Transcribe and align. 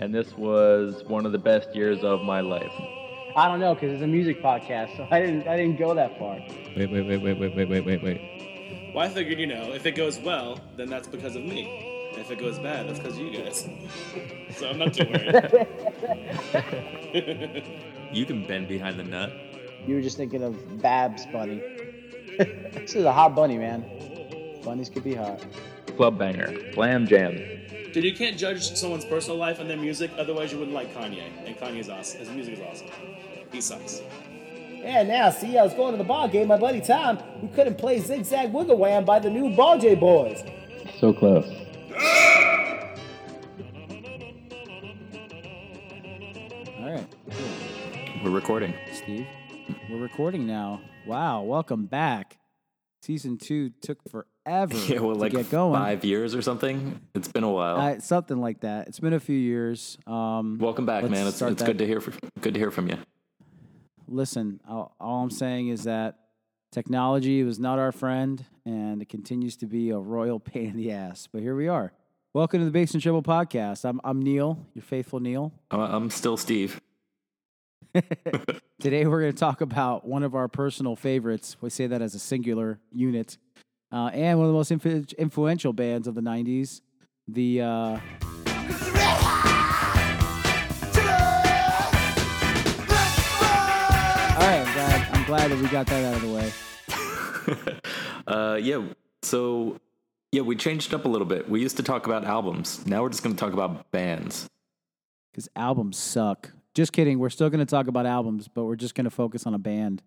and 0.00 0.14
this 0.14 0.36
was 0.36 1.04
one 1.06 1.26
of 1.26 1.32
the 1.32 1.38
best 1.38 1.74
years 1.74 2.02
of 2.02 2.22
my 2.22 2.40
life. 2.40 2.72
I 3.36 3.46
don't 3.46 3.60
know 3.60 3.74
because 3.74 3.92
it's 3.92 4.02
a 4.02 4.06
music 4.06 4.42
podcast, 4.42 4.96
so 4.96 5.06
I 5.10 5.20
didn't 5.20 5.46
I 5.46 5.56
didn't 5.56 5.78
go 5.78 5.94
that 5.94 6.18
far. 6.18 6.42
Wait, 6.76 6.90
wait, 6.90 7.06
wait, 7.06 7.22
wait, 7.22 7.38
wait, 7.38 7.54
wait, 7.54 7.68
wait, 7.68 7.84
wait, 7.84 8.02
wait. 8.02 8.92
Well, 8.94 9.06
I 9.06 9.08
figured, 9.08 9.38
you 9.38 9.46
know, 9.46 9.72
if 9.72 9.86
it 9.86 9.92
goes 9.92 10.18
well, 10.18 10.58
then 10.76 10.88
that's 10.88 11.06
because 11.06 11.36
of 11.36 11.44
me. 11.44 12.10
And 12.10 12.18
if 12.18 12.32
it 12.32 12.40
goes 12.40 12.58
bad, 12.58 12.88
that's 12.88 12.98
because 12.98 13.16
of 13.16 13.22
you 13.22 13.38
guys. 13.38 13.68
so 14.56 14.68
I'm 14.68 14.78
not 14.78 14.94
too 14.94 15.04
worried. 15.04 15.66
You 18.12 18.26
can 18.26 18.44
bend 18.44 18.66
behind 18.66 18.98
the 18.98 19.04
nut. 19.04 19.32
You 19.86 19.94
were 19.94 20.00
just 20.00 20.16
thinking 20.16 20.42
of 20.42 20.82
Babs 20.82 21.26
Bunny. 21.26 21.58
this 22.38 22.96
is 22.96 23.04
a 23.04 23.12
hot 23.12 23.36
bunny, 23.36 23.56
man. 23.56 23.84
Bunnies 24.64 24.90
could 24.90 25.04
be 25.04 25.14
hot. 25.14 25.40
Club 25.96 26.18
banger, 26.18 26.72
slam 26.72 27.06
jam. 27.06 27.36
Dude, 27.92 28.04
you 28.04 28.14
can't 28.14 28.38
judge 28.38 28.76
someone's 28.76 29.04
personal 29.04 29.36
life 29.36 29.58
and 29.58 29.68
their 29.68 29.76
music, 29.76 30.12
otherwise 30.16 30.52
you 30.52 30.58
wouldn't 30.58 30.74
like 30.74 30.94
Kanye. 30.94 31.24
And 31.44 31.56
Kanye's 31.56 31.88
awesome. 31.88 32.20
His 32.20 32.30
music 32.30 32.54
is 32.54 32.60
awesome. 32.60 32.88
He 33.50 33.60
sucks. 33.60 34.02
Yeah, 34.70 35.02
now, 35.02 35.30
see, 35.30 35.58
I 35.58 35.62
was 35.64 35.74
going 35.74 35.92
to 35.92 35.98
the 35.98 36.04
ball 36.04 36.28
game. 36.28 36.48
My 36.48 36.56
buddy 36.56 36.80
Tom, 36.80 37.18
we 37.42 37.48
couldn't 37.48 37.76
play 37.78 37.98
Zigzag 37.98 38.52
Wiggle 38.52 38.76
Wham 38.78 39.04
by 39.04 39.18
the 39.18 39.28
new 39.28 39.54
Ball 39.56 39.78
J 39.78 39.94
Boys. 39.96 40.42
So 41.00 41.12
close. 41.12 41.46
All 46.78 46.90
right, 46.90 47.06
We're 48.24 48.30
recording. 48.30 48.72
Steve. 48.94 49.26
We're 49.90 49.98
recording 50.00 50.46
now. 50.46 50.80
Wow, 51.06 51.42
welcome 51.42 51.86
back. 51.86 52.38
Season 53.02 53.36
two 53.36 53.70
took 53.82 53.98
forever 54.08 54.28
Yeah, 54.46 55.00
well, 55.00 55.14
like 55.14 55.32
get 55.32 55.50
going. 55.50 55.78
five 55.78 56.04
years 56.04 56.34
or 56.34 56.42
something. 56.42 57.00
It's 57.14 57.28
been 57.28 57.44
a 57.44 57.50
while. 57.50 57.76
Uh, 57.76 58.00
something 58.00 58.38
like 58.40 58.60
that. 58.60 58.88
It's 58.88 58.98
been 58.98 59.12
a 59.12 59.20
few 59.20 59.36
years. 59.36 59.98
Um, 60.06 60.58
Welcome 60.58 60.86
back, 60.86 61.04
man. 61.08 61.26
It's, 61.26 61.40
it's 61.42 61.62
good 61.62 61.78
to 61.78 61.86
hear. 61.86 62.00
From, 62.00 62.14
good 62.40 62.54
to 62.54 62.60
hear 62.60 62.70
from 62.70 62.88
you. 62.88 62.96
listen, 64.08 64.60
all, 64.68 64.96
all 64.98 65.22
I'm 65.22 65.30
saying 65.30 65.68
is 65.68 65.84
that 65.84 66.16
technology 66.72 67.42
was 67.44 67.58
not 67.58 67.78
our 67.78 67.92
friend, 67.92 68.44
and 68.64 69.02
it 69.02 69.08
continues 69.08 69.56
to 69.58 69.66
be 69.66 69.90
a 69.90 69.98
royal 69.98 70.40
pain 70.40 70.70
in 70.70 70.76
the 70.76 70.90
ass. 70.90 71.28
But 71.30 71.42
here 71.42 71.54
we 71.54 71.68
are. 71.68 71.92
Welcome 72.32 72.60
to 72.60 72.64
the 72.64 72.70
Basement 72.70 73.02
Dribble 73.02 73.22
podcast. 73.24 73.84
I'm 73.84 74.00
I'm 74.04 74.22
Neil, 74.22 74.66
your 74.74 74.82
faithful 74.82 75.20
Neil. 75.20 75.52
I'm, 75.70 75.80
I'm 75.80 76.10
still 76.10 76.36
Steve. 76.36 76.80
Today 78.80 79.04
we're 79.06 79.20
going 79.20 79.32
to 79.32 79.38
talk 79.38 79.60
about 79.60 80.06
one 80.06 80.22
of 80.22 80.34
our 80.36 80.46
personal 80.48 80.94
favorites. 80.96 81.56
We 81.60 81.70
say 81.70 81.88
that 81.88 82.00
as 82.00 82.14
a 82.14 82.20
singular 82.20 82.78
unit, 82.92 83.36
uh, 83.92 84.06
and 84.12 84.38
one 84.38 84.46
of 84.48 84.52
the 84.52 84.56
most 84.56 84.70
influ- 84.70 85.16
influential 85.18 85.72
bands 85.72 86.06
of 86.06 86.14
the 86.14 86.20
'90s. 86.20 86.80
The 87.28 87.60
uh, 87.62 87.98
all 93.50 94.46
right, 94.46 94.64
I'm 94.66 94.72
glad, 94.74 95.08
I'm 95.14 95.24
glad 95.24 95.50
that 95.50 95.58
we 95.60 95.68
got 95.68 95.86
that 95.88 96.04
out 96.04 96.14
of 96.14 96.22
the 96.22 96.34
way. 96.34 96.52
Uh, 98.26 98.56
yeah. 98.62 98.80
So, 99.22 99.80
yeah, 100.30 100.42
we 100.42 100.54
changed 100.54 100.94
up 100.94 101.04
a 101.04 101.08
little 101.08 101.26
bit. 101.26 101.48
We 101.48 101.60
used 101.60 101.76
to 101.78 101.82
talk 101.82 102.06
about 102.06 102.24
albums. 102.24 102.86
Now 102.86 103.02
we're 103.02 103.08
just 103.08 103.24
going 103.24 103.34
to 103.34 103.40
talk 103.40 103.52
about 103.52 103.90
bands. 103.90 104.46
because 105.32 105.48
albums 105.56 105.96
suck. 105.96 106.52
Just 106.74 106.92
kidding. 106.92 107.18
We're 107.18 107.30
still 107.30 107.50
going 107.50 107.58
to 107.58 107.66
talk 107.66 107.88
about 107.88 108.06
albums, 108.06 108.46
but 108.46 108.66
we're 108.66 108.76
just 108.76 108.94
going 108.94 109.06
to 109.06 109.10
focus 109.10 109.46
on 109.46 109.54
a 109.54 109.58
band. 109.58 110.02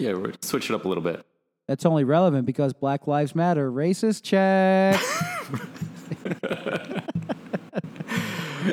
Yeah, 0.00 0.14
we're 0.14 0.32
switch 0.42 0.68
it 0.68 0.74
up 0.74 0.84
a 0.84 0.88
little 0.88 1.04
bit. 1.04 1.24
That's 1.70 1.86
only 1.86 2.02
relevant 2.02 2.46
because 2.46 2.72
Black 2.72 3.06
Lives 3.06 3.36
Matter. 3.36 3.70
Racist 3.70 4.24
check. 4.24 5.00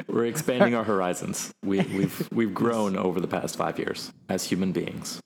We're 0.07 0.25
expanding 0.25 0.73
our 0.73 0.83
horizons. 0.83 1.53
We, 1.63 1.81
we've 1.81 2.27
we've 2.31 2.55
grown 2.55 2.97
over 2.97 3.19
the 3.21 3.27
past 3.27 3.55
five 3.55 3.77
years 3.77 4.11
as 4.29 4.45
human 4.45 4.71
beings. 4.71 5.21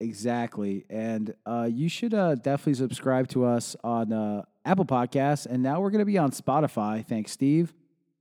exactly. 0.00 0.86
And 0.88 1.34
uh, 1.44 1.68
you 1.70 1.90
should 1.90 2.14
uh, 2.14 2.36
definitely 2.36 2.72
subscribe 2.76 3.28
to 3.28 3.44
us 3.44 3.76
on 3.84 4.14
uh, 4.14 4.44
Apple 4.64 4.86
Podcasts. 4.86 5.44
And 5.44 5.62
now 5.62 5.82
we're 5.82 5.90
going 5.90 5.98
to 5.98 6.06
be 6.06 6.16
on 6.16 6.30
Spotify. 6.30 7.04
Thanks, 7.06 7.30
Steve. 7.32 7.74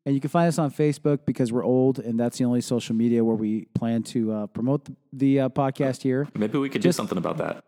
And 0.05 0.13
you 0.13 0.19
can 0.19 0.31
find 0.31 0.49
us 0.49 0.59
on 0.59 0.69
Facebook 0.69 1.19
because 1.25 1.53
we're 1.53 1.63
old, 1.63 1.99
and 1.99 2.19
that's 2.19 2.39
the 2.39 2.43
only 2.43 2.59
social 2.59 2.93
media 2.93 3.23
where 3.23 3.37
we 3.37 3.69
plan 3.73 4.03
to 4.03 4.33
uh, 4.33 4.47
promote 4.47 4.83
the, 4.83 4.95
the 5.13 5.39
uh, 5.39 5.49
podcast 5.49 6.01
here. 6.01 6.27
Maybe 6.35 6.57
we 6.57 6.67
could 6.67 6.81
Just- 6.81 6.97
do 6.97 6.99
something 6.99 7.17
about 7.17 7.37
that. 7.37 7.63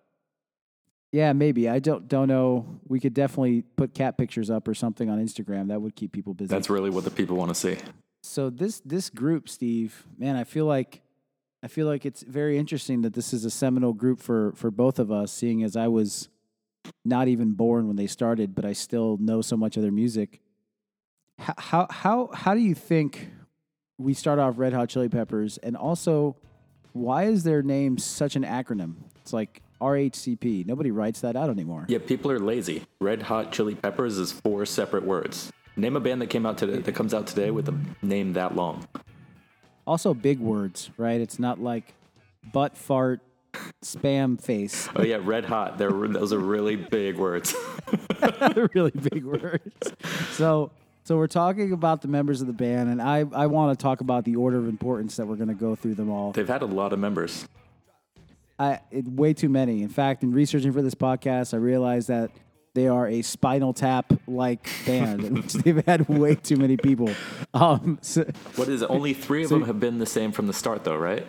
Yeah, 1.12 1.34
maybe. 1.34 1.68
I 1.68 1.80
don't 1.80 2.08
don't 2.08 2.28
know. 2.28 2.80
We 2.88 3.00
could 3.00 3.14
definitely 3.14 3.64
put 3.76 3.94
cat 3.94 4.18
pictures 4.18 4.50
up 4.50 4.68
or 4.68 4.74
something 4.74 5.10
on 5.10 5.24
Instagram. 5.24 5.68
That 5.68 5.82
would 5.82 5.96
keep 5.96 6.12
people 6.14 6.34
busy. 6.34 6.48
That's 6.48 6.70
really 6.70 6.90
what 6.90 7.04
the 7.04 7.12
people 7.12 7.36
want 7.36 7.50
to 7.50 7.56
see. 7.56 7.78
so 8.24 8.50
this 8.50 8.82
this 8.86 9.10
group, 9.10 9.50
Steve, 9.50 10.06
man, 10.18 10.36
I 10.36 10.46
feel 10.46 10.66
like 10.66 11.02
I 11.64 11.68
feel 11.68 11.86
like 11.86 12.06
it's 12.06 12.24
very 12.24 12.58
interesting 12.58 13.02
that 13.02 13.14
this 13.14 13.34
is 13.34 13.46
a 13.46 13.52
seminal 13.52 13.94
group 13.94 14.20
for 14.22 14.54
for 14.56 14.72
both 14.72 15.00
of 15.00 15.12
us, 15.12 15.32
seeing 15.32 15.64
as 15.64 15.76
I 15.76 15.88
was 15.90 16.30
not 17.06 17.28
even 17.28 17.52
born 17.52 17.88
when 17.88 17.96
they 17.96 18.08
started, 18.08 18.56
but 18.56 18.66
I 18.66 18.74
still 18.74 19.18
know 19.20 19.42
so 19.42 19.58
much 19.58 19.76
of 19.76 19.84
their 19.84 19.92
music. 19.92 20.40
How 21.40 21.54
how 21.58 21.88
how, 21.90 22.30
how 22.34 22.54
do 22.54 22.62
you 22.62 22.74
think 22.74 23.30
we 23.98 24.14
start 24.14 24.40
off 24.40 24.58
Red 24.58 24.74
Hot 24.74 24.90
Chili 24.90 25.10
Peppers, 25.10 25.58
and 25.58 25.76
also 25.76 26.38
why 26.94 27.24
is 27.26 27.44
their 27.44 27.62
name 27.62 27.98
such 27.98 28.36
an 28.36 28.44
acronym? 28.44 28.96
It's 29.22 29.34
like 29.34 29.62
RHCP. 29.82 30.66
Nobody 30.66 30.92
writes 30.92 31.22
that 31.22 31.36
out 31.36 31.50
anymore. 31.50 31.86
Yeah, 31.90 31.98
people 32.00 32.32
are 32.32 32.40
lazy. 32.40 32.84
Red 33.00 33.24
Hot 33.24 33.52
Chili 33.52 33.76
Peppers 33.76 34.18
is 34.18 34.32
four 34.32 34.66
separate 34.66 35.04
words. 35.04 35.52
Name 35.76 35.96
a 35.96 36.00
band 36.00 36.22
that 36.22 36.28
came 36.28 36.46
out 36.46 36.58
today 36.58 36.78
that 36.78 36.96
comes 36.96 37.14
out 37.14 37.28
today 37.28 37.52
with 37.52 37.68
a 37.68 37.78
name 38.02 38.34
that 38.34 38.56
long. 38.56 38.88
Also, 39.88 40.14
big 40.14 40.40
words, 40.40 40.92
right? 40.98 41.20
It's 41.20 41.40
not 41.40 41.60
like 41.60 41.94
butt 42.54 42.78
fart, 42.78 43.22
spam 43.84 44.40
face. 44.40 44.88
Oh 44.96 45.04
yeah, 45.04 45.20
Red 45.22 45.46
Hot. 45.46 45.78
They're, 45.78 45.90
those 45.90 46.34
are 46.34 46.40
really 46.40 46.76
big 46.76 47.18
words. 47.18 47.56
really 48.74 48.92
big 48.92 49.26
words. 49.26 49.94
So, 50.34 50.72
so 51.04 51.18
we're 51.18 51.28
talking 51.28 51.74
about 51.74 52.02
the 52.02 52.08
members 52.08 52.42
of 52.42 52.48
the 52.48 52.54
band, 52.54 52.90
and 52.90 53.02
I, 53.02 53.26
I 53.34 53.48
want 53.48 53.78
to 53.78 53.82
talk 53.82 54.02
about 54.02 54.26
the 54.26 54.36
order 54.36 54.58
of 54.58 54.68
importance 54.68 55.16
that 55.16 55.28
we're 55.28 55.36
going 55.36 55.50
to 55.50 55.56
go 55.56 55.76
through 55.76 55.96
them 55.96 56.10
all. 56.10 56.32
They've 56.32 56.48
had 56.48 56.62
a 56.62 56.68
lot 56.68 56.94
of 56.94 57.00
members. 57.00 57.48
I, 58.62 58.80
it, 58.92 59.08
way 59.08 59.34
too 59.34 59.50
many. 59.50 59.82
In 59.82 59.90
fact, 59.90 60.24
in 60.24 60.32
researching 60.32 60.72
for 60.72 60.82
this 60.82 60.94
podcast, 60.96 61.54
I 61.54 61.58
realized 61.58 62.08
that 62.10 62.32
they 62.74 62.88
are 62.88 63.08
a 63.08 63.22
Spinal 63.22 63.74
Tap 63.74 64.14
like 64.28 64.70
band, 64.86 65.24
in 65.24 65.34
which 65.42 65.54
they've 65.54 65.84
had 65.86 66.08
way 66.08 66.36
too 66.36 66.58
many 66.58 66.78
people. 66.78 67.10
Um, 67.54 67.98
so- 68.02 68.26
What 68.56 68.68
is 68.70 68.82
it? 68.82 68.90
Only 68.90 69.14
three 69.14 69.44
of 69.44 69.50
them 69.50 69.64
have 69.64 69.80
been 69.80 69.98
the 69.98 70.06
same 70.06 70.32
from 70.32 70.48
the 70.48 70.54
start, 70.54 70.84
though, 70.84 70.96
right? 70.96 71.28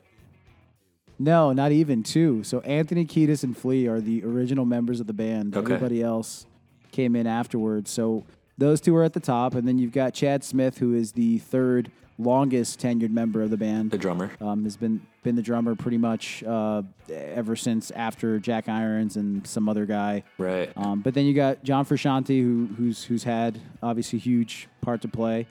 No, 1.19 1.53
not 1.53 1.73
even 1.73 2.03
two. 2.03 2.43
So 2.43 2.61
Anthony 2.61 3.05
Kiedis 3.05 3.45
and 3.45 3.57
Flea 3.57 3.87
are 3.87 4.01
the 4.01 4.25
original 4.25 4.65
members 4.65 5.01
of 5.01 5.07
the 5.07 5.13
band. 5.13 5.57
Okay. 5.57 5.75
Everybody 5.75 6.03
else 6.03 6.47
came 6.91 7.15
in 7.17 7.27
afterwards. 7.27 7.91
So 7.91 8.25
those 8.59 8.81
two 8.81 8.95
are 8.97 9.05
at 9.05 9.13
the 9.13 9.21
top, 9.21 9.55
and 9.55 9.67
then 9.67 9.79
you've 9.79 9.93
got 9.93 10.15
Chad 10.15 10.45
Smith, 10.45 10.79
who 10.79 10.95
is 10.95 11.13
the 11.13 11.39
third 11.39 11.91
longest 12.19 12.81
tenured 12.81 13.11
member 13.11 13.41
of 13.43 13.51
the 13.51 13.57
band. 13.57 13.91
The 13.91 13.99
drummer. 13.99 14.33
Um, 14.41 14.65
has 14.65 14.77
been 14.77 15.01
been 15.23 15.37
the 15.37 15.43
drummer 15.43 15.75
pretty 15.75 15.99
much 15.99 16.43
uh, 16.43 16.83
ever 17.11 17.55
since 17.57 17.91
after 17.93 18.39
Jack 18.39 18.69
Irons 18.69 19.17
and 19.17 19.47
some 19.47 19.69
other 19.69 19.87
guy. 19.87 20.25
Right. 20.39 20.73
Um, 20.77 21.01
but 21.01 21.15
then 21.15 21.27
you 21.27 21.35
got 21.35 21.63
John 21.63 21.85
Frusciante, 21.85 22.41
who 22.41 22.69
who's 22.77 23.05
who's 23.05 23.25
had 23.25 23.61
obviously 23.83 24.19
a 24.19 24.23
huge 24.23 24.69
part 24.81 25.01
to 25.03 25.09
play. 25.09 25.47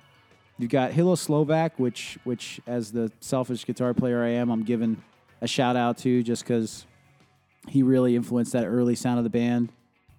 You've 0.58 0.72
got 0.72 0.92
Hillel 0.92 1.16
Slovak, 1.16 1.80
which 1.80 2.20
which 2.24 2.59
as 2.68 2.92
the 2.92 3.12
selfish 3.20 3.66
guitar 3.66 3.94
player 3.94 4.24
I 4.24 4.30
am, 4.30 4.50
I'm 4.52 4.64
giving 4.64 5.02
a 5.42 5.48
shout 5.48 5.76
out 5.76 5.98
to 6.00 6.22
just 6.22 6.44
because 6.44 6.86
he 7.68 7.84
really 7.84 8.16
influenced 8.16 8.53
that 8.53 8.66
early 8.66 8.96
sound 8.96 9.18
of 9.18 9.23
the 9.23 9.29
band. 9.29 9.72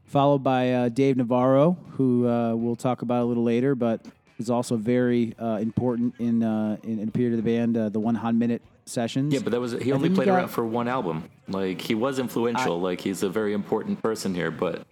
Followed 0.05 0.43
by 0.43 0.73
uh, 0.73 0.89
Dave 0.89 1.17
Navarro, 1.17 1.79
who 1.93 2.29
uh, 2.29 2.55
we'll 2.55 2.77
talk 2.77 3.03
about 3.03 3.23
a 3.23 3.25
little 3.25 3.45
later, 3.45 3.75
but 3.75 4.05
is 4.39 4.51
also 4.51 4.77
very 4.77 5.35
uh, 5.39 5.59
important 5.59 6.15
in, 6.19 6.43
uh, 6.43 6.77
in 6.83 6.99
in 6.99 7.09
a 7.09 7.13
period 7.13 7.39
of 7.39 7.45
the 7.45 7.51
band, 7.51 7.77
uh, 7.77 7.89
the 7.89 8.01
One 8.01 8.15
Hot 8.17 8.35
Minute 8.35 8.63
sessions. 8.85 9.33
Yeah, 9.33 9.41
but 9.43 9.51
that 9.53 9.61
was 9.61 9.73
he 9.73 9.93
only 9.93 10.11
played 10.11 10.27
got- 10.27 10.37
around 10.39 10.49
for 10.49 10.65
one 10.65 10.89
album. 10.89 11.25
Like 11.49 11.81
he 11.81 11.95
was 11.95 12.19
influential. 12.19 12.81
like 12.81 13.01
he's 13.01 13.23
a 13.23 13.29
very 13.29 13.53
important 13.53 14.03
person 14.03 14.35
here, 14.35 14.51
but 14.51 14.87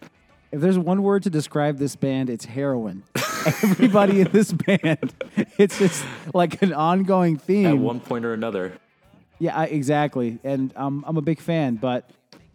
If 0.52 0.60
there's 0.60 0.78
one 0.78 1.02
word 1.02 1.22
to 1.24 1.30
describe 1.30 1.78
this 1.78 1.96
band, 1.96 2.28
it's 2.30 2.44
heroin. 2.44 3.02
Everybody 3.46 4.20
in 4.20 4.30
this 4.32 4.52
band, 4.52 5.14
it's 5.58 5.78
just 5.78 6.04
like 6.34 6.60
an 6.62 6.72
ongoing 6.74 7.36
theme. 7.38 7.66
at 7.66 7.78
one 7.78 8.00
point 8.00 8.24
or 8.24 8.34
another, 8.34 8.72
Yeah, 9.38 9.56
I, 9.56 9.64
exactly. 9.66 10.38
And 10.44 10.76
um, 10.76 11.04
I'm 11.06 11.16
a 11.16 11.22
big 11.22 11.40
fan, 11.40 11.76
but 11.76 12.10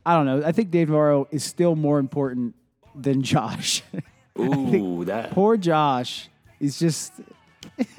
I 0.06 0.14
don't 0.16 0.26
know. 0.28 0.44
I 0.46 0.52
think 0.52 0.70
Dave 0.72 0.90
Navarro 0.90 1.28
is 1.31 1.44
still 1.44 1.76
more 1.76 1.98
important 2.00 2.54
than 2.94 3.24
Josh. 3.24 3.81
ooh, 4.40 5.06
that 5.06 5.31
Poor 5.31 5.58
Josh 5.58 6.30
is 6.60 6.78
just 6.78 7.14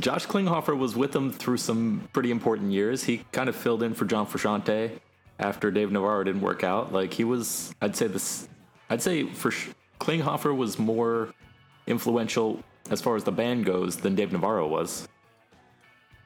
Josh 0.00 0.26
Klinghoffer 0.26 0.76
was 0.76 0.96
with 0.96 1.12
them 1.12 1.30
through 1.30 1.58
some 1.58 2.08
pretty 2.12 2.30
important 2.30 2.72
years. 2.72 3.04
He 3.04 3.24
kind 3.32 3.48
of 3.48 3.56
filled 3.56 3.82
in 3.82 3.94
for 3.94 4.04
John 4.04 4.26
Frusciante 4.26 4.98
after 5.38 5.70
Dave 5.70 5.92
Navarro 5.92 6.24
didn't 6.24 6.40
work 6.40 6.64
out. 6.64 6.92
Like 6.92 7.12
he 7.12 7.24
was, 7.24 7.74
I'd 7.80 7.96
say 7.96 8.06
this, 8.06 8.48
I'd 8.88 9.02
say 9.02 9.26
for 9.26 9.52
Klinghoffer 10.00 10.56
was 10.56 10.78
more 10.78 11.32
influential 11.86 12.62
as 12.90 13.00
far 13.00 13.16
as 13.16 13.24
the 13.24 13.32
band 13.32 13.64
goes 13.64 13.96
than 13.96 14.14
Dave 14.14 14.32
Navarro 14.32 14.66
was. 14.66 15.08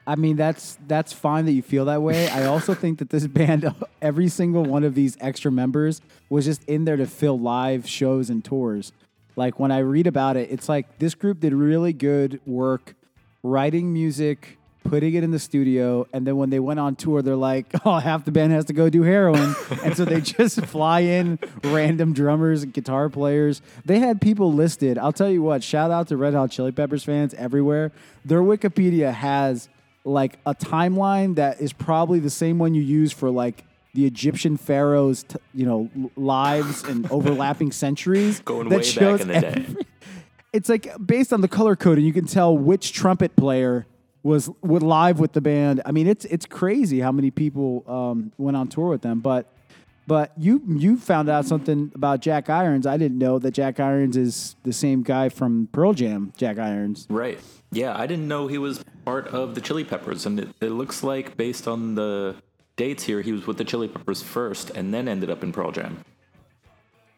I 0.07 0.15
mean, 0.15 0.35
that's 0.35 0.77
that's 0.87 1.13
fine 1.13 1.45
that 1.45 1.51
you 1.51 1.61
feel 1.61 1.85
that 1.85 2.01
way. 2.01 2.27
I 2.27 2.45
also 2.45 2.73
think 2.73 2.99
that 2.99 3.11
this 3.11 3.27
band, 3.27 3.73
every 4.01 4.29
single 4.29 4.63
one 4.63 4.83
of 4.83 4.95
these 4.95 5.15
extra 5.21 5.51
members, 5.51 6.01
was 6.29 6.45
just 6.45 6.63
in 6.63 6.85
there 6.85 6.97
to 6.97 7.05
fill 7.05 7.39
live 7.39 7.87
shows 7.87 8.29
and 8.29 8.43
tours. 8.43 8.91
Like 9.35 9.59
when 9.59 9.71
I 9.71 9.79
read 9.79 10.07
about 10.07 10.37
it, 10.37 10.51
it's 10.51 10.67
like 10.67 10.97
this 10.99 11.13
group 11.13 11.39
did 11.39 11.53
really 11.53 11.93
good 11.93 12.41
work 12.45 12.95
writing 13.43 13.91
music, 13.93 14.57
putting 14.83 15.13
it 15.13 15.23
in 15.23 15.31
the 15.31 15.39
studio, 15.39 16.07
and 16.13 16.25
then 16.25 16.37
when 16.37 16.49
they 16.49 16.59
went 16.59 16.79
on 16.79 16.95
tour, 16.95 17.21
they're 17.21 17.35
like, 17.35 17.67
"Oh, 17.85 17.99
half 17.99 18.25
the 18.25 18.31
band 18.31 18.51
has 18.53 18.65
to 18.65 18.73
go 18.73 18.89
do 18.89 19.03
heroin," 19.03 19.55
and 19.83 19.95
so 19.95 20.05
they 20.05 20.21
just 20.21 20.65
fly 20.65 21.01
in 21.01 21.39
random 21.63 22.13
drummers 22.13 22.63
and 22.63 22.73
guitar 22.73 23.09
players. 23.09 23.61
They 23.85 23.99
had 23.99 24.21
people 24.21 24.53
listed. 24.53 24.97
I'll 24.97 25.13
tell 25.13 25.29
you 25.29 25.41
what. 25.41 25.63
Shout 25.63 25.91
out 25.91 26.07
to 26.09 26.17
Red 26.17 26.33
Hot 26.33 26.51
Chili 26.51 26.71
Peppers 26.71 27.03
fans 27.03 27.33
everywhere. 27.35 27.91
Their 28.25 28.41
Wikipedia 28.41 29.13
has 29.13 29.69
like 30.03 30.39
a 30.45 30.55
timeline 30.55 31.35
that 31.35 31.61
is 31.61 31.73
probably 31.73 32.19
the 32.19 32.29
same 32.29 32.57
one 32.57 32.73
you 32.73 32.81
use 32.81 33.11
for 33.11 33.29
like 33.29 33.63
the 33.93 34.05
Egyptian 34.05 34.57
pharaohs, 34.57 35.23
t- 35.23 35.35
you 35.53 35.65
know, 35.65 35.89
lives 36.15 36.83
and 36.83 37.09
overlapping 37.11 37.71
centuries. 37.71 38.39
Going 38.39 38.69
that 38.69 38.77
way 38.77 38.83
back 38.83 38.85
shows 38.85 39.21
in 39.21 39.27
the 39.27 39.41
day. 39.41 39.65
It's 40.53 40.69
like 40.69 40.89
based 41.03 41.31
on 41.33 41.41
the 41.41 41.47
color 41.47 41.75
coding, 41.75 42.05
you 42.05 42.13
can 42.13 42.25
tell 42.25 42.57
which 42.57 42.93
trumpet 42.93 43.35
player 43.35 43.85
was 44.23 44.49
was 44.61 44.83
live 44.83 45.19
with 45.19 45.33
the 45.33 45.41
band. 45.41 45.81
I 45.85 45.91
mean, 45.91 46.07
it's 46.07 46.25
it's 46.25 46.45
crazy 46.45 46.99
how 46.99 47.11
many 47.11 47.31
people 47.31 47.83
um, 47.87 48.31
went 48.37 48.57
on 48.57 48.67
tour 48.67 48.89
with 48.89 49.01
them. 49.01 49.19
But 49.19 49.51
but 50.07 50.31
you 50.37 50.61
you 50.67 50.97
found 50.97 51.29
out 51.29 51.45
something 51.45 51.91
about 51.95 52.21
Jack 52.21 52.49
Irons. 52.49 52.85
I 52.85 52.97
didn't 52.97 53.17
know 53.17 53.39
that 53.39 53.51
Jack 53.51 53.79
Irons 53.79 54.17
is 54.17 54.55
the 54.63 54.73
same 54.73 55.03
guy 55.03 55.29
from 55.29 55.69
Pearl 55.71 55.93
Jam. 55.93 56.33
Jack 56.37 56.59
Irons. 56.59 57.07
Right. 57.09 57.39
Yeah, 57.71 57.97
I 57.97 58.05
didn't 58.05 58.27
know 58.27 58.47
he 58.47 58.57
was 58.57 58.83
part 59.05 59.27
of 59.29 59.55
the 59.55 59.61
Chili 59.61 59.85
Peppers, 59.85 60.25
and 60.25 60.39
it, 60.39 60.49
it 60.59 60.71
looks 60.71 61.03
like 61.03 61.37
based 61.37 61.67
on 61.67 61.95
the 61.95 62.35
dates 62.75 63.03
here, 63.03 63.21
he 63.21 63.31
was 63.31 63.47
with 63.47 63.57
the 63.57 63.63
Chili 63.63 63.87
Peppers 63.87 64.21
first, 64.21 64.71
and 64.71 64.93
then 64.93 65.07
ended 65.07 65.29
up 65.29 65.41
in 65.41 65.53
Pearl 65.53 65.71
Jam. 65.71 66.03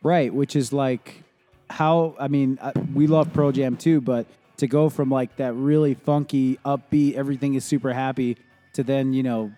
Right, 0.04 0.32
which 0.32 0.56
is 0.56 0.72
like 0.72 1.24
how 1.70 2.16
I 2.20 2.28
mean, 2.28 2.60
uh, 2.62 2.72
we 2.94 3.08
love 3.08 3.34
Pearl 3.34 3.52
Jam 3.52 3.78
too, 3.78 4.02
but 4.02 4.28
to 4.58 4.68
go 4.68 4.90
from 4.90 5.10
like 5.10 5.36
that 5.38 5.54
really 5.54 5.94
funky, 5.94 6.58
upbeat, 6.66 7.16
everything 7.16 7.56
is 7.56 7.66
super 7.66 7.94
happy 7.94 8.38
to 8.74 8.84
then, 8.84 9.14
you 9.14 9.24
know, 9.24 9.52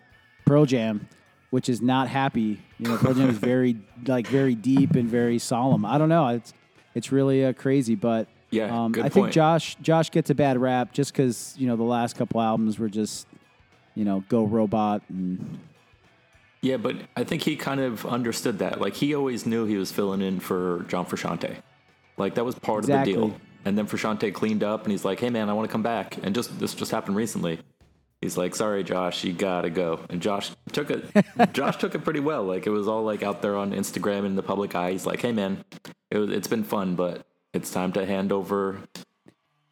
Pearl 0.46 0.66
Jam, 0.66 1.08
which 1.50 1.70
is 1.70 1.82
not 1.82 2.08
happy. 2.08 2.62
You 2.80 2.90
know, 2.90 2.98
Pearl 2.98 3.14
Jam 3.14 3.30
is 3.30 3.38
very 3.54 3.78
like 4.08 4.28
very 4.28 4.56
deep 4.56 4.96
and 4.96 5.10
very 5.10 5.40
solemn. 5.40 5.86
I 5.86 5.98
don't 5.98 6.10
know, 6.10 6.28
it's 6.30 6.54
it's 6.94 7.12
really 7.12 7.46
uh, 7.46 7.54
crazy, 7.54 7.96
but 7.96 8.28
Yeah, 8.52 8.86
um, 8.86 8.96
I 9.02 9.10
think. 9.10 9.32
Josh 9.32 9.76
Josh 9.82 10.12
gets 10.12 10.30
a 10.30 10.36
bad 10.36 10.58
rap 10.58 10.94
just 10.94 11.12
because 11.12 11.56
you 11.58 11.68
know 11.68 11.76
the 11.76 11.84
last 11.84 12.16
couple 12.16 12.42
albums 12.42 12.80
were 12.80 12.90
just 12.90 13.28
you 13.96 14.06
know 14.06 14.24
go 14.30 14.44
robot 14.44 15.02
and 15.10 15.60
Yeah, 16.62 16.78
but 16.78 16.96
I 17.16 17.24
think 17.26 17.44
he 17.44 17.56
kind 17.56 17.82
of 17.82 18.06
understood 18.06 18.60
that. 18.60 18.80
Like 18.80 18.96
he 18.96 19.14
always 19.14 19.46
knew 19.46 19.66
he 19.66 19.78
was 19.78 19.92
filling 19.92 20.22
in 20.22 20.40
for 20.40 20.86
John 20.88 21.06
Frusciante. 21.06 21.58
Like 22.18 22.36
that 22.36 22.46
was 22.46 22.56
part 22.56 22.80
Exactly. 22.86 23.14
of 23.16 23.20
the 23.22 23.28
deal. 23.28 23.38
And 23.66 23.78
then 23.78 23.88
Frusciante 23.88 24.32
cleaned 24.34 24.64
up, 24.64 24.84
and 24.84 24.92
he's 24.92 25.04
like, 25.04 25.20
"Hey 25.20 25.30
man, 25.30 25.50
I 25.50 25.54
want 25.54 25.68
to 25.68 25.72
come 25.72 25.82
back." 25.84 26.18
And 26.24 26.36
just 26.36 26.60
this 26.60 26.74
just 26.76 26.92
happened 26.92 27.16
recently. 27.16 27.60
He's 28.22 28.38
like, 28.38 28.56
"Sorry, 28.56 28.84
Josh, 28.84 29.24
you 29.24 29.34
gotta 29.34 29.70
go." 29.72 30.00
And 30.10 30.22
Josh 30.22 30.52
took 30.72 30.92
it. 30.92 31.04
Josh 31.54 31.78
took 31.78 31.96
it 31.96 32.04
pretty 32.04 32.20
well. 32.20 32.44
Like 32.44 32.68
it 32.68 32.70
was 32.70 32.88
all 32.88 33.04
like 33.04 33.24
out 33.24 33.42
there 33.42 33.56
on 33.58 33.72
Instagram 33.72 34.20
and 34.20 34.28
in 34.28 34.36
the 34.36 34.44
public 34.44 34.76
eye. 34.76 34.92
He's 34.92 35.06
like, 35.08 35.22
"Hey 35.22 35.32
man, 35.32 35.64
it 36.12 36.18
was, 36.20 36.30
it's 36.30 36.48
been 36.48 36.64
fun, 36.64 36.96
but 36.96 37.26
it's 37.54 37.72
time 37.72 37.92
to 37.94 38.06
hand 38.06 38.32
over." 38.32 38.80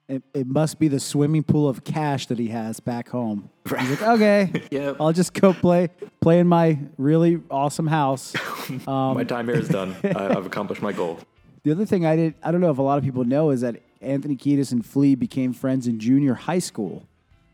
it, 0.10 0.22
it 0.34 0.46
must 0.48 0.80
be 0.80 0.88
the 0.90 1.00
swimming 1.00 1.44
pool 1.44 1.68
of 1.70 1.84
cash 1.86 2.26
that 2.28 2.38
he 2.38 2.50
has 2.50 2.80
back 2.82 3.10
home. 3.10 3.50
He's 3.66 3.72
like, 3.90 4.02
okay, 4.16 4.52
Yep. 4.70 4.98
I'll 5.00 5.14
just 5.14 5.34
go 5.34 5.54
play 5.54 5.90
play 6.20 6.40
in 6.40 6.48
my 6.48 6.78
really 6.98 7.42
awesome 7.50 7.88
house. 7.88 8.34
my 8.86 9.12
um, 9.22 9.28
time 9.28 9.48
here 9.48 9.56
is 9.58 9.70
done. 9.70 9.96
I, 10.04 10.36
I've 10.36 10.46
accomplished 10.46 10.82
my 10.82 10.92
goal. 10.92 11.20
The 11.64 11.72
other 11.72 11.86
thing 11.86 12.06
I 12.06 12.16
did 12.16 12.36
I 12.44 12.52
don't 12.52 12.62
know 12.62 12.72
if 12.72 12.78
a 12.78 12.82
lot 12.82 12.98
of 12.98 13.04
people 13.04 13.24
know 13.24 13.50
is 13.50 13.62
that 13.62 13.78
Anthony 14.02 14.36
Kiedis 14.36 14.72
and 14.72 14.86
Flea 14.86 15.16
became 15.16 15.54
friends 15.54 15.88
in 15.88 16.00
junior 16.00 16.34
high 16.34 16.60
school, 16.60 17.08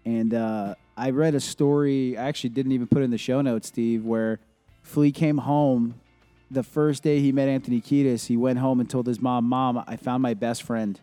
and 0.03 0.33
uh, 0.33 0.73
I 0.97 1.11
read 1.11 1.35
a 1.35 1.39
story. 1.39 2.17
I 2.17 2.27
actually 2.27 2.49
didn't 2.51 2.71
even 2.71 2.87
put 2.87 3.01
it 3.01 3.05
in 3.05 3.11
the 3.11 3.19
show 3.19 3.41
notes, 3.41 3.67
Steve, 3.67 4.03
where 4.03 4.39
Flea 4.81 5.11
came 5.11 5.37
home. 5.37 5.95
The 6.49 6.63
first 6.63 7.03
day 7.03 7.19
he 7.19 7.31
met 7.31 7.47
Anthony 7.47 7.79
Kiedis, 7.81 8.25
he 8.25 8.35
went 8.35 8.57
home 8.57 8.79
and 8.79 8.89
told 8.89 9.05
his 9.05 9.21
mom, 9.21 9.45
"Mom, 9.45 9.83
I 9.85 9.95
found 9.95 10.23
my 10.23 10.33
best 10.33 10.63
friend." 10.63 10.99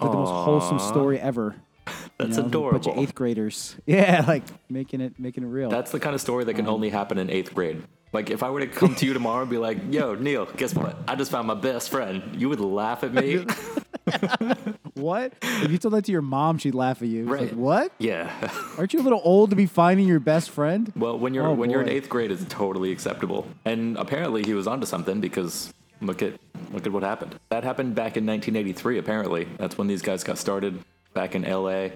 Like 0.00 0.12
the 0.12 0.16
most 0.16 0.30
wholesome 0.30 0.78
story 0.78 1.18
ever. 1.18 1.56
That's 2.18 2.36
You 2.36 2.42
know, 2.44 2.48
A 2.48 2.70
bunch 2.70 2.86
adorable. 2.86 2.92
of 2.92 2.98
eighth 2.98 3.14
graders. 3.16 3.74
Yeah, 3.86 4.24
like 4.28 4.44
making 4.68 5.00
it 5.00 5.18
making 5.18 5.42
it 5.42 5.48
real. 5.48 5.68
That's 5.68 5.90
the 5.90 5.98
kind 5.98 6.14
of 6.14 6.20
story 6.20 6.44
that 6.44 6.54
can 6.54 6.68
only 6.68 6.90
happen 6.90 7.18
in 7.18 7.28
eighth 7.28 7.52
grade. 7.52 7.82
Like 8.12 8.30
if 8.30 8.42
I 8.42 8.50
were 8.50 8.60
to 8.60 8.66
come 8.66 8.94
to 8.96 9.06
you 9.06 9.12
tomorrow 9.12 9.42
and 9.42 9.50
be 9.50 9.58
like, 9.58 9.78
"Yo, 9.90 10.14
Neil, 10.14 10.46
guess 10.56 10.74
what? 10.74 10.96
I 11.06 11.14
just 11.14 11.30
found 11.30 11.46
my 11.46 11.54
best 11.54 11.90
friend." 11.90 12.34
You 12.40 12.48
would 12.48 12.60
laugh 12.60 13.04
at 13.04 13.12
me. 13.14 13.44
what? 14.94 15.32
If 15.42 15.70
you 15.70 15.78
told 15.78 15.94
that 15.94 16.04
to 16.06 16.12
your 16.12 16.22
mom, 16.22 16.58
she'd 16.58 16.74
laugh 16.74 17.02
at 17.02 17.08
you. 17.08 17.22
It's 17.22 17.30
like, 17.30 17.40
Right. 17.40 17.56
what? 17.56 17.92
yeah. 17.98 18.30
Aren't 18.78 18.92
you 18.92 19.00
a 19.00 19.02
little 19.04 19.20
old 19.24 19.50
to 19.50 19.56
be 19.56 19.66
finding 19.66 20.06
your 20.08 20.20
best 20.20 20.50
friend? 20.50 20.92
Well, 20.96 21.18
when 21.18 21.34
you're 21.34 21.46
Oh, 21.46 21.52
when 21.54 21.70
you're 21.70 21.82
in 21.82 21.88
eighth 21.88 22.08
grade, 22.08 22.30
it's 22.30 22.44
totally 22.48 22.90
acceptable. 22.92 23.46
And 23.64 23.96
apparently, 23.96 24.42
he 24.42 24.54
was 24.54 24.66
onto 24.66 24.86
something 24.86 25.20
because 25.20 25.72
look 26.00 26.22
at 26.22 26.34
look 26.72 26.86
at 26.86 26.92
what 26.92 27.02
happened. 27.02 27.38
That 27.50 27.64
happened 27.64 27.94
back 27.94 28.16
in 28.16 28.26
1983. 28.26 28.98
Apparently, 28.98 29.46
that's 29.58 29.78
when 29.78 29.86
these 29.86 30.02
guys 30.02 30.24
got 30.24 30.38
started 30.38 30.82
back 31.14 31.34
in 31.34 31.44
L.A. 31.44 31.92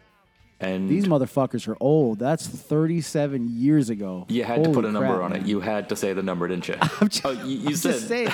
And 0.61 0.89
These 0.89 1.07
motherfuckers 1.07 1.69
are 1.69 1.77
old. 1.81 2.19
That's 2.21 2.47
37 2.47 3.49
years 3.59 3.91
ago. 3.91 4.25
you 4.29 4.45
had 4.45 4.65
to 4.65 4.71
put 4.71 4.85
a 4.85 4.91
number 4.93 5.09
crap, 5.17 5.23
on 5.23 5.33
it. 5.33 5.41
man. 5.41 5.49
You 5.49 5.61
had 5.61 5.89
to 5.91 5.97
say 5.97 6.13
the 6.13 6.23
number, 6.23 6.49
didn't 6.49 6.69
you? 6.69 6.75
just- 7.09 7.25
oh, 7.27 7.31
you, 7.33 7.57
you 7.59 7.69
I'm 7.69 7.77
said 7.77 7.93
just 7.95 8.09
saying. 8.09 8.29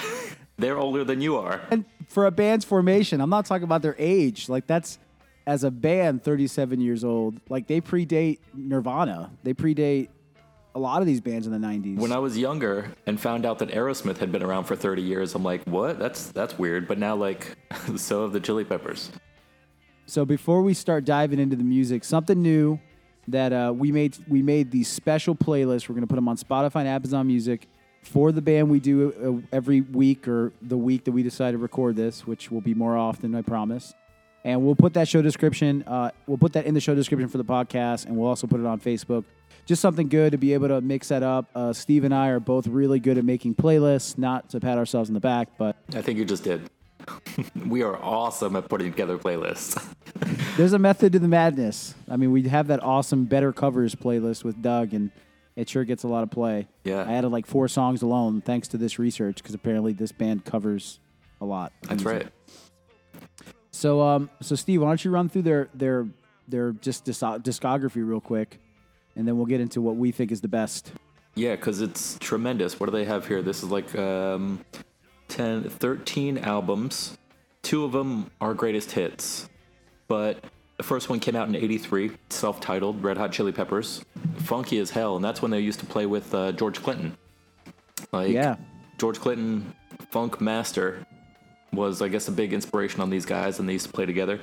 they're 0.58 0.78
older 0.78 1.02
than 1.05 1.20
you 1.20 1.37
are. 1.37 1.61
And 1.70 1.84
for 2.08 2.26
a 2.26 2.31
band's 2.31 2.64
formation, 2.64 3.20
I'm 3.20 3.31
not 3.31 3.46
talking 3.46 3.64
about 3.64 3.82
their 3.82 3.96
age. 3.99 4.49
Like 4.49 4.67
that's 4.67 4.99
as 5.46 5.64
a 5.64 5.70
band, 5.70 6.22
37 6.22 6.81
years 6.81 7.05
old. 7.05 7.40
Like 7.49 7.67
they 7.67 7.81
predate 7.81 8.38
Nirvana. 8.55 9.31
They 9.43 9.55
predate 9.55 10.08
a 10.75 10.78
lot 10.78 11.00
of 11.00 11.06
these 11.06 11.20
bands 11.20 11.46
in 11.46 11.52
the 11.52 11.67
90s. 11.67 11.99
When 11.99 12.12
I 12.12 12.19
was 12.19 12.38
younger 12.38 12.93
and 13.06 13.19
found 13.19 13.44
out 13.44 13.58
that 13.58 13.70
Aerosmith 13.70 14.19
had 14.19 14.31
been 14.31 14.43
around 14.43 14.64
for 14.64 14.76
30 14.76 15.02
years, 15.02 15.34
I'm 15.34 15.43
like, 15.43 15.64
what? 15.64 15.98
That's 15.98 16.27
that's 16.27 16.58
weird. 16.58 16.86
But 16.86 16.98
now, 16.98 17.17
like, 17.17 17.56
so 17.96 18.22
have 18.22 18.32
the 18.32 18.41
Chili 18.41 18.65
Peppers. 18.65 19.10
So 20.10 20.24
before 20.24 20.62
we 20.62 20.74
start 20.74 21.05
diving 21.05 21.38
into 21.38 21.55
the 21.55 21.62
music, 21.62 22.02
something 22.02 22.43
new 22.43 22.81
that 23.29 23.52
uh, 23.52 23.72
we 23.72 23.93
made 23.93 24.19
we 24.26 24.43
made 24.43 24.72
these 24.72 24.88
special 24.88 25.36
playlists. 25.36 25.88
We're 25.88 25.94
gonna 25.94 26.08
put 26.08 26.17
them 26.17 26.26
on 26.26 26.36
Spotify 26.36 26.81
and 26.81 26.88
Amazon 26.88 27.29
Music 27.29 27.69
for 28.02 28.32
the 28.32 28.43
band 28.43 28.69
we 28.69 28.81
do 28.81 29.44
uh, 29.52 29.56
every 29.56 29.82
week 29.82 30.26
or 30.26 30.52
the 30.62 30.76
week 30.76 31.05
that 31.05 31.12
we 31.12 31.22
decide 31.22 31.52
to 31.52 31.58
record 31.58 31.94
this, 31.94 32.26
which 32.26 32.50
will 32.50 32.60
be 32.60 32.74
more 32.74 32.96
often, 32.96 33.36
I 33.36 33.43
promise. 33.43 33.94
And 34.43 34.64
we'll 34.64 34.74
put 34.74 34.94
that 34.94 35.06
show 35.06 35.22
description. 35.22 35.84
Uh, 35.86 36.10
we'll 36.26 36.38
put 36.38 36.55
that 36.55 36.67
in 36.67 36.74
the 36.74 36.81
show 36.81 36.96
description 36.96 37.29
for 37.29 37.38
the 37.38 37.44
podcast, 37.44 38.06
and 38.06 38.17
we'll 38.17 38.26
also 38.26 38.48
put 38.48 38.58
it 38.58 38.67
on 38.67 38.81
Facebook. 38.81 39.22
Just 39.64 39.81
something 39.81 40.08
good 40.08 40.32
to 40.32 40.38
be 40.38 40.55
able 40.55 40.67
to 40.67 40.81
mix 40.81 41.06
that 41.08 41.22
up. 41.22 41.48
Uh, 41.55 41.72
Steve 41.72 42.02
and 42.02 42.12
I 42.12 42.31
are 42.31 42.40
both 42.40 42.67
really 42.67 42.98
good 42.98 43.17
at 43.17 43.24
making 43.24 43.55
playlists. 43.55 44.19
Not 44.19 44.50
to 44.50 44.58
pat 44.58 44.76
ourselves 44.76 45.08
in 45.08 45.14
the 45.14 45.20
back, 45.20 45.50
but 45.56 45.76
I 45.94 46.02
think 46.02 46.19
you 46.19 46.24
just 46.24 46.43
did. 46.43 46.69
we 47.67 47.82
are 47.82 47.96
awesome 48.02 48.56
at 48.56 48.69
putting 48.69 48.90
together 48.90 49.19
playlists. 49.19 49.86
There's 50.60 50.74
a 50.74 50.79
method 50.79 51.14
to 51.14 51.19
the 51.19 51.26
madness. 51.26 51.94
I 52.06 52.19
mean, 52.19 52.32
we 52.32 52.43
have 52.43 52.67
that 52.67 52.82
awesome 52.82 53.24
Better 53.24 53.50
Covers 53.50 53.94
playlist 53.94 54.44
with 54.44 54.60
Doug, 54.60 54.93
and 54.93 55.10
it 55.56 55.70
sure 55.70 55.84
gets 55.84 56.02
a 56.02 56.06
lot 56.06 56.22
of 56.22 56.31
play. 56.31 56.69
Yeah. 56.84 57.02
I 57.02 57.14
added 57.14 57.31
like 57.31 57.46
four 57.46 57.67
songs 57.67 58.02
alone 58.02 58.43
thanks 58.43 58.69
to 58.69 58.76
this 58.76 58.98
research 58.98 59.36
because 59.36 59.55
apparently 59.55 59.94
this 59.94 60.12
band 60.12 60.44
covers 60.44 61.00
a 61.40 61.46
lot. 61.46 61.72
That's 61.84 62.02
right. 62.02 62.26
So, 63.70 64.02
um, 64.02 64.29
so 64.43 64.55
Steve, 64.55 64.82
why 64.82 64.88
don't 64.88 65.02
you 65.02 65.10
run 65.10 65.31
through 65.31 65.43
their 65.44 65.70
their 65.72 66.06
their 66.46 66.72
just 66.72 67.06
discography 67.06 68.06
real 68.06 68.20
quick, 68.20 68.60
and 69.17 69.26
then 69.26 69.38
we'll 69.38 69.46
get 69.46 69.62
into 69.62 69.81
what 69.81 69.96
we 69.96 70.12
think 70.12 70.31
is 70.31 70.43
the 70.43 70.48
best. 70.48 70.93
Yeah, 71.36 71.56
because 71.56 71.81
it's 71.81 72.19
tremendous. 72.19 72.79
What 72.79 72.84
do 72.84 72.93
they 72.93 73.06
have 73.06 73.26
here? 73.26 73.40
This 73.40 73.62
is 73.62 73.70
like 73.70 73.98
um, 73.98 74.62
10, 75.29 75.70
13 75.70 76.36
albums. 76.36 77.17
Two 77.62 77.86
of 77.86 77.93
them 77.93 78.31
are 78.43 78.52
greatest 78.52 78.93
hits, 78.93 79.48
but 80.10 80.43
the 80.76 80.82
first 80.82 81.08
one 81.08 81.20
came 81.20 81.36
out 81.36 81.46
in 81.46 81.55
'83, 81.55 82.10
self-titled 82.31 83.00
Red 83.02 83.17
Hot 83.17 83.31
Chili 83.31 83.52
Peppers, 83.52 84.05
funky 84.38 84.79
as 84.79 84.90
hell, 84.90 85.14
and 85.14 85.24
that's 85.24 85.40
when 85.40 85.52
they 85.52 85.60
used 85.60 85.79
to 85.79 85.86
play 85.86 86.05
with 86.05 86.34
uh, 86.34 86.50
George 86.50 86.82
Clinton. 86.82 87.17
Like, 88.12 88.32
Yeah. 88.32 88.56
George 88.98 89.20
Clinton, 89.20 89.72
funk 90.10 90.40
master, 90.40 91.06
was 91.72 92.02
I 92.02 92.08
guess 92.08 92.26
a 92.26 92.32
big 92.32 92.52
inspiration 92.52 93.00
on 93.00 93.08
these 93.08 93.24
guys, 93.24 93.60
and 93.60 93.69
they 93.69 93.72
used 93.74 93.86
to 93.86 93.93
play 93.93 94.05
together. 94.05 94.40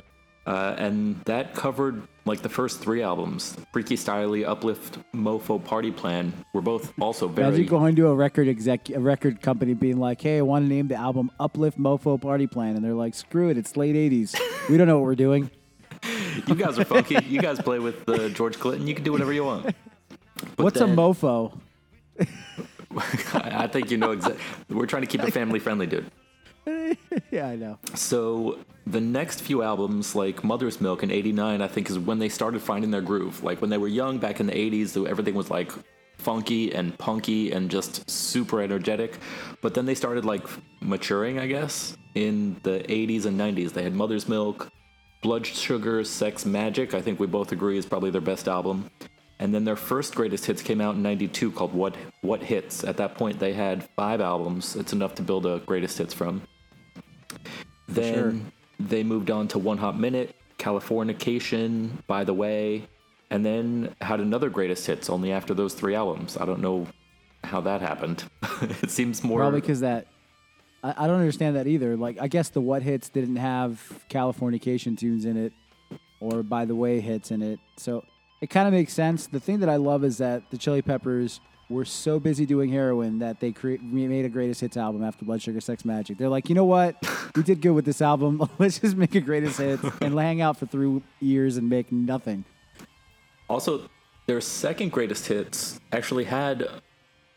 Uh, 0.48 0.74
and 0.78 1.22
that 1.26 1.54
covered 1.54 2.08
like 2.24 2.42
the 2.42 2.48
first 2.48 2.80
three 2.80 3.02
albums, 3.04 3.58
Freaky 3.74 3.98
Styley, 3.98 4.48
Uplift, 4.48 4.98
Mofo, 5.14 5.62
Party 5.62 5.92
Plan, 5.92 6.32
were 6.54 6.62
both 6.62 6.94
also 7.02 7.28
very. 7.28 7.50
Imagine 7.50 7.66
going 7.66 7.96
to 7.98 8.08
a 8.08 8.16
record 8.16 8.48
exec, 8.48 8.90
a 8.90 9.00
record 9.00 9.42
company, 9.42 9.74
being 9.74 9.98
like, 10.00 10.22
"Hey, 10.22 10.38
I 10.38 10.42
want 10.42 10.64
to 10.64 10.70
name 10.70 10.88
the 10.88 10.96
album 10.96 11.32
Uplift 11.38 11.78
Mofo 11.78 12.20
Party 12.20 12.48
Plan," 12.48 12.78
and 12.78 12.86
they're 12.86 12.94
like, 12.94 13.14
"Screw 13.14 13.50
it, 13.50 13.58
it's 13.58 13.76
late 13.76 13.96
'80s. 13.96 14.40
We 14.70 14.78
don't 14.78 14.88
know 14.88 14.98
what 15.00 15.06
we're 15.06 15.16
doing." 15.16 15.52
you 16.48 16.56
guys 16.56 16.80
are 16.80 16.86
funky. 16.86 17.18
You 17.28 17.42
guys 17.42 17.60
play 17.60 17.80
with 17.80 18.08
uh, 18.08 18.30
George 18.30 18.58
Clinton. 18.58 18.88
You 18.88 18.96
can 18.96 19.04
do 19.04 19.12
whatever 19.12 19.34
you 19.34 19.44
want. 19.44 19.76
But 20.56 20.64
What's 20.64 20.80
then- 20.80 20.92
a 20.92 20.96
mofo? 20.96 21.60
I 23.34 23.68
think 23.68 23.92
you 23.92 23.98
know 23.98 24.12
exactly. 24.12 24.42
We're 24.70 24.86
trying 24.86 25.04
to 25.04 25.08
keep 25.08 25.22
it 25.22 25.32
family 25.34 25.60
friendly, 25.60 25.88
dude. 25.88 26.10
yeah, 27.32 27.48
I 27.48 27.56
know. 27.58 27.80
So 27.96 28.60
the 28.92 29.02
next 29.02 29.42
few 29.42 29.62
albums, 29.64 30.16
like 30.16 30.44
Mother's 30.44 30.80
Milk 30.80 31.04
in 31.04 31.12
'89, 31.12 31.62
I 31.62 31.68
think 31.68 31.90
is 31.90 32.00
when 32.00 32.20
they 32.20 32.30
started 32.30 32.62
finding 32.62 32.92
their 32.92 33.02
groove. 33.02 33.44
Like 33.44 33.62
when 33.62 33.70
they 33.70 33.78
were 33.78 33.88
young 33.88 34.18
back 34.18 34.40
in 34.40 34.48
the 34.48 34.54
'80s, 34.54 34.94
though 34.94 35.06
everything 35.06 35.36
was 35.36 35.50
like 35.50 35.72
funky 36.18 36.74
and 36.74 36.98
punky 36.98 37.52
and 37.52 37.70
just 37.70 38.10
super 38.10 38.62
energetic. 38.62 39.18
But 39.62 39.74
then 39.74 39.86
they 39.86 39.96
started 39.96 40.26
like 40.26 40.44
maturing, 40.82 41.40
I 41.40 41.48
guess, 41.48 41.98
in 42.16 42.58
the 42.64 42.80
'80s 42.88 43.26
and 43.26 43.40
'90s. 43.40 43.74
They 43.74 43.84
had 43.84 43.94
Mother's 43.94 44.28
Milk, 44.28 44.70
Blood 45.22 45.46
Sugar, 45.46 46.04
Sex 46.04 46.44
Magik. 46.44 46.94
I 46.94 47.02
think 47.02 47.20
we 47.20 47.28
both 47.28 47.52
agree 47.52 47.78
is 47.78 47.86
probably 47.86 48.12
their 48.12 48.22
best 48.22 48.48
album. 48.48 48.90
And 49.40 49.54
then 49.54 49.66
their 49.66 49.76
first 49.76 50.16
greatest 50.16 50.46
hits 50.46 50.64
came 50.64 50.82
out 50.82 50.96
in 50.96 51.04
'92 51.04 51.52
called 51.52 51.74
What 51.74 51.96
What 52.22 52.42
Hits. 52.42 52.84
At 52.84 52.98
that 52.98 53.16
point, 53.16 53.40
they 53.40 53.54
had 53.54 53.88
five 53.96 54.22
albums. 54.22 54.76
It's 54.76 54.94
enough 54.94 55.14
to 55.16 55.22
build 55.22 55.46
a 55.46 55.60
greatest 55.60 55.98
hits 55.98 56.14
from. 56.14 56.42
Then 57.88 58.14
sure. 58.14 58.57
They 58.80 59.04
moved 59.04 59.32
on 59.32 59.48
to 59.50 59.60
One 59.60 59.78
Hot 59.78 60.00
Minute, 60.00 60.36
Californication, 60.58 61.90
By 62.08 62.24
the 62.24 62.34
Way, 62.34 62.88
and 63.30 63.46
then 63.46 63.96
had 64.02 64.20
another 64.20 64.50
greatest 64.50 64.86
hits 64.88 65.10
only 65.10 65.32
after 65.32 65.54
those 65.54 65.74
three 65.74 65.96
albums. 65.96 66.38
I 66.38 66.46
don't 66.46 66.62
know 66.62 66.88
how 67.44 67.62
that 67.62 67.82
happened. 67.82 68.24
it 68.62 68.90
seems 68.90 69.24
more 69.24 69.40
Probably 69.40 69.62
because 69.62 69.82
that. 69.82 70.08
I, 70.84 70.94
I 70.98 71.08
don't 71.08 71.20
understand 71.20 71.56
that 71.56 71.68
either. 71.68 71.98
Like, 71.98 72.18
I 72.20 72.28
guess 72.28 72.50
the 72.50 72.62
what 72.62 72.84
hits 72.84 73.10
didn't 73.10 73.38
have 73.38 74.06
Californication 74.10 74.98
tunes 74.98 75.26
in 75.26 75.38
it, 75.38 75.54
or 76.20 76.44
by 76.44 76.66
the 76.66 76.76
way 76.76 77.00
hits 77.00 77.32
in 77.32 77.42
it. 77.42 77.60
So 77.78 78.04
it 78.42 78.50
kind 78.50 78.68
of 78.68 78.74
makes 78.74 78.94
sense. 78.94 79.28
The 79.28 79.40
thing 79.40 79.60
that 79.60 79.70
I 79.70 79.78
love 79.78 80.04
is 80.04 80.18
that 80.20 80.50
the 80.52 80.58
Chili 80.58 80.82
Peppers 80.82 81.40
were 81.70 81.86
so 81.86 82.20
busy 82.20 82.46
doing 82.46 82.70
heroin 82.72 83.20
that 83.20 83.40
they 83.40 83.52
cre- 83.52 83.76
made 83.82 84.24
a 84.26 84.30
greatest 84.30 84.62
hits 84.62 84.78
album 84.78 85.04
after 85.04 85.26
Blood 85.26 85.42
Sugar 85.42 85.60
Sex 85.60 85.84
Magik. 85.84 86.18
They're 86.18 86.30
like, 86.30 86.48
you 86.50 86.56
know 86.56 86.66
what? 86.66 86.96
We 87.36 87.44
did 87.44 87.62
good 87.62 87.72
with 87.72 87.86
this 87.86 88.02
album. 88.02 88.48
Let's 88.60 88.80
just 88.80 88.96
make 88.96 89.16
a 89.16 89.22
greatest 89.22 89.58
hits 89.60 89.84
and 90.02 90.18
hang 90.18 90.42
out 90.42 90.58
for 90.58 90.66
three 90.66 91.02
years 91.20 91.58
and 91.58 91.70
make 91.70 91.92
nothing. 91.92 92.46
Also, 93.50 93.90
their 94.28 94.42
second 94.42 94.92
greatest 94.92 95.28
hits 95.28 95.80
actually 95.92 96.24
had, 96.26 96.68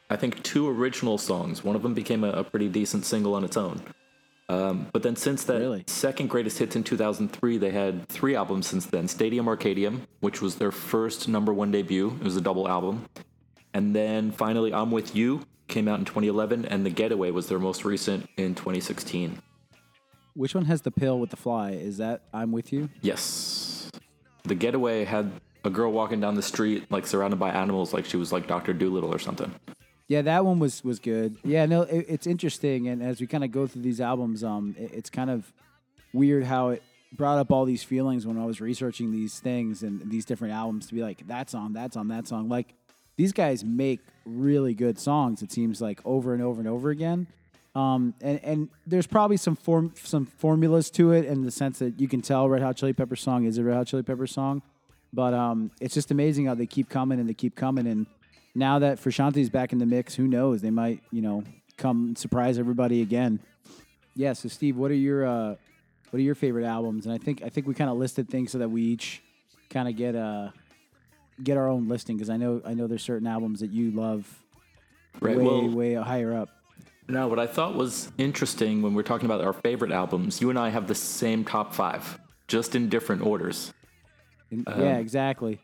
I 0.08 0.16
think, 0.16 0.42
two 0.42 0.68
original 0.68 1.18
songs. 1.18 1.62
One 1.64 1.76
of 1.76 1.82
them 1.82 1.94
became 1.94 2.24
a, 2.24 2.30
a 2.30 2.44
pretty 2.44 2.68
decent 2.68 3.04
single 3.04 3.34
on 3.34 3.44
its 3.44 3.56
own. 3.56 3.80
Um, 4.48 4.88
but 4.92 5.04
then 5.04 5.14
since 5.14 5.44
that 5.44 5.58
Really? 5.60 5.84
second 5.86 6.28
greatest 6.28 6.58
hits 6.58 6.74
in 6.74 6.82
2003, 6.82 7.58
they 7.58 7.70
had 7.70 8.08
three 8.08 8.34
albums 8.34 8.66
since 8.66 8.86
then 8.86 9.06
Stadium 9.06 9.46
Arcadium, 9.46 10.00
which 10.20 10.42
was 10.42 10.56
their 10.56 10.72
first 10.72 11.28
number 11.28 11.52
one 11.54 11.70
debut. 11.70 12.08
It 12.20 12.24
was 12.24 12.36
a 12.36 12.40
double 12.40 12.66
album. 12.68 13.06
And 13.72 13.94
then 13.94 14.32
finally, 14.32 14.72
I'm 14.72 14.90
With 14.90 15.14
You 15.14 15.42
came 15.68 15.88
out 15.88 15.98
in 15.98 16.04
2011, 16.04 16.66
and 16.66 16.84
The 16.84 16.90
Getaway 16.90 17.30
was 17.30 17.48
their 17.48 17.58
most 17.58 17.84
recent 17.84 18.28
in 18.36 18.54
2016. 18.54 19.40
Which 20.34 20.54
one 20.54 20.64
has 20.66 20.82
the 20.82 20.90
pill 20.90 21.18
with 21.18 21.30
the 21.30 21.36
fly? 21.36 21.72
Is 21.72 21.98
that 21.98 22.22
I'm 22.32 22.52
with 22.52 22.72
you? 22.72 22.88
Yes. 23.00 23.90
The 24.44 24.54
Getaway 24.54 25.04
had 25.04 25.30
a 25.64 25.70
girl 25.70 25.92
walking 25.92 26.20
down 26.20 26.34
the 26.34 26.42
street, 26.42 26.90
like 26.90 27.06
surrounded 27.06 27.38
by 27.38 27.50
animals, 27.50 27.92
like 27.92 28.04
she 28.04 28.16
was 28.16 28.32
like 28.32 28.46
Dr. 28.46 28.72
Dolittle 28.72 29.12
or 29.12 29.18
something. 29.18 29.52
Yeah, 30.08 30.22
that 30.22 30.44
one 30.44 30.58
was 30.58 30.82
was 30.82 30.98
good. 30.98 31.36
Yeah, 31.44 31.66
no, 31.66 31.82
it, 31.82 32.06
it's 32.08 32.26
interesting, 32.26 32.88
and 32.88 33.00
as 33.00 33.20
we 33.20 33.28
kind 33.28 33.44
of 33.44 33.52
go 33.52 33.68
through 33.68 33.82
these 33.82 34.00
albums, 34.00 34.42
um, 34.42 34.74
it, 34.76 34.90
it's 34.92 35.10
kind 35.10 35.30
of 35.30 35.52
weird 36.12 36.44
how 36.44 36.70
it 36.70 36.82
brought 37.12 37.38
up 37.38 37.52
all 37.52 37.64
these 37.64 37.82
feelings 37.82 38.26
when 38.26 38.38
I 38.38 38.44
was 38.44 38.60
researching 38.60 39.12
these 39.12 39.38
things 39.40 39.82
and 39.82 40.10
these 40.10 40.24
different 40.24 40.54
albums 40.54 40.86
to 40.88 40.94
be 40.94 41.02
like 41.02 41.26
that 41.28 41.50
song, 41.50 41.74
that 41.74 41.92
song, 41.92 42.08
that 42.08 42.26
song. 42.26 42.48
Like 42.48 42.74
these 43.20 43.32
guys 43.32 43.62
make 43.62 44.00
really 44.24 44.72
good 44.72 44.98
songs. 44.98 45.42
It 45.42 45.52
seems 45.52 45.82
like 45.82 46.00
over 46.06 46.32
and 46.32 46.42
over 46.42 46.58
and 46.58 46.66
over 46.66 46.88
again. 46.88 47.26
Um, 47.74 48.14
and 48.22 48.40
and 48.42 48.68
there's 48.86 49.06
probably 49.06 49.36
some 49.36 49.56
form 49.56 49.92
some 49.94 50.24
formulas 50.24 50.90
to 50.92 51.12
it 51.12 51.26
in 51.26 51.42
the 51.42 51.50
sense 51.50 51.80
that 51.80 52.00
you 52.00 52.08
can 52.08 52.22
tell 52.22 52.48
Red 52.48 52.62
Hot 52.62 52.78
Chili 52.78 52.94
Pepper 52.94 53.16
song 53.16 53.44
is 53.44 53.58
a 53.58 53.62
Red 53.62 53.76
Hot 53.76 53.86
Chili 53.88 54.02
Pepper 54.02 54.26
song, 54.26 54.62
but 55.12 55.34
um, 55.34 55.70
it's 55.82 55.92
just 55.92 56.10
amazing 56.10 56.46
how 56.46 56.54
they 56.54 56.64
keep 56.64 56.88
coming 56.88 57.20
and 57.20 57.28
they 57.28 57.34
keep 57.34 57.54
coming. 57.54 57.86
And 57.86 58.06
now 58.54 58.78
that 58.78 58.98
Frusciante's 58.98 59.50
back 59.50 59.74
in 59.74 59.78
the 59.78 59.86
mix, 59.86 60.14
who 60.14 60.26
knows? 60.26 60.62
They 60.62 60.70
might 60.70 61.02
you 61.10 61.20
know 61.20 61.44
come 61.76 62.06
and 62.06 62.18
surprise 62.18 62.58
everybody 62.58 63.02
again. 63.02 63.38
Yeah. 64.16 64.32
So 64.32 64.48
Steve, 64.48 64.78
what 64.78 64.90
are 64.90 64.94
your 64.94 65.26
uh, 65.26 65.56
what 66.08 66.18
are 66.18 66.22
your 66.22 66.34
favorite 66.34 66.64
albums? 66.64 67.04
And 67.04 67.14
I 67.14 67.18
think 67.18 67.42
I 67.42 67.50
think 67.50 67.66
we 67.66 67.74
kind 67.74 67.90
of 67.90 67.98
listed 67.98 68.30
things 68.30 68.50
so 68.50 68.56
that 68.58 68.70
we 68.70 68.80
each 68.80 69.20
kind 69.68 69.88
of 69.88 69.94
get 69.94 70.16
uh 70.16 70.52
get 71.42 71.56
our 71.56 71.68
own 71.68 71.88
listing 71.88 72.16
because 72.16 72.30
I 72.30 72.36
know 72.36 72.60
I 72.64 72.74
know 72.74 72.86
there's 72.86 73.02
certain 73.02 73.26
albums 73.26 73.60
that 73.60 73.70
you 73.70 73.90
love 73.90 74.26
Right. 75.20 75.36
way 75.36 75.44
well, 75.44 75.68
way 75.68 75.94
higher 75.94 76.32
up. 76.34 76.48
now 77.08 77.26
what 77.28 77.38
I 77.40 77.46
thought 77.46 77.74
was 77.74 78.12
interesting 78.18 78.80
when 78.82 78.94
we're 78.94 79.02
talking 79.02 79.26
about 79.26 79.40
our 79.40 79.52
favorite 79.52 79.90
albums, 79.90 80.40
you 80.40 80.50
and 80.50 80.58
I 80.58 80.68
have 80.68 80.86
the 80.86 80.94
same 80.94 81.44
top 81.44 81.74
five, 81.74 82.20
just 82.46 82.74
in 82.76 82.88
different 82.88 83.22
orders. 83.22 83.72
And- 84.52 84.68
Um, 84.68 84.80
yeah, 84.80 84.98
exactly. 84.98 85.58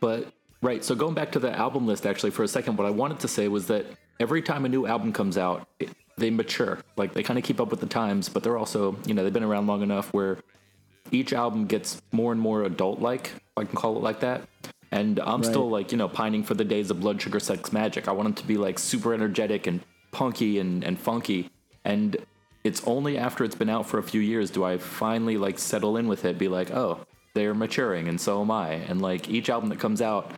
But 0.00 0.32
right, 0.62 0.84
so 0.84 0.94
going 0.94 1.14
back 1.14 1.32
to 1.32 1.40
the 1.40 1.50
album 1.56 1.86
list 1.86 2.06
actually 2.06 2.30
for 2.30 2.44
a 2.44 2.48
second, 2.48 2.76
what 2.76 2.86
I 2.86 2.90
wanted 2.90 3.18
to 3.20 3.28
say 3.28 3.48
was 3.48 3.66
that 3.66 3.86
every 4.20 4.42
time 4.42 4.64
a 4.64 4.68
new 4.68 4.86
album 4.86 5.12
comes 5.12 5.36
out, 5.36 5.66
it, 5.80 5.90
they 6.16 6.30
mature. 6.30 6.78
Like 6.96 7.12
they 7.12 7.22
kind 7.24 7.38
of 7.38 7.44
keep 7.44 7.60
up 7.60 7.70
with 7.70 7.80
the 7.80 7.86
times, 7.86 8.28
but 8.28 8.42
they're 8.44 8.56
also, 8.58 8.96
you 9.06 9.14
know, 9.14 9.24
they've 9.24 9.32
been 9.32 9.42
around 9.42 9.66
long 9.66 9.82
enough 9.82 10.12
where 10.14 10.38
each 11.10 11.32
album 11.32 11.66
gets 11.66 12.00
more 12.12 12.30
and 12.30 12.40
more 12.40 12.62
adult-like, 12.62 13.32
I 13.56 13.64
can 13.64 13.74
call 13.74 13.96
it 13.96 14.02
like 14.02 14.20
that. 14.20 14.42
And 14.92 15.20
I'm 15.20 15.44
still 15.44 15.70
like, 15.70 15.92
you 15.92 15.98
know, 15.98 16.08
pining 16.08 16.42
for 16.42 16.54
the 16.54 16.64
days 16.64 16.90
of 16.90 17.00
Blood 17.00 17.22
Sugar 17.22 17.38
Sex 17.38 17.70
Magik. 17.70 18.08
I 18.08 18.12
want 18.12 18.26
them 18.26 18.34
to 18.34 18.46
be 18.46 18.56
like 18.56 18.78
super 18.78 19.14
energetic 19.14 19.66
and 19.68 19.80
punky 20.10 20.58
and, 20.58 20.82
and 20.82 20.98
funky. 20.98 21.50
And 21.84 22.16
it's 22.64 22.82
only 22.86 23.16
after 23.16 23.44
it's 23.44 23.54
been 23.54 23.70
out 23.70 23.86
for 23.86 23.98
a 23.98 24.02
few 24.02 24.20
years 24.20 24.50
do 24.50 24.64
I 24.64 24.78
finally 24.78 25.36
like 25.36 25.58
settle 25.58 25.96
in 25.96 26.08
with 26.08 26.24
it, 26.24 26.38
be 26.38 26.48
like, 26.48 26.72
oh, 26.72 27.06
they're 27.34 27.54
maturing 27.54 28.08
and 28.08 28.20
so 28.20 28.40
am 28.40 28.50
I. 28.50 28.70
And 28.70 29.00
like 29.00 29.28
each 29.28 29.48
album 29.48 29.68
that 29.68 29.78
comes 29.78 30.02
out, 30.02 30.32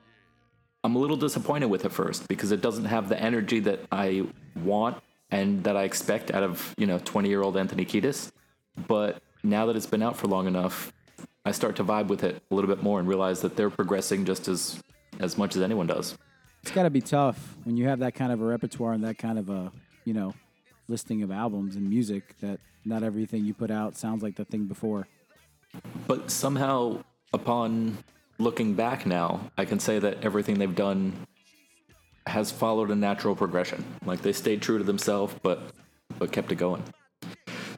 I'm 0.84 0.96
a 0.96 0.98
little 0.98 1.16
disappointed 1.16 1.66
with 1.66 1.84
it 1.84 1.92
first 1.92 2.28
because 2.28 2.52
it 2.52 2.60
doesn't 2.60 2.84
have 2.84 3.08
the 3.08 3.18
energy 3.18 3.60
that 3.60 3.80
I 3.90 4.26
want 4.56 4.98
and 5.30 5.64
that 5.64 5.76
I 5.76 5.84
expect 5.84 6.30
out 6.30 6.42
of, 6.42 6.74
you 6.76 6.86
know, 6.86 6.98
20 6.98 7.28
year 7.28 7.42
old 7.42 7.56
Anthony 7.56 7.86
Kiedis. 7.86 8.30
But 8.86 9.22
now 9.42 9.66
that 9.66 9.76
it's 9.76 9.86
been 9.86 10.02
out 10.02 10.16
for 10.16 10.28
long 10.28 10.46
enough, 10.46 10.92
I 11.44 11.50
start 11.50 11.76
to 11.76 11.84
vibe 11.84 12.06
with 12.06 12.22
it 12.22 12.40
a 12.50 12.54
little 12.54 12.68
bit 12.68 12.82
more 12.82 13.00
and 13.00 13.08
realize 13.08 13.40
that 13.40 13.56
they're 13.56 13.70
progressing 13.70 14.24
just 14.24 14.48
as 14.48 14.80
as 15.20 15.36
much 15.36 15.56
as 15.56 15.62
anyone 15.62 15.86
does. 15.86 16.16
It's 16.62 16.70
got 16.70 16.84
to 16.84 16.90
be 16.90 17.00
tough 17.00 17.56
when 17.64 17.76
you 17.76 17.88
have 17.88 17.98
that 17.98 18.14
kind 18.14 18.32
of 18.32 18.40
a 18.40 18.44
repertoire 18.44 18.92
and 18.92 19.02
that 19.04 19.18
kind 19.18 19.38
of 19.38 19.50
a 19.50 19.72
you 20.04 20.14
know 20.14 20.34
listing 20.88 21.22
of 21.22 21.30
albums 21.30 21.76
and 21.76 21.88
music 21.88 22.38
that 22.40 22.60
not 22.84 23.02
everything 23.02 23.44
you 23.44 23.54
put 23.54 23.70
out 23.70 23.96
sounds 23.96 24.22
like 24.22 24.36
the 24.36 24.44
thing 24.44 24.64
before. 24.64 25.06
But 26.06 26.30
somehow, 26.30 27.02
upon 27.32 27.98
looking 28.38 28.74
back 28.74 29.06
now, 29.06 29.50
I 29.56 29.64
can 29.64 29.80
say 29.80 29.98
that 29.98 30.24
everything 30.24 30.58
they've 30.58 30.74
done 30.74 31.12
has 32.26 32.50
followed 32.52 32.90
a 32.90 32.94
natural 32.94 33.34
progression. 33.34 33.84
Like 34.04 34.22
they 34.22 34.32
stayed 34.32 34.62
true 34.62 34.78
to 34.78 34.84
themselves, 34.84 35.34
but 35.42 35.72
but 36.18 36.30
kept 36.30 36.52
it 36.52 36.56
going. 36.56 36.84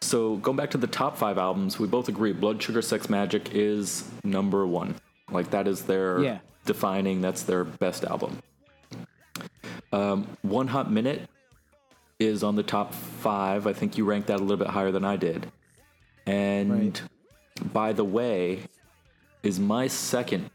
So 0.05 0.37
going 0.37 0.57
back 0.59 0.71
to 0.73 0.79
the 0.79 0.87
top 0.87 1.17
five 1.17 1.39
albums, 1.39 1.79
we 1.79 1.87
both 1.87 2.09
agree 2.09 2.33
Blood 2.35 2.63
Sugar 2.63 2.83
Sex 2.83 3.07
Magik 3.07 3.49
is 3.55 4.05
number 4.23 4.67
one. 4.67 4.97
Like 5.31 5.51
that 5.51 5.67
is 5.67 5.83
their 5.83 6.21
Yeah. 6.23 6.39
defining. 6.67 7.23
That's 7.23 7.43
their 7.43 7.65
best 7.65 8.05
album. 8.05 8.39
Um, 9.93 10.27
One 10.43 10.69
Hot 10.69 10.91
Minute 10.93 11.29
is 12.19 12.45
on 12.45 12.55
the 12.55 12.63
top 12.63 12.93
five. 12.93 13.67
I 13.67 13.73
think 13.73 13.97
you 13.97 14.05
ranked 14.05 14.29
that 14.29 14.41
a 14.41 14.43
little 14.43 14.59
bit 14.59 14.69
higher 14.69 14.93
than 14.93 15.07
I 15.07 15.17
did. 15.17 15.51
And 16.27 16.71
Right. 16.71 17.03
by 17.73 17.93
the 17.95 18.05
way, 18.05 18.61
is 19.43 19.59
my 19.59 19.87
second 19.87 20.51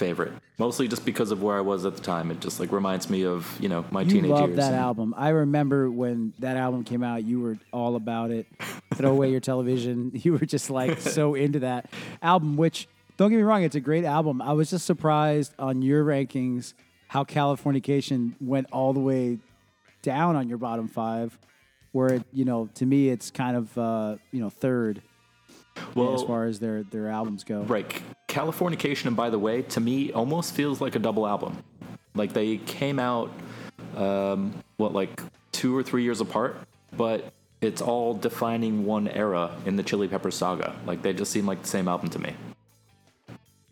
favorite. 0.00 0.32
Mostly 0.58 0.88
just 0.88 1.04
because 1.04 1.30
of 1.30 1.42
where 1.42 1.56
I 1.56 1.60
was 1.60 1.84
at 1.84 1.94
the 1.94 2.00
time. 2.02 2.30
It 2.30 2.40
just 2.40 2.58
like 2.58 2.72
reminds 2.72 3.08
me 3.08 3.24
of 3.24 3.46
you 3.60 3.68
know 3.68 3.84
my 3.90 4.00
You 4.02 4.10
teenage 4.10 4.30
love 4.30 4.48
years. 4.48 4.56
that 4.56 4.72
and- 4.72 4.76
album. 4.88 5.14
I 5.16 5.28
remember 5.28 5.90
when 5.90 6.32
that 6.40 6.56
album 6.56 6.82
came 6.84 7.02
out, 7.04 7.22
you 7.24 7.40
were 7.40 7.58
all 7.72 7.94
about 7.96 8.30
it. 8.30 8.46
Throw 8.94 9.10
away 9.12 9.30
your 9.30 9.40
television. 9.40 10.10
You 10.24 10.32
were 10.32 10.46
just 10.46 10.68
like 10.70 11.00
so 11.00 11.34
into 11.34 11.60
that 11.60 11.90
album, 12.22 12.56
which 12.56 12.88
don't 13.16 13.30
get 13.30 13.36
me 13.36 13.42
wrong, 13.42 13.62
it's 13.62 13.76
a 13.76 13.80
great 13.80 14.04
album. 14.04 14.40
I 14.42 14.52
was 14.54 14.70
just 14.70 14.86
surprised 14.86 15.52
on 15.58 15.82
your 15.82 16.04
rankings 16.04 16.72
how 17.08 17.22
Californication 17.24 18.32
went 18.40 18.66
all 18.72 18.92
the 18.92 19.00
way 19.00 19.38
down 20.02 20.36
on 20.36 20.48
your 20.48 20.58
bottom 20.58 20.88
five, 20.88 21.38
where 21.92 22.14
it, 22.14 22.22
you 22.32 22.44
know, 22.44 22.68
to 22.76 22.86
me 22.86 23.08
it's 23.10 23.30
kind 23.30 23.56
of 23.56 23.76
uh, 23.78 24.16
you 24.32 24.40
know, 24.40 24.48
third 24.50 25.02
Well, 25.94 26.14
as 26.14 26.22
far 26.22 26.46
as 26.46 26.58
their 26.60 26.82
their 26.84 27.08
albums 27.08 27.44
go. 27.44 27.62
Right. 27.62 27.86
Californication, 28.30 29.06
and 29.06 29.16
by 29.16 29.28
the 29.28 29.38
way, 29.38 29.62
to 29.62 29.80
me, 29.80 30.12
almost 30.12 30.54
feels 30.54 30.80
like 30.80 30.94
a 30.94 31.00
double 31.00 31.26
album. 31.26 31.62
Like 32.14 32.32
they 32.32 32.58
came 32.58 32.98
out, 32.98 33.32
um, 33.96 34.54
what, 34.76 34.94
like 34.94 35.20
two 35.50 35.76
or 35.76 35.82
three 35.82 36.04
years 36.04 36.20
apart, 36.20 36.56
but 36.96 37.32
it's 37.60 37.82
all 37.82 38.14
defining 38.14 38.86
one 38.86 39.08
era 39.08 39.54
in 39.66 39.74
the 39.74 39.82
Chili 39.82 40.06
Pepper 40.06 40.30
saga. 40.30 40.76
Like 40.86 41.02
they 41.02 41.12
just 41.12 41.32
seem 41.32 41.44
like 41.44 41.62
the 41.62 41.68
same 41.68 41.88
album 41.88 42.08
to 42.10 42.18
me. 42.20 42.34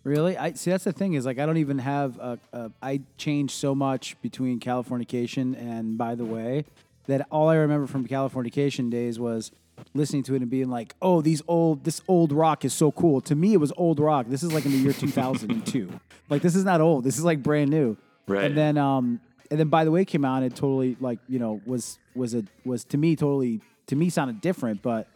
Really? 0.02 0.36
I 0.36 0.52
see. 0.52 0.70
That's 0.70 0.84
the 0.84 0.92
thing 0.92 1.14
is 1.14 1.24
like 1.24 1.38
I 1.38 1.46
don't 1.46 1.58
even 1.58 1.78
have 1.78 2.18
a, 2.18 2.38
a. 2.52 2.70
I 2.82 3.02
changed 3.16 3.54
so 3.54 3.74
much 3.74 4.20
between 4.22 4.58
Californication 4.58 5.56
and 5.56 5.96
By 5.96 6.14
the 6.14 6.24
Way 6.24 6.64
that 7.06 7.26
all 7.30 7.48
I 7.48 7.56
remember 7.56 7.86
from 7.86 8.08
Californication 8.08 8.90
days 8.90 9.20
was 9.20 9.52
listening 9.94 10.22
to 10.24 10.34
it 10.34 10.42
and 10.42 10.50
being 10.50 10.68
like, 10.70 10.94
"Oh, 11.00 11.20
these 11.20 11.42
old 11.48 11.84
this 11.84 12.00
old 12.08 12.32
rock 12.32 12.64
is 12.64 12.72
so 12.72 12.90
cool." 12.92 13.20
To 13.22 13.34
me, 13.34 13.52
it 13.52 13.58
was 13.58 13.72
old 13.76 14.00
rock. 14.00 14.26
This 14.28 14.42
is 14.42 14.52
like 14.52 14.64
in 14.66 14.72
the 14.72 14.78
year 14.78 14.92
2002. 15.38 15.90
like 16.28 16.42
this 16.42 16.54
is 16.54 16.64
not 16.64 16.80
old. 16.80 17.04
This 17.04 17.18
is 17.18 17.24
like 17.24 17.42
brand 17.42 17.70
new. 17.70 17.96
Right. 18.26 18.44
And 18.44 18.56
then 18.56 18.78
um 18.78 19.20
and 19.50 19.58
then 19.58 19.68
By 19.68 19.84
the 19.84 19.90
Way 19.90 20.04
came 20.04 20.24
out 20.24 20.42
and 20.42 20.52
it 20.52 20.56
totally 20.56 20.96
like 21.00 21.18
you 21.28 21.38
know 21.38 21.60
was 21.66 21.98
was 22.14 22.34
a 22.34 22.44
was 22.64 22.84
to 22.86 22.98
me 22.98 23.16
totally 23.16 23.60
to 23.86 23.96
me 23.96 24.10
sounded 24.10 24.40
different, 24.40 24.82
but 24.82 25.08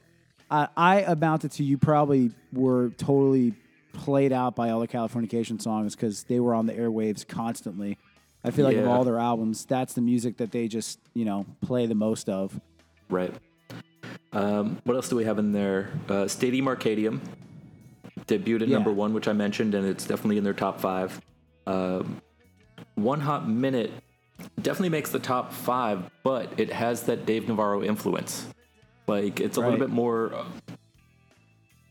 I, 0.51 0.69
I 0.77 1.01
amounted 1.01 1.53
to 1.53 1.65
you 1.65 1.79
probably 1.79 2.31
were 2.53 2.91
totally 2.91 3.55
played 3.93 4.33
out 4.33 4.57
by 4.57 4.71
all 4.71 4.81
the 4.81 4.89
Californication 4.89 5.61
songs 5.61 5.95
because 5.95 6.25
they 6.25 6.41
were 6.41 6.55
on 6.55 6.67
the 6.67 6.73
airwaves 6.73 7.27
constantly. 7.27 7.99
I 8.45 8.51
feel 8.51 8.65
like 8.65 8.77
of 8.77 8.89
all 8.89 9.05
their 9.05 9.19
albums, 9.19 9.65
that's 9.67 9.93
the 9.95 10.01
music 10.01 10.39
that 10.39 10.51
they 10.51 10.69
just 10.69 10.99
you 11.15 11.25
know 11.25 11.47
play 11.61 11.87
the 11.87 11.95
most 11.95 12.29
of. 12.29 12.59
Right. 13.09 13.33
Um, 14.33 14.79
what 14.85 14.95
else 14.95 15.09
do 15.09 15.17
we 15.17 15.25
have 15.25 15.39
in 15.39 15.53
there? 15.53 15.91
Uh, 16.09 16.27
Stadium 16.27 16.67
Arcadium 16.67 17.21
debuted 18.27 18.63
at 18.63 18.69
Yeah. 18.69 18.77
number 18.77 18.93
one, 18.93 19.13
which 19.13 19.29
I 19.29 19.33
mentioned, 19.33 19.75
and 19.75 19.87
it's 19.87 20.07
definitely 20.07 20.39
in 20.39 20.45
their 20.45 20.55
top 20.55 20.81
five. 20.81 21.21
Um, 21.67 22.21
one 22.95 23.21
Hot 23.21 23.49
Minute 23.49 23.93
definitely 24.61 24.89
makes 24.89 25.11
the 25.11 25.19
top 25.19 25.53
five, 25.53 26.11
but 26.23 26.49
it 26.59 26.73
has 26.73 27.03
that 27.05 27.27
Dave 27.27 27.47
Navarro 27.49 27.83
influence. 27.83 28.47
Like 29.07 29.41
it's 29.41 29.57
a 29.57 29.61
Right. 29.61 29.67
little 29.71 29.81
bit 29.87 29.91
more 29.93 30.33
uh, 30.35 30.45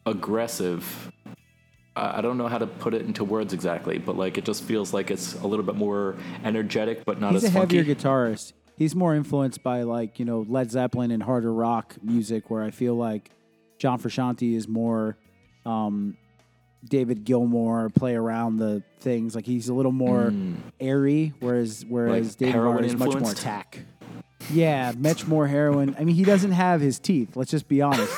aggressive. 0.05 1.11
I 1.95 2.17
I 2.19 2.21
don't 2.21 2.37
know 2.37 2.47
how 2.47 2.57
to 2.57 2.67
put 2.67 2.93
it 2.93 3.03
into 3.03 3.23
words 3.23 3.53
exactly, 3.53 3.97
but 3.97 4.17
like 4.17 4.37
it 4.37 4.45
just 4.45 4.63
feels 4.63 4.93
like 4.93 5.11
it's 5.11 5.35
a 5.41 5.47
little 5.47 5.65
bit 5.65 5.75
more 5.75 6.15
energetic, 6.43 7.05
but 7.05 7.19
not 7.19 7.33
He's 7.33 7.43
as 7.43 7.49
a 7.49 7.53
funky. 7.53 7.77
heavier 7.77 7.95
guitarist. 7.95 8.53
He's 8.81 8.95
more 8.95 9.13
influenced 9.13 9.61
by 9.61 9.83
like 9.83 10.17
you 10.17 10.25
know 10.25 10.43
Led 10.49 10.71
Zeppelin 10.71 11.11
and 11.11 11.21
harder 11.21 11.53
rock 11.53 11.95
music, 12.01 12.49
where 12.49 12.63
I 12.63 12.71
feel 12.71 12.95
like 12.95 13.29
John 13.77 13.99
Frusciante 13.99 14.55
is 14.55 14.67
more 14.67 15.17
um, 15.67 16.17
David 16.83 17.23
Gilmour, 17.23 17.93
play 17.93 18.15
around 18.15 18.57
the 18.57 18.81
things. 18.99 19.35
Like 19.35 19.45
he's 19.45 19.69
a 19.69 19.73
little 19.75 19.91
more 19.91 20.33
airy, 20.79 21.33
whereas 21.41 21.85
whereas 21.87 22.29
Like 22.29 22.37
David 22.37 22.55
Navarro 22.55 22.79
is 22.79 22.95
much 22.95 23.13
more 23.19 23.31
attack. 23.31 23.81
Yeah, 24.51 24.93
much 24.97 25.27
more 25.27 25.45
heroin. 25.45 25.95
I 25.99 26.03
mean, 26.03 26.15
he 26.15 26.23
doesn't 26.23 26.51
have 26.53 26.81
his 26.81 26.97
teeth. 26.97 27.35
Let's 27.35 27.51
just 27.51 27.67
be 27.67 27.83
honest. 27.83 28.11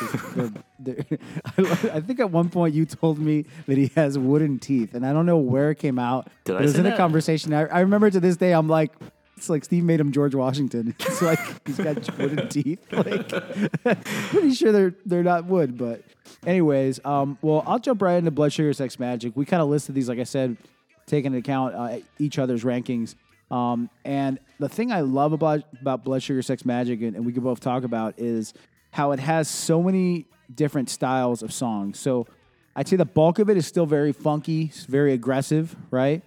They're- 0.80 1.06
I 1.58 2.00
think 2.00 2.22
at 2.22 2.32
one 2.32 2.50
point 2.50 2.74
you 2.74 2.86
told 2.86 3.20
me 3.20 3.46
that 3.68 3.78
he 3.78 3.92
has 3.96 4.18
wooden 4.18 4.60
teeth, 4.60 4.94
and 4.96 5.06
I 5.06 5.12
don't 5.12 5.26
know 5.26 5.38
where 5.38 5.72
it 5.72 5.76
came 5.80 6.00
out. 6.00 6.30
Did 6.46 6.56
I 6.56 6.60
it 6.60 6.62
was 6.62 6.80
in 6.80 6.86
a 6.86 6.96
conversation. 6.96 7.54
I, 7.54 7.66
I 7.66 7.82
remember 7.82 8.10
to 8.10 8.20
this 8.22 8.38
day, 8.38 8.54
I'm 8.54 8.70
like, 8.70 8.94
it's 9.38 9.50
like 9.50 9.64
Steve 9.66 9.84
made 9.84 10.00
him 10.00 10.12
George 10.12 10.36
Washington. 10.36 10.96
It's 11.06 11.22
like 11.22 11.40
he's 11.68 11.78
got 11.78 12.18
wooden 12.18 12.48
teeth. 12.50 12.80
Like, 12.92 13.28
pretty 14.30 14.54
sure 14.54 14.72
they're 14.72 14.96
they're 15.06 15.24
not 15.24 15.46
wood, 15.46 15.78
but 15.78 16.02
anyways, 16.46 17.00
um, 17.06 17.38
well, 17.42 17.64
I'll 17.66 17.80
jump 17.80 18.02
right 18.02 18.16
into 18.16 18.32
Blood 18.32 18.54
Sugar 18.54 18.74
Sex 18.74 18.96
Magik. 18.98 19.36
We 19.36 19.46
kind 19.46 19.62
of 19.62 19.70
listed 19.70 19.96
these, 19.96 20.10
like 20.10 20.20
I 20.20 20.24
said, 20.24 20.58
taking 21.06 21.28
into 21.28 21.40
account 21.40 21.76
uh, 21.76 22.00
each 22.20 22.40
other's 22.40 22.64
rankings. 22.64 23.16
Um, 23.52 23.90
and 24.06 24.40
the 24.60 24.70
thing 24.70 24.92
I 24.92 25.02
love 25.02 25.34
about 25.34 25.64
about 25.82 26.04
Blood 26.04 26.24
Sugar 26.24 26.42
Sex 26.42 26.64
Magik, 26.64 27.06
and, 27.06 27.16
and 27.16 27.26
we 27.26 27.34
can 27.34 27.44
both 27.44 27.60
talk 27.60 27.84
about, 27.84 28.16
is 28.18 28.54
how 28.92 29.12
it 29.12 29.20
has 29.20 29.48
so 29.48 29.82
many 29.84 30.26
different 30.54 30.90
styles 30.90 31.44
of 31.44 31.52
songs. 31.52 32.00
So 32.00 32.28
I'd 32.76 32.88
say 32.88 32.96
the 32.96 33.06
bulk 33.06 33.40
of 33.40 33.50
it 33.50 33.58
is 33.58 33.68
still 33.68 33.86
very 33.86 34.12
funky, 34.12 34.72
very 34.88 35.14
aggressive, 35.14 35.76
right? 35.92 36.24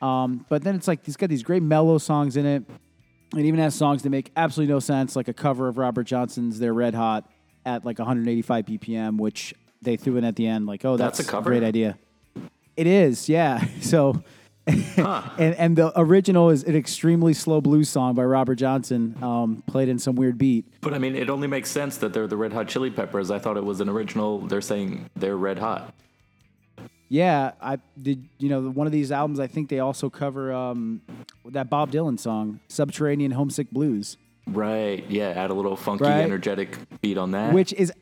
Um, 0.00 0.46
but 0.48 0.62
then 0.62 0.74
it's 0.74 0.88
like 0.88 1.04
he's 1.04 1.16
got 1.16 1.28
these 1.28 1.42
great 1.42 1.62
mellow 1.62 1.98
songs 1.98 2.36
in 2.36 2.46
it. 2.46 2.64
It 3.36 3.44
even 3.44 3.60
has 3.60 3.74
songs 3.74 4.02
that 4.02 4.10
make 4.10 4.32
absolutely 4.36 4.72
no 4.72 4.80
sense, 4.80 5.14
like 5.14 5.28
a 5.28 5.32
cover 5.32 5.68
of 5.68 5.78
Robert 5.78 6.04
Johnson's 6.04 6.58
"They're 6.58 6.74
Red 6.74 6.94
Hot" 6.94 7.30
at 7.64 7.84
like 7.84 7.98
185 7.98 8.66
BPM, 8.66 9.18
which 9.18 9.54
they 9.82 9.96
threw 9.96 10.16
in 10.16 10.24
at 10.24 10.36
the 10.36 10.46
end. 10.46 10.66
Like, 10.66 10.84
oh, 10.84 10.96
that's, 10.96 11.18
That's 11.18 11.28
a 11.28 11.30
cover? 11.30 11.50
great 11.50 11.62
idea. 11.62 11.98
It 12.76 12.86
is, 12.86 13.28
yeah. 13.28 13.64
So, 13.82 14.22
and 14.66 15.54
and 15.54 15.76
the 15.76 15.92
original 15.96 16.50
is 16.50 16.64
an 16.64 16.76
extremely 16.76 17.34
slow 17.34 17.60
blues 17.60 17.88
song 17.88 18.14
by 18.14 18.24
Robert 18.24 18.56
Johnson, 18.56 19.16
um, 19.22 19.62
played 19.66 19.88
in 19.88 19.98
some 19.98 20.14
weird 20.16 20.38
beat. 20.38 20.66
But 20.80 20.94
I 20.94 20.98
mean, 20.98 21.16
it 21.16 21.28
only 21.30 21.48
makes 21.48 21.70
sense 21.70 21.96
that 21.98 22.12
they're 22.12 22.26
the 22.26 22.36
Red 22.36 22.52
Hot 22.52 22.68
Chili 22.68 22.90
Peppers. 22.90 23.30
I 23.30 23.38
thought 23.38 23.56
it 23.56 23.64
was 23.64 23.80
an 23.80 23.88
original. 23.88 24.40
They're 24.40 24.60
saying 24.60 25.08
they're 25.16 25.36
Red 25.36 25.58
Hot. 25.58 25.94
Yeah, 27.12 27.52
I 27.60 27.78
did. 28.00 28.24
You 28.38 28.48
know, 28.48 28.70
one 28.70 28.86
of 28.86 28.92
these 28.92 29.10
albums, 29.10 29.40
I 29.40 29.48
think 29.48 29.68
they 29.68 29.80
also 29.80 30.08
cover 30.08 30.52
um, 30.52 31.02
that 31.44 31.68
Bob 31.68 31.90
Dylan 31.90 32.18
song, 32.20 32.60
"Subterranean 32.68 33.32
Homesick 33.32 33.68
Blues." 33.72 34.16
Right. 34.46 35.04
Yeah. 35.10 35.28
Add 35.30 35.50
a 35.50 35.54
little 35.54 35.76
funky, 35.76 36.04
Right. 36.04 36.20
energetic 36.22 36.78
beat 37.02 37.18
on 37.18 37.32
that. 37.32 37.52
which 37.52 37.72
is 37.72 37.92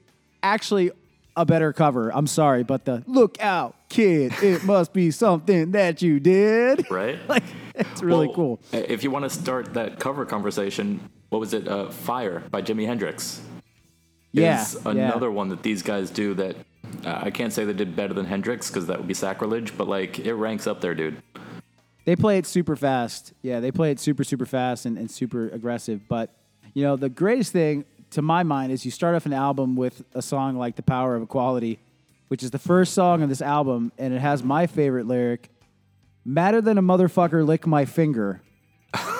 actually 0.42 0.90
a 1.36 1.46
better 1.46 1.72
cover. 1.72 2.10
I'm 2.14 2.26
sorry, 2.26 2.64
but 2.64 2.84
the 2.84 3.02
"Look 3.06 3.40
out, 3.40 3.74
kid! 3.88 4.34
It 4.42 4.64
must 4.64 4.92
be 4.92 5.10
something 5.10 5.70
that 5.72 6.02
you 6.02 6.20
did." 6.20 6.86
right. 6.90 7.18
Like 7.30 7.44
it's 7.74 8.02
really 8.02 8.26
Well, 8.26 8.36
cool. 8.36 8.60
If 8.72 9.02
you 9.04 9.10
want 9.10 9.24
to 9.24 9.30
start 9.30 9.72
that 9.72 9.98
cover 9.98 10.26
conversation, 10.26 11.00
what 11.30 11.38
was 11.38 11.54
it? 11.54 11.66
Uh, 11.66 11.88
Fire 11.88 12.42
by 12.50 12.60
Jimi 12.60 12.84
Hendrix. 12.84 13.40
Yeah, 14.32 14.60
Is 14.60 14.78
yeah. 14.84 14.90
another 14.90 15.30
one 15.30 15.48
that 15.48 15.62
these 15.62 15.82
guys 15.82 16.10
do 16.10 16.34
that 16.34 16.56
uh, 17.04 17.20
I 17.22 17.30
can't 17.30 17.52
say 17.52 17.64
they 17.64 17.72
did 17.72 17.96
better 17.96 18.14
than 18.14 18.26
Hendrix 18.26 18.68
because 18.68 18.86
that 18.86 18.98
would 18.98 19.08
be 19.08 19.14
sacrilege, 19.14 19.76
but 19.76 19.88
like 19.88 20.18
it 20.18 20.34
ranks 20.34 20.66
up 20.66 20.80
there, 20.80 20.94
dude. 20.94 21.22
They 22.04 22.16
play 22.16 22.38
it 22.38 22.46
super 22.46 22.76
fast. 22.76 23.32
Yeah, 23.42 23.60
they 23.60 23.70
play 23.70 23.90
it 23.90 24.00
super 24.00 24.24
super 24.24 24.46
fast 24.46 24.86
and, 24.86 24.96
and 24.96 25.10
super 25.10 25.48
aggressive. 25.48 26.08
But 26.08 26.30
you 26.74 26.82
know, 26.82 26.96
the 26.96 27.08
greatest 27.08 27.52
thing 27.52 27.84
to 28.10 28.22
my 28.22 28.42
mind 28.42 28.72
is 28.72 28.84
you 28.84 28.90
start 28.90 29.14
off 29.14 29.26
an 29.26 29.32
album 29.32 29.76
with 29.76 30.02
a 30.14 30.22
song 30.22 30.56
like 30.56 30.76
"The 30.76 30.82
Power 30.82 31.16
of 31.16 31.22
Equality," 31.22 31.78
which 32.28 32.42
is 32.42 32.50
the 32.50 32.58
first 32.58 32.94
song 32.94 33.22
on 33.22 33.28
this 33.28 33.42
album, 33.42 33.92
and 33.98 34.14
it 34.14 34.20
has 34.20 34.42
my 34.42 34.66
favorite 34.66 35.06
lyric: 35.06 35.50
"Madder 36.24 36.60
than 36.60 36.78
a 36.78 36.82
motherfucker 36.82 37.46
lick 37.46 37.66
my 37.66 37.84
finger." 37.84 38.40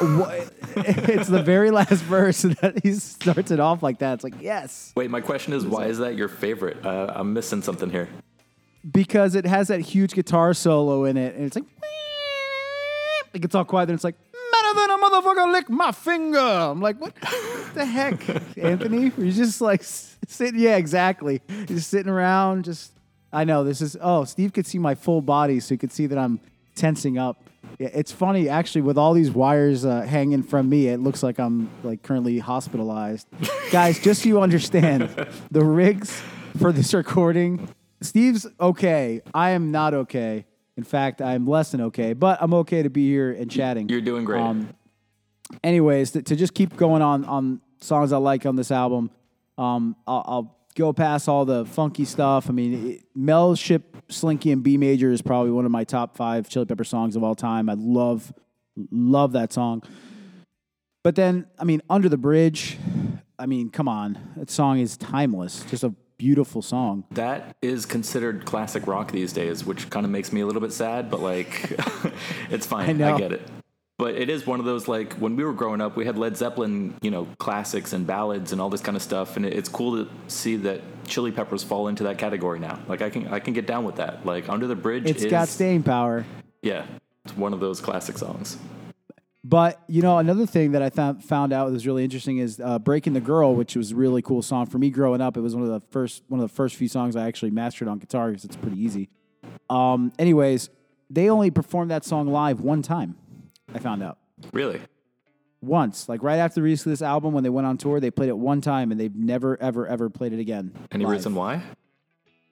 What- 0.01 0.53
it's 0.77 1.29
the 1.29 1.43
very 1.43 1.71
last 1.71 2.03
verse 2.05 2.43
that 2.43 2.81
he 2.83 2.93
starts 2.95 3.51
it 3.51 3.61
off 3.61 3.83
like 3.83 3.99
that. 3.99 4.15
It's 4.15 4.25
like 4.25 4.41
yes, 4.41 4.93
Wait, 4.97 5.11
my 5.11 5.21
question 5.21 5.53
is, 5.53 5.67
why 5.67 5.87
is 5.87 5.99
that 5.99 6.17
your 6.17 6.29
favorite? 6.29 6.85
Uh, 6.85 7.13
I'm 7.15 7.33
missing 7.33 7.63
something 7.63 7.91
here. 7.91 8.09
because 8.91 9.35
it 9.35 9.45
has 9.45 9.69
that 9.69 9.81
huge 9.81 10.15
guitar 10.15 10.55
solo 10.55 11.05
in 11.05 11.17
it, 11.17 11.35
and 11.35 11.45
it's 11.45 11.57
like 11.57 11.65
it 13.35 13.41
gets 13.43 13.55
all 13.55 13.65
quiet. 13.65 13.89
and 13.91 13.95
it's 13.97 14.05
like 14.05 14.17
better 14.33 14.75
than 14.81 14.91
a 14.91 14.99
motherfucker 14.99 15.53
lick 15.53 15.69
my 15.69 15.93
finger. 15.93 16.39
I'm 16.39 16.81
like, 16.81 17.01
what 17.01 17.15
the 17.75 17.85
heck, 17.85 18.27
Anthony? 18.59 19.13
You're 19.19 19.33
just 19.33 19.61
like 19.61 19.83
sitting. 19.83 20.59
Yeah, 20.61 20.77
exactly. 20.77 21.43
You're 21.49 21.67
just 21.67 21.91
sitting 21.91 22.11
around. 22.11 22.65
Just 22.65 22.93
I 23.33 23.45
know 23.45 23.65
this 23.65 23.81
is. 23.83 23.97
Oh, 24.01 24.25
Steve 24.25 24.53
could 24.53 24.67
see 24.67 24.79
my 24.79 24.95
full 24.95 25.21
body, 25.21 25.61
so 25.61 25.75
he 25.75 25.77
could 25.79 25.93
see 25.93 26.07
that 26.07 26.19
I'm 26.19 26.41
tensing 26.79 27.19
up. 27.19 27.43
It's 27.79 28.13
funny 28.13 28.49
actually 28.49 28.83
with 28.83 28.97
all 28.97 29.13
these 29.13 29.31
wires 29.31 29.85
uh, 29.85 30.03
hanging 30.03 30.43
from 30.43 30.69
me. 30.69 30.89
It 30.89 31.01
looks 31.01 31.23
like 31.23 31.39
I'm 31.39 31.71
like 31.83 32.03
currently 32.03 32.39
hospitalized. 32.39 33.27
Guys, 33.71 33.99
just 33.99 34.23
so 34.23 34.29
you 34.29 34.41
understand, 34.41 35.11
the 35.51 35.65
rigs 35.65 36.23
for 36.59 36.73
this 36.73 36.95
recording, 36.95 37.69
Steve's 38.01 38.47
okay. 38.61 39.21
I 39.35 39.51
am 39.51 39.71
not 39.71 39.93
okay. 39.95 40.47
In 40.77 40.85
fact, 40.85 41.21
I'm 41.21 41.47
less 41.47 41.73
than 41.73 41.81
okay, 41.83 42.13
but 42.13 42.39
I'm 42.41 42.55
okay 42.55 42.83
to 42.83 42.91
be 42.91 43.09
here 43.09 43.33
and 43.33 43.51
chatting. 43.51 43.89
You're 43.89 44.01
doing 44.01 44.25
great. 44.25 44.41
Um, 44.41 44.69
anyways, 45.65 46.13
to, 46.13 46.23
to 46.23 46.37
just 46.37 46.55
keep 46.55 46.77
going 46.77 47.03
on 47.03 47.25
on 47.25 47.61
songs 47.81 48.13
I 48.13 48.19
like 48.19 48.47
on 48.47 48.57
this 48.57 48.71
album, 48.71 49.11
um, 49.57 49.97
I'll, 50.07 50.25
I'll 50.27 50.58
go 50.79 50.93
past 50.93 51.29
all 51.29 51.45
the 51.45 51.67
funky 51.67 52.05
stuff. 52.05 52.49
I 52.49 52.53
mean, 52.53 52.91
it, 52.93 53.05
Mellowship 53.15 53.97
Slinky 54.09 54.53
and 54.53 54.63
B 54.63 54.79
Major 54.79 55.11
is 55.11 55.21
probably 55.21 55.51
one 55.51 55.67
of 55.67 55.73
my 55.73 55.85
top 55.85 56.17
five 56.17 56.49
Chili 56.49 56.65
Pepper 56.65 56.85
songs 56.85 57.17
of 57.17 57.25
all 57.25 57.35
time. 57.35 57.69
I 57.69 57.75
love 57.77 58.33
love 58.91 59.33
that 59.33 59.53
song. 59.53 59.83
But 61.03 61.17
then, 61.17 61.47
I 61.59 61.65
mean, 61.65 61.83
Under 61.91 62.09
the 62.09 62.17
Bridge. 62.17 62.79
I 63.41 63.47
mean, 63.47 63.71
come 63.71 63.89
on, 63.89 64.19
that 64.37 64.51
song 64.51 64.79
is 64.79 64.97
timeless. 64.97 65.65
Just 65.71 65.85
a 65.85 65.95
beautiful 66.17 66.61
song. 66.61 67.05
That 67.13 67.57
is 67.63 67.87
considered 67.87 68.45
classic 68.45 68.87
rock 68.87 69.13
these 69.13 69.33
days, 69.33 69.65
which 69.65 69.91
kind 69.91 70.05
of 70.05 70.11
makes 70.11 70.33
me 70.33 70.41
a 70.41 70.47
little 70.47 70.61
bit 70.61 70.73
sad, 70.73 71.09
but 71.11 71.21
like, 71.21 71.73
it's 72.51 72.67
fine. 72.67 72.91
I 72.91 72.93
know. 72.93 73.15
I 73.15 73.19
get 73.19 73.33
it. 73.33 73.43
But 73.99 74.15
it 74.15 74.31
is 74.31 74.47
one 74.47 74.61
of 74.61 74.65
those 74.65 74.87
like 74.87 75.15
when 75.15 75.35
we 75.35 75.43
were 75.43 75.53
growing 75.53 75.81
up, 75.81 75.97
we 75.97 76.07
had 76.07 76.17
Led 76.17 76.37
Zeppelin, 76.37 76.95
you 77.03 77.11
know, 77.11 77.27
classics 77.39 77.93
and 77.93 78.07
ballads 78.07 78.53
and 78.53 78.61
all 78.61 78.71
this 78.71 78.81
kind 78.81 78.97
of 78.97 79.03
stuff, 79.03 79.37
and 79.37 79.45
it's 79.45 79.69
cool 79.69 80.05
to 80.05 80.11
see 80.29 80.55
that 80.57 80.83
Chili 81.05 81.33
Peppers 81.33 81.65
fall 81.65 81.89
into 81.89 82.05
that 82.05 82.17
category 82.17 82.61
now. 82.61 82.79
Like 82.87 83.03
I 83.03 83.11
can 83.11 83.27
I 83.27 83.41
can 83.41 83.55
get 83.55 83.67
down 83.67 83.85
with 83.85 83.97
that. 83.97 84.25
Like 84.25 84.49
Under 84.49 84.69
the 84.69 84.77
Bridge, 84.77 85.07
It's 85.11 85.25
is, 85.25 85.31
got 85.31 85.49
staying 85.49 85.83
power. 85.83 86.25
yeah, 86.63 86.87
it's 87.25 87.37
one 87.37 87.53
of 87.53 87.59
those 87.59 87.81
classic 87.81 88.19
songs. 88.19 88.57
But 89.43 89.83
you 89.89 90.03
know, 90.03 90.19
another 90.19 90.47
thing 90.47 90.73
that 90.73 90.83
I 90.83 90.91
found 90.91 91.25
found 91.25 91.53
out 91.53 91.73
was 91.73 91.85
really 91.85 92.05
interesting 92.05 92.39
is 92.39 92.61
uh, 92.61 92.79
"Breaking 92.79 93.15
the 93.15 93.21
Girl," 93.21 93.57
which 93.57 93.75
was 93.75 93.91
a 93.91 93.97
really 93.97 94.23
cool 94.23 94.43
song 94.43 94.67
for 94.67 94.79
me 94.79 94.91
growing 94.91 95.21
up. 95.21 95.37
It 95.37 95.41
was 95.41 95.57
one 95.57 95.65
of 95.65 95.71
the 95.71 95.81
first 95.91 96.23
one 96.29 96.39
of 96.39 96.49
the 96.49 96.55
first 96.55 96.77
few 96.77 96.87
songs 96.87 97.17
I 97.17 97.27
actually 97.27 97.51
mastered 97.51 97.89
on 97.89 97.99
guitar 97.99 98.29
because 98.29 98.45
it's 98.45 98.57
pretty 98.57 98.81
easy. 98.81 99.09
Um, 99.69 100.13
anyways, 100.21 100.71
they 101.11 101.29
only 101.29 101.51
performed 101.51 101.91
that 101.91 102.05
song 102.05 102.29
live 102.29 102.61
one 102.61 102.83
time. 102.83 103.17
I 103.75 103.79
found 103.79 104.03
out 104.03 104.19
Really? 104.53 104.81
once, 105.61 106.09
like 106.09 106.23
right 106.23 106.37
after 106.39 106.57
the 106.57 106.63
release 106.63 106.85
of 106.87 106.91
this 106.91 107.03
album, 107.03 107.33
when 107.35 107.43
they 107.45 107.51
went 107.51 107.67
on 107.67 107.77
tour, 107.79 108.01
they 108.01 108.11
played 108.11 108.29
it 108.29 108.39
one 108.39 108.61
time, 108.61 108.91
and 108.93 109.01
they've 109.01 109.15
never, 109.15 109.61
ever, 109.61 109.87
ever 109.87 110.09
played 110.09 110.33
it 110.33 110.39
again. 110.41 110.73
Any 110.93 111.05
live. 111.05 111.13
reason 111.13 111.35
why? 111.35 111.63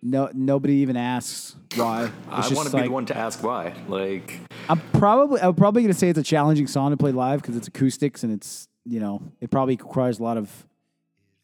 No, 0.03 0.29
nobody 0.35 0.75
even 0.77 0.97
asks 0.97 1.57
why. 1.75 2.11
I 2.31 2.41
want 2.53 2.67
to 2.69 2.71
be 2.73 2.77
like- 2.79 2.85
the 2.87 2.91
one 2.93 3.07
to 3.07 3.17
ask 3.17 3.43
why. 3.43 3.75
Like, 3.89 4.39
I'm 4.69 4.81
probably 4.93 5.41
I'm 5.41 5.55
probably 5.55 5.83
gonna 5.83 5.95
say 5.95 6.09
it's 6.09 6.19
a 6.19 6.23
challenging 6.23 6.67
song 6.67 6.91
to 6.91 6.97
play 6.97 7.13
live 7.13 7.41
because 7.43 7.57
it's 7.57 7.69
acoustics 7.69 8.23
and 8.25 8.33
it's 8.33 8.69
you 8.85 9.01
know 9.01 9.23
it 9.41 9.51
probably 9.51 9.77
requires 9.77 10.19
a 10.19 10.23
lot 10.23 10.37
of 10.37 10.67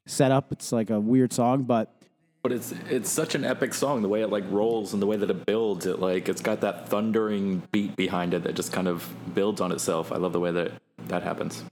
setup. 0.07 0.53
It's 0.53 0.73
like 0.73 0.91
a 0.91 1.01
weird 1.01 1.33
song, 1.33 1.63
but 1.63 1.95
but 2.43 2.53
it's 2.53 2.73
it's 2.91 3.09
such 3.11 3.35
an 3.35 3.45
epic 3.45 3.73
song. 3.75 4.03
The 4.03 4.09
way 4.09 4.23
it 4.23 4.31
like 4.31 4.45
rolls 4.51 4.93
and 4.93 5.01
the 5.01 5.07
way 5.07 5.17
that 5.17 5.31
it 5.31 5.47
builds, 5.47 5.87
it 5.87 6.01
like 6.01 6.29
it's 6.29 6.41
got 6.43 6.61
that 6.63 6.89
thundering 6.89 7.63
beat 7.71 7.97
behind 7.97 8.35
it 8.35 8.43
that 8.45 8.55
just 8.55 8.73
kind 8.73 8.89
of 8.89 9.09
builds 9.35 9.61
on 9.61 9.71
itself. 9.73 10.11
I 10.13 10.17
love 10.17 10.33
the 10.33 10.41
way 10.41 10.51
that 10.51 10.73
that 11.07 11.23
happens. 11.23 11.65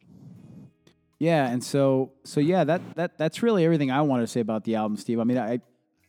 yeah, 1.18 1.48
and 1.48 1.62
so 1.62 2.12
so 2.24 2.40
yeah, 2.40 2.64
that 2.64 2.80
that 2.94 3.18
that's 3.18 3.42
really 3.42 3.64
everything 3.64 3.90
I 3.90 4.02
wanted 4.02 4.22
to 4.22 4.28
say 4.28 4.40
about 4.40 4.64
the 4.64 4.76
album, 4.76 4.96
Steve. 4.96 5.18
I 5.18 5.24
mean, 5.24 5.38
I 5.38 5.60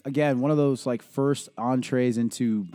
again 0.05 0.39
one 0.39 0.51
of 0.51 0.57
those 0.57 0.85
like 0.85 1.01
first 1.01 1.49
entrees 1.57 2.17
into 2.17 2.67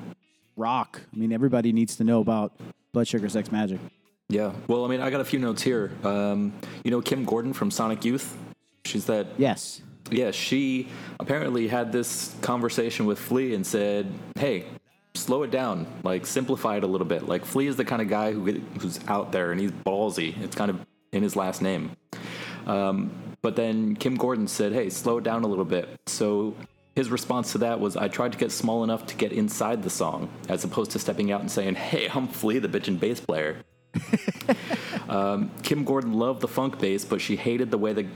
rock. 0.57 1.03
I 1.13 1.17
mean, 1.17 1.33
everybody 1.33 1.73
needs 1.73 1.97
to 1.97 2.05
know 2.05 2.21
about 2.21 2.59
Blood 2.93 3.07
Sugar 3.07 3.29
Sex 3.29 3.49
Magik. 3.51 3.79
Yeah. 4.29 4.53
Well, 4.67 4.85
I 4.85 4.89
mean, 4.89 5.01
I 5.01 5.11
got 5.11 5.21
a 5.21 5.25
few 5.25 5.39
notes 5.39 5.63
here. 5.63 5.93
Um, 6.03 6.53
you 6.83 6.91
know, 6.91 7.01
Kim 7.01 7.25
Gordon 7.25 7.53
from 7.53 7.71
Sonic 7.71 8.05
Youth. 8.05 8.37
She's 8.85 9.07
that 9.07 9.27
Yes, 9.39 9.83
Yeah, 10.11 10.31
she 10.31 10.89
apparently 11.19 11.69
had 11.69 11.93
this 11.93 12.35
conversation 12.41 13.07
with 13.07 13.19
Flea 13.19 13.55
and 13.55 13.67
said, 13.67 14.13
"Hey, 14.39 14.67
slow 15.15 15.43
it 15.43 15.51
down, 15.51 15.87
like 16.03 16.27
simplify 16.27 16.77
it 16.77 16.85
a 16.85 16.87
little 16.87 17.07
bit. 17.07 17.27
Like 17.29 17.45
Flea 17.45 17.67
is 17.67 17.77
the 17.77 17.85
kind 17.85 18.03
of 18.03 18.09
guy 18.09 18.33
who 18.33 18.61
who's 18.81 19.01
out 19.09 19.33
there 19.33 19.53
and 19.53 19.61
he's 19.61 19.73
ballsy. 19.73 20.41
It's 20.43 20.55
kind 20.57 20.71
of 20.71 20.85
in 21.13 21.23
his 21.23 21.37
last 21.37 21.63
name." 21.63 21.93
Um, 22.67 23.11
but 23.43 23.57
then 23.57 23.97
Kim 23.97 24.17
Gordon 24.17 24.49
said, 24.49 24.73
"Hey, 24.73 24.91
slow 24.91 25.19
it 25.19 25.25
down 25.25 25.45
a 25.45 25.47
little 25.47 25.65
bit." 25.65 25.89
So 26.07 26.55
his 26.95 27.11
response 27.11 27.53
to 27.53 27.59
that 27.59 27.81
was, 27.81 27.97
"I 27.97 28.09
tried 28.09 28.33
to 28.33 28.39
get 28.39 28.53
small 28.53 28.85
enough 28.85 29.07
to 29.07 29.17
get 29.17 29.33
inside 29.33 29.83
the 29.83 29.91
song, 29.91 30.29
as 30.49 30.65
opposed 30.65 30.93
to 30.93 30.99
stepping 30.99 31.33
out 31.33 31.41
and 31.41 31.51
saying, 31.51 31.75
"Hey, 31.75 32.09
I'm 32.13 32.29
Flea, 32.29 32.59
the 32.59 32.69
bitchin' 32.69 33.01
bass 33.01 33.21
player." 33.21 33.57
Um, 35.09 35.51
Kim 35.63 35.85
Gordon 35.85 36.15
loved 36.15 36.41
the 36.41 36.49
funk 36.49 36.79
bass, 36.79 37.05
but 37.05 37.21
she 37.21 37.37
hated 37.37 37.71
the 37.71 37.79
way 37.79 37.93
the 37.93 38.07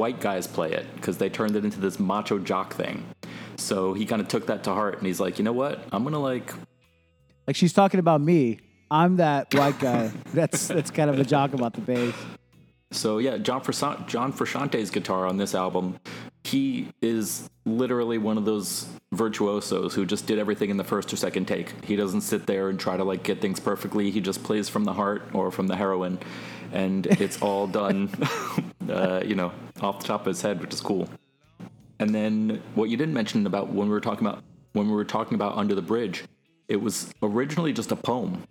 white 0.00 0.18
guys 0.18 0.46
play 0.46 0.72
it 0.72 0.86
because 0.96 1.18
they 1.18 1.28
turned 1.28 1.54
it 1.54 1.64
into 1.64 1.78
this 1.78 2.00
macho 2.00 2.38
jock 2.38 2.74
thing. 2.74 3.04
So 3.56 3.92
he 3.92 4.06
kind 4.06 4.22
of 4.22 4.28
took 4.28 4.46
that 4.46 4.64
to 4.64 4.72
heart, 4.72 4.96
and 4.96 5.06
he's 5.06 5.20
like, 5.20 5.38
you 5.38 5.44
know 5.44 5.52
what? 5.52 5.84
I'm 5.92 6.02
gonna 6.02 6.18
like, 6.18 6.52
like 7.46 7.54
she's 7.54 7.74
talking 7.74 8.00
about 8.00 8.22
me. 8.22 8.60
I'm 8.90 9.16
that 9.18 9.54
white 9.54 9.78
guy. 9.78 10.10
that's 10.34 10.68
that's 10.68 10.90
kind 10.90 11.10
of 11.10 11.18
a 11.18 11.24
joke 11.24 11.52
about 11.52 11.74
the 11.74 11.82
bass. 11.82 12.14
so 12.90 13.18
yeah, 13.18 13.36
John 13.36 13.60
Frusciante, 13.60 14.08
John 14.08 14.32
Frusciante's 14.32 14.90
guitar 14.90 15.26
on 15.26 15.36
this 15.36 15.54
album, 15.54 16.00
he 16.44 16.88
is 17.02 17.48
literally 17.66 18.18
one 18.18 18.38
of 18.38 18.44
those 18.46 18.88
virtuosos 19.12 19.94
who 19.94 20.06
just 20.06 20.26
did 20.26 20.38
everything 20.38 20.70
in 20.70 20.76
the 20.76 20.84
first 20.84 21.12
or 21.12 21.16
second 21.16 21.46
take. 21.46 21.84
He 21.84 21.94
doesn't 21.94 22.22
sit 22.22 22.46
there 22.46 22.70
and 22.70 22.80
try 22.80 22.96
to 22.96 23.04
like 23.04 23.22
get 23.22 23.40
things 23.40 23.60
perfectly. 23.60 24.10
He 24.10 24.20
just 24.20 24.42
plays 24.42 24.68
from 24.68 24.84
the 24.84 24.94
heart 24.94 25.22
or 25.34 25.50
from 25.50 25.66
the 25.66 25.76
heroin, 25.76 26.18
and 26.72 27.06
it's 27.06 27.40
all 27.42 27.66
done, 27.66 28.10
uh, 28.88 29.22
you 29.24 29.34
know, 29.34 29.52
off 29.80 30.00
the 30.00 30.06
top 30.06 30.22
of 30.22 30.26
his 30.26 30.42
head, 30.42 30.60
which 30.60 30.72
is 30.72 30.80
cool. 30.80 31.08
And 31.98 32.14
then 32.14 32.62
what 32.74 32.88
you 32.88 32.96
didn't 32.96 33.14
mention 33.14 33.46
about 33.46 33.68
when 33.68 33.88
we 33.88 33.92
were 33.92 34.00
talking 34.00 34.26
about 34.26 34.42
when 34.72 34.86
we 34.86 34.94
were 34.94 35.04
talking 35.04 35.34
about 35.34 35.56
Under 35.56 35.74
the 35.74 35.82
Bridge, 35.82 36.24
it 36.68 36.80
was 36.80 37.12
originally 37.22 37.72
just 37.72 37.92
a 37.92 37.96
poem. 37.96 38.44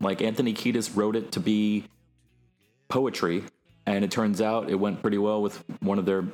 Like 0.00 0.22
Anthony 0.22 0.54
Kiedis 0.54 0.96
wrote 0.96 1.14
it 1.14 1.30
to 1.32 1.40
be 1.40 1.84
poetry, 2.88 3.44
and 3.86 4.04
it 4.04 4.10
turns 4.10 4.40
out 4.40 4.70
it 4.70 4.74
went 4.74 5.00
pretty 5.00 5.18
well 5.18 5.42
with 5.42 5.62
one 5.80 5.98
of 5.98 6.06
their 6.06 6.24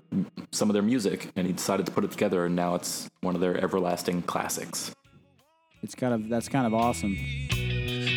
some 0.52 0.70
of 0.70 0.74
their 0.74 0.82
music, 0.82 1.30
and 1.36 1.46
he 1.46 1.52
decided 1.52 1.86
to 1.86 1.92
put 1.92 2.04
it 2.04 2.10
together, 2.10 2.46
and 2.46 2.56
now 2.56 2.74
it's 2.74 3.10
one 3.20 3.34
of 3.34 3.40
their 3.40 3.56
everlasting 3.62 4.22
classics. 4.22 4.94
It's 5.82 5.94
kind 5.94 6.14
of 6.14 6.28
that's 6.28 6.48
kind 6.48 6.66
of 6.66 6.74
awesome. 6.74 7.16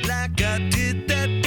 like 0.07 1.40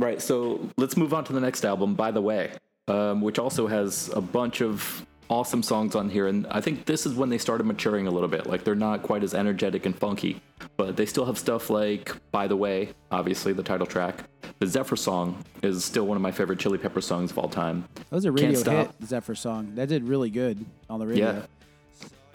Right. 0.00 0.20
So 0.20 0.68
let's 0.76 0.96
move 0.96 1.12
on 1.12 1.24
to 1.24 1.32
the 1.32 1.40
next 1.40 1.64
album, 1.64 1.94
By 1.94 2.10
the 2.10 2.22
Way, 2.22 2.52
um, 2.88 3.20
which 3.20 3.38
also 3.38 3.66
has 3.66 4.10
a 4.14 4.20
bunch 4.20 4.62
of 4.62 5.06
awesome 5.28 5.62
songs 5.62 5.94
on 5.94 6.08
here. 6.08 6.26
And 6.26 6.46
I 6.50 6.60
think 6.60 6.86
this 6.86 7.06
is 7.06 7.14
when 7.14 7.28
they 7.28 7.38
started 7.38 7.64
maturing 7.64 8.06
a 8.06 8.10
little 8.10 8.28
bit. 8.28 8.46
Like 8.46 8.64
they're 8.64 8.74
not 8.74 9.02
quite 9.02 9.22
as 9.22 9.34
energetic 9.34 9.86
and 9.86 9.96
funky, 9.96 10.40
but 10.76 10.96
they 10.96 11.06
still 11.06 11.26
have 11.26 11.38
stuff 11.38 11.70
like 11.70 12.14
By 12.32 12.48
the 12.48 12.56
Way, 12.56 12.94
obviously 13.10 13.52
the 13.52 13.62
title 13.62 13.86
track. 13.86 14.24
The 14.58 14.66
Zephyr 14.66 14.96
song 14.96 15.44
is 15.62 15.84
still 15.84 16.06
one 16.06 16.16
of 16.16 16.22
my 16.22 16.32
favorite 16.32 16.58
Chili 16.58 16.78
Pepper 16.78 17.00
songs 17.00 17.30
of 17.30 17.38
all 17.38 17.48
time. 17.48 17.86
That 17.94 18.10
was 18.10 18.24
a 18.24 18.32
radio 18.32 18.62
hit, 18.62 18.90
the 18.98 19.06
Zephyr 19.06 19.34
song. 19.34 19.74
That 19.76 19.88
did 19.88 20.04
really 20.04 20.30
good 20.30 20.64
on 20.88 20.98
the 20.98 21.06
radio. 21.06 21.32
Yeah. 21.32 21.42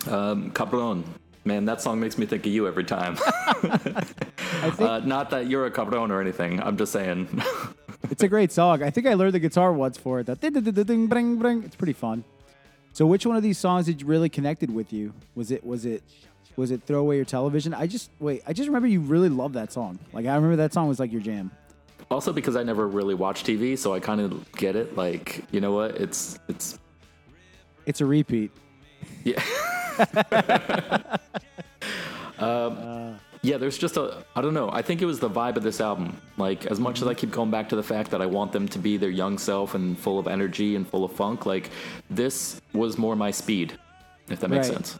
Um, 0.08 0.52
Cabron. 0.52 1.04
Man, 1.46 1.65
that 1.65 1.80
song 1.80 2.00
makes 2.00 2.18
me 2.18 2.26
think 2.26 2.46
of 2.46 2.52
you 2.52 2.68
every 2.68 2.84
time. 2.84 3.18
I 3.26 4.72
think 4.72 4.82
uh, 4.82 5.00
not 5.00 5.30
that 5.30 5.48
you're 5.48 5.68
a 5.68 5.72
cabron 5.72 6.10
or 6.10 6.20
anything. 6.20 6.60
I'm 6.62 6.76
just 6.76 6.91
saying. 6.91 7.28
it's 8.10 8.24
a 8.24 8.28
great 8.28 8.52
song. 8.52 8.82
I 8.82 8.89
think 8.89 9.06
I 9.06 9.13
learned 9.13 9.36
the 9.36 9.39
guitar 9.39 9.72
once 9.72 9.96
for 9.96 10.20
it. 10.20 10.26
That 10.26 10.41
ding, 10.41 10.54
ding, 10.54 10.63
ding, 10.63 10.74
ding, 10.84 11.08
bring, 11.08 11.36
bring. 11.36 11.63
It's 11.63 11.76
pretty 11.76 11.94
fun. 11.94 12.24
So, 12.94 13.06
which 13.06 13.28
one 13.28 13.36
of 13.38 13.44
these 13.44 13.60
songs 13.60 13.86
did 13.86 14.02
you 14.02 14.08
really 14.08 14.28
connected 14.30 14.74
with 14.74 14.91
you? 14.91 15.13
Was 15.36 15.52
it 15.52 15.63
was 15.63 15.86
it 15.86 16.02
was 16.56 16.72
it 16.72 16.82
"Throw 16.84 17.00
Away 17.02 17.18
Your 17.18 17.26
Television"? 17.26 17.76
I 17.76 17.86
just 17.86 18.10
wait. 18.20 18.41
I 18.48 18.54
just 18.54 18.68
remember 18.68 18.88
you 18.88 19.02
really 19.02 19.30
loved 19.30 19.54
that 19.54 19.72
song. 19.72 20.00
Like 20.13 20.26
I 20.26 20.34
remember 20.34 20.56
that 20.56 20.74
song 20.74 20.88
was 20.88 21.00
like 21.00 21.12
your 21.12 21.22
jam. 21.22 21.52
also, 22.10 22.34
because 22.34 22.56
I 22.56 22.63
never 22.63 22.88
really 22.88 23.13
watched 23.13 23.46
TV, 23.46 23.78
so 23.78 23.94
I 23.94 24.00
kind 24.00 24.20
of 24.20 24.52
get 24.54 24.76
it. 24.76 24.96
Like, 24.96 25.44
you 25.52 25.62
know 25.62 25.74
what? 25.74 25.91
It's 25.98 26.39
it's 26.48 26.80
It's 27.86 28.02
a 28.02 28.06
repeat. 28.08 28.50
Yeah. 29.24 29.44
um, 32.40 33.18
yeah, 33.42 33.58
there's 33.58 33.78
just 33.78 33.98
a, 33.98 34.24
I 34.36 34.42
don't 34.42 34.54
know. 34.54 34.70
I 34.72 34.82
think 34.82 35.02
it 35.02 35.06
was 35.06 35.20
the 35.20 35.30
vibe 35.30 35.56
of 35.58 35.64
this 35.64 35.80
album. 35.80 36.18
Like, 36.38 36.66
as 36.66 36.80
much 36.80 37.02
as 37.02 37.08
I 37.08 37.14
keep 37.14 37.32
going 37.32 37.52
back 37.52 37.70
to 37.70 37.76
the 37.76 37.84
fact 37.84 38.12
that 38.12 38.22
I 38.22 38.26
want 38.26 38.52
them 38.52 38.68
to 38.70 38.80
be 38.80 38.98
their 38.98 39.10
young 39.10 39.38
self 39.38 39.76
and 39.76 39.98
full 39.98 40.18
of 40.20 40.28
energy 40.28 40.76
and 40.76 40.88
full 40.88 41.04
of 41.04 41.12
funk, 41.12 41.46
like, 41.46 41.70
this 42.10 42.60
was 42.74 42.98
more 42.98 43.16
my 43.16 43.32
speed, 43.32 43.74
if 44.30 44.40
that 44.40 44.50
makes 44.50 44.68
Right. 44.70 44.76
sense. 44.78 45.00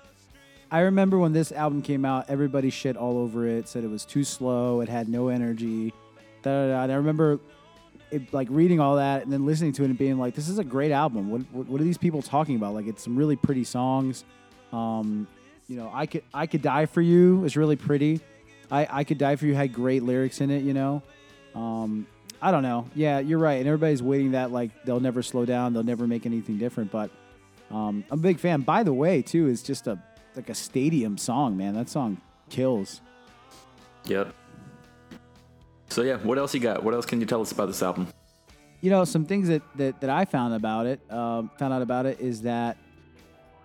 I 0.72 0.80
remember 0.82 1.18
when 1.20 1.32
this 1.34 1.52
album 1.52 1.82
came 1.82 2.06
out, 2.06 2.26
everybody 2.30 2.70
shit 2.70 2.98
all 2.98 3.18
over 3.18 3.48
it, 3.48 3.68
said 3.68 3.84
it 3.84 3.90
was 3.90 4.04
too 4.06 4.24
slow, 4.24 4.82
it 4.82 4.90
had 4.90 5.08
no 5.10 5.30
energy. 5.30 5.94
Da, 6.42 6.52
da, 6.52 6.68
da. 6.74 6.84
And 6.84 6.92
I 6.92 6.96
remember 6.96 7.40
it, 8.12 8.34
like 8.34 8.48
reading 8.52 8.80
all 8.80 8.96
that 8.98 9.24
and 9.24 9.32
then 9.32 9.46
listening 9.46 9.74
to 9.74 9.84
it 9.84 9.86
and 9.88 9.98
being 9.98 10.18
like, 10.18 10.36
"This 10.36 10.50
is 10.50 10.58
a 10.60 10.64
great 10.64 10.92
album. 10.92 11.30
What, 11.30 11.42
what, 11.52 11.68
what 11.68 11.82
are 11.82 11.84
these 11.84 11.98
people 11.98 12.22
talking 12.22 12.56
about? 12.56 12.74
Like, 12.74 12.88
it's 12.88 13.04
some 13.04 13.16
really 13.16 13.36
pretty 13.36 13.64
songs. 13.64 14.24
Um, 14.76 15.28
you 15.68 15.78
know, 15.78 15.90
I 15.94 16.06
could 16.06 16.24
I 16.34 16.48
could 16.48 16.62
die 16.62 16.86
for 16.86 17.02
you 17.02 17.46
is 17.46 17.56
really 17.56 17.76
pretty. 17.76 18.20
I 18.70 18.88
I 18.90 19.04
could 19.04 19.18
die 19.18 19.36
for 19.36 19.46
you 19.46 19.56
had 19.56 19.74
great 19.74 20.04
lyrics 20.04 20.42
in 20.42 20.52
it. 20.52 20.64
You 20.64 20.74
know, 20.74 21.04
um, 21.56 22.08
I 22.42 22.52
don't 22.52 22.64
know. 22.64 22.88
Yeah, 22.94 23.20
you're 23.20 23.40
right. 23.40 23.56
And 23.56 23.68
everybody's 23.68 24.04
waiting 24.04 24.32
that 24.32 24.52
like 24.52 24.72
they'll 24.86 25.00
never 25.00 25.24
slow 25.24 25.46
down, 25.46 25.74
they'll 25.74 25.84
never 25.84 26.08
make 26.08 26.26
anything 26.26 26.58
different. 26.58 26.92
But 26.92 27.10
um, 27.72 28.04
I'm 28.12 28.20
a 28.20 28.22
big 28.22 28.40
fan. 28.40 28.62
By 28.62 28.84
the 28.84 28.94
way, 28.94 29.22
too, 29.22 29.48
is 29.48 29.64
just 29.64 29.88
a 29.88 29.98
like 30.36 30.50
a 30.50 30.56
stadium 30.56 31.18
song, 31.18 31.56
man. 31.58 31.74
That 31.74 31.90
song 31.90 32.22
kills. 32.50 33.02
Yep. 34.06 34.34
So, 35.90 36.02
yeah, 36.02 36.18
what 36.18 36.38
else 36.38 36.54
you 36.54 36.60
got? 36.60 36.84
What 36.84 36.94
else 36.94 37.06
can 37.06 37.20
you 37.20 37.26
tell 37.26 37.42
us 37.42 37.52
about 37.52 37.68
this 37.68 37.82
album? 37.82 38.08
You 38.82 38.90
know, 38.90 39.06
some 39.06 39.26
things 39.26 39.48
that 39.48 39.62
that, 39.78 40.02
that 40.02 40.10
I 40.10 40.26
found 40.26 40.54
about 40.54 40.86
it, 40.86 41.00
um, 41.12 41.50
found 41.58 41.74
out 41.74 41.82
about 41.82 42.06
it 42.06 42.20
is 42.20 42.42
that 42.42 42.78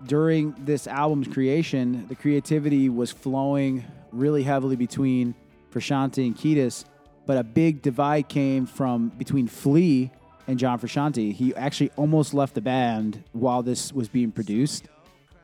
during 0.06 0.54
this 0.58 0.86
album's 0.86 1.28
creation, 1.28 2.06
the 2.08 2.14
creativity 2.14 2.88
was 2.88 3.10
flowing 3.12 3.84
really 4.12 4.42
heavily 4.42 4.76
between 4.76 5.34
Frusciante 5.72 6.26
and 6.26 6.36
Kiedis, 6.36 6.84
but 7.26 7.36
a 7.36 7.44
big 7.44 7.82
divide 7.82 8.28
came 8.28 8.66
from 8.66 9.08
between 9.10 9.46
Flea 9.46 10.10
and 10.46 10.58
John 10.58 10.78
Frusciante. 10.80 11.32
He 11.32 11.54
actually 11.54 11.90
almost 11.96 12.34
left 12.34 12.54
the 12.54 12.60
band 12.60 13.22
while 13.32 13.62
this 13.62 13.92
was 13.92 14.08
being 14.08 14.32
produced. 14.32 14.88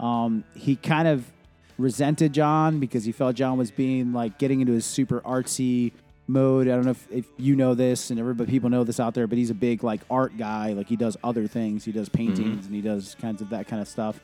Um, 0.00 0.44
he 0.54 0.76
kind 0.76 1.06
of 1.06 1.30
resented 1.78 2.32
John 2.32 2.80
because 2.80 3.04
he 3.04 3.12
felt 3.12 3.36
John 3.36 3.58
was 3.58 3.70
being 3.70 4.12
like 4.12 4.38
getting 4.38 4.60
into 4.60 4.72
his 4.72 4.84
super 4.84 5.20
artsy 5.20 5.92
mode. 6.28 6.68
I 6.68 6.72
don't 6.72 6.84
know 6.84 6.90
if, 6.90 7.06
if 7.10 7.26
you 7.36 7.56
know 7.56 7.74
this 7.74 8.10
and 8.10 8.18
everybody 8.18 8.50
people 8.50 8.70
know 8.70 8.84
this 8.84 9.00
out 9.00 9.14
there, 9.14 9.26
but 9.26 9.38
he's 9.38 9.50
a 9.50 9.54
big 9.54 9.84
like 9.84 10.00
art 10.10 10.36
guy. 10.36 10.72
Like 10.72 10.88
he 10.88 10.96
does 10.96 11.16
other 11.22 11.46
things. 11.46 11.84
He 11.84 11.92
does 11.92 12.08
paintings 12.08 12.66
and 12.66 12.74
he 12.74 12.80
does 12.80 13.16
kinds 13.20 13.42
of 13.42 13.50
that 13.50 13.66
kind 13.68 13.80
of 13.80 13.88
stuff. 13.88 14.20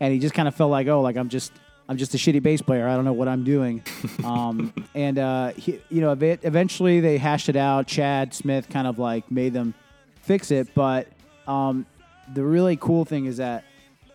And 0.00 0.12
he 0.12 0.18
just 0.18 0.34
kind 0.34 0.48
of 0.48 0.54
felt 0.54 0.70
like, 0.70 0.86
oh, 0.88 1.00
like 1.00 1.16
I'm 1.16 1.28
just 1.28 1.52
I'm 1.88 1.96
just 1.96 2.14
a 2.14 2.16
shitty 2.16 2.42
bass 2.42 2.62
player. 2.62 2.88
I 2.88 2.94
don't 2.94 3.04
know 3.04 3.12
what 3.12 3.28
I'm 3.28 3.44
doing. 3.44 3.82
um, 4.24 4.72
and 4.94 5.18
uh, 5.18 5.52
he, 5.52 5.80
you 5.90 6.00
know, 6.00 6.12
eventually 6.12 7.00
they 7.00 7.18
hashed 7.18 7.48
it 7.48 7.56
out. 7.56 7.86
Chad 7.86 8.32
Smith 8.34 8.68
kind 8.68 8.86
of 8.86 8.98
like 8.98 9.30
made 9.30 9.52
them 9.52 9.74
fix 10.22 10.50
it, 10.50 10.74
but 10.74 11.08
um, 11.46 11.86
the 12.32 12.44
really 12.44 12.76
cool 12.76 13.04
thing 13.04 13.26
is 13.26 13.38
that 13.38 13.64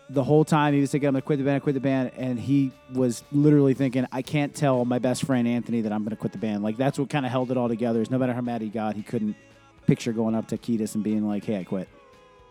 the 0.10 0.24
whole 0.24 0.46
time 0.46 0.74
he 0.74 0.82
was 0.82 0.91
thinking, 0.91 1.08
I'm 1.08 1.13
going 1.13 1.22
to 1.22 1.26
quit 1.26 1.39
the 1.39 1.46
band, 1.46 1.58
I 1.58 1.60
quit 1.60 1.74
the 1.76 1.82
band. 1.82 2.12
And 2.15 2.39
he 2.39 2.72
was 2.93 3.24
literally 3.32 3.74
thinking, 3.74 4.08
I 4.12 4.22
can't 4.22 4.56
tell 4.56 4.86
my 4.86 5.00
best 5.00 5.26
friend 5.26 5.48
Anthony 5.48 5.82
that 5.82 5.91
I'm 5.91 6.04
going 6.04 6.12
to 6.12 6.15
quit 6.15 6.32
the 6.32 6.38
band. 6.38 6.63
Like, 6.63 6.78
that's 6.78 6.98
what 6.98 7.10
kind 7.10 7.26
of 7.26 7.32
held 7.32 7.52
it 7.52 7.58
all 7.58 7.67
together 7.67 8.02
is 8.02 8.10
no 8.10 8.17
matter 8.17 8.34
how 8.34 8.41
mad 8.41 8.62
he 8.62 8.70
got, 8.70 8.96
he 8.96 9.04
couldn't 9.04 9.36
picture 9.86 10.13
going 10.13 10.36
up 10.36 10.48
to 10.50 10.58
Kiedis 10.58 10.96
and 10.96 11.04
being 11.04 11.28
like, 11.28 11.43
hey, 11.43 11.60
I 11.60 11.63
quit. 11.63 11.89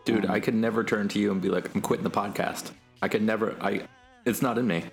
Dude, 0.05 0.25
um, 0.25 0.31
I 0.31 0.40
could 0.40 0.55
never 0.55 0.85
turn 0.85 1.09
to 1.09 1.19
you 1.19 1.33
and 1.33 1.40
be 1.40 1.49
like, 1.49 1.75
I'm 1.75 1.81
quitting 1.81 2.05
the 2.05 2.11
podcast. 2.11 2.71
I 3.03 3.09
could 3.09 3.23
never. 3.23 3.57
I. 3.61 3.83
It's 4.25 4.42
not 4.42 4.59
in 4.59 4.66
me. 4.66 4.85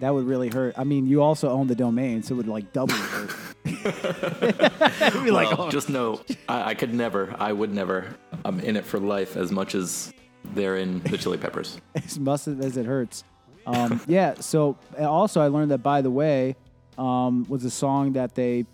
That 0.00 0.12
would 0.12 0.26
really 0.26 0.48
hurt. 0.48 0.74
I 0.78 0.84
mean, 0.84 1.06
you 1.06 1.22
also 1.22 1.48
own 1.50 1.66
the 1.66 1.74
domain, 1.74 2.22
so 2.22 2.34
it 2.34 2.36
would 2.38 2.48
like 2.48 2.72
double 2.72 2.94
hurt. 2.94 3.34
Be 3.64 5.30
like, 5.30 5.58
oh, 5.58 5.70
just 5.70 5.88
know, 5.88 6.20
I, 6.48 6.70
I 6.70 6.74
could 6.74 6.94
never. 6.94 7.34
I 7.38 7.52
would 7.52 7.72
never. 7.72 8.16
I'm 8.44 8.60
in 8.60 8.76
it 8.76 8.84
for 8.84 8.98
life 9.00 9.36
as 9.36 9.50
much 9.50 9.74
as 9.74 10.12
they're 10.54 10.76
in 10.76 11.00
the 11.02 11.18
Chili 11.18 11.38
Peppers. 11.38 11.80
as 11.94 12.18
much 12.18 12.48
as 12.48 12.76
it 12.76 12.86
hurts. 12.86 13.24
Um, 13.66 14.00
yeah. 14.06 14.34
So 14.34 14.76
also, 14.98 15.40
I 15.40 15.48
learned 15.48 15.70
that 15.70 15.82
by 15.82 16.02
the 16.02 16.10
way 16.10 16.56
um, 16.98 17.46
was 17.48 17.64
a 17.64 17.70
song 17.70 18.12
that 18.12 18.34
they 18.34 18.66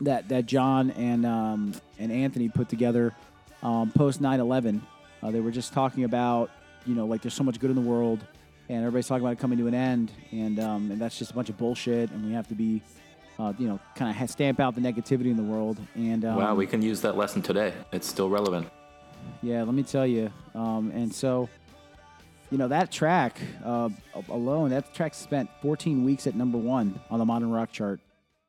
that 0.00 0.28
that 0.28 0.46
John 0.46 0.90
and 0.92 1.24
um, 1.24 1.74
and 1.98 2.12
Anthony 2.12 2.48
put 2.48 2.68
together 2.68 3.14
um, 3.62 3.90
post 3.92 4.20
9/11. 4.20 4.80
Uh, 5.22 5.30
they 5.30 5.40
were 5.40 5.50
just 5.50 5.72
talking 5.72 6.04
about 6.04 6.50
you 6.84 6.94
know 6.94 7.06
like 7.06 7.22
there's 7.22 7.34
so 7.34 7.44
much 7.44 7.58
good 7.60 7.70
in 7.70 7.76
the 7.76 7.82
world, 7.82 8.24
and 8.68 8.78
everybody's 8.78 9.06
talking 9.06 9.24
about 9.24 9.32
it 9.32 9.38
coming 9.38 9.58
to 9.58 9.66
an 9.66 9.74
end, 9.74 10.12
and 10.32 10.58
um, 10.60 10.90
and 10.90 11.00
that's 11.00 11.18
just 11.18 11.30
a 11.30 11.34
bunch 11.34 11.48
of 11.48 11.56
bullshit, 11.56 12.10
and 12.10 12.24
we 12.24 12.32
have 12.32 12.48
to 12.48 12.54
be. 12.54 12.82
Uh, 13.38 13.52
you 13.58 13.68
know, 13.68 13.78
kind 13.94 14.18
of 14.18 14.30
stamp 14.30 14.60
out 14.60 14.74
the 14.74 14.80
negativity 14.80 15.26
in 15.26 15.36
the 15.36 15.42
world, 15.42 15.78
and 15.94 16.24
um, 16.24 16.36
Wow, 16.36 16.54
we 16.54 16.66
can 16.66 16.80
use 16.80 17.02
that 17.02 17.18
lesson 17.18 17.42
today. 17.42 17.74
It's 17.92 18.08
still 18.08 18.30
relevant. 18.30 18.66
Yeah, 19.42 19.62
let 19.62 19.74
me 19.74 19.82
tell 19.82 20.06
you. 20.06 20.32
Um, 20.54 20.90
and 20.94 21.14
so, 21.14 21.48
you 22.50 22.58
know, 22.58 22.68
that 22.68 22.90
track 22.90 23.38
uh, 23.64 23.88
alone, 24.28 24.70
that 24.70 24.94
track 24.94 25.14
spent 25.14 25.50
14 25.62 26.04
weeks 26.04 26.26
at 26.26 26.34
number 26.34 26.58
one 26.58 27.00
on 27.10 27.18
the 27.18 27.24
modern 27.24 27.50
rock 27.50 27.72
chart. 27.72 28.00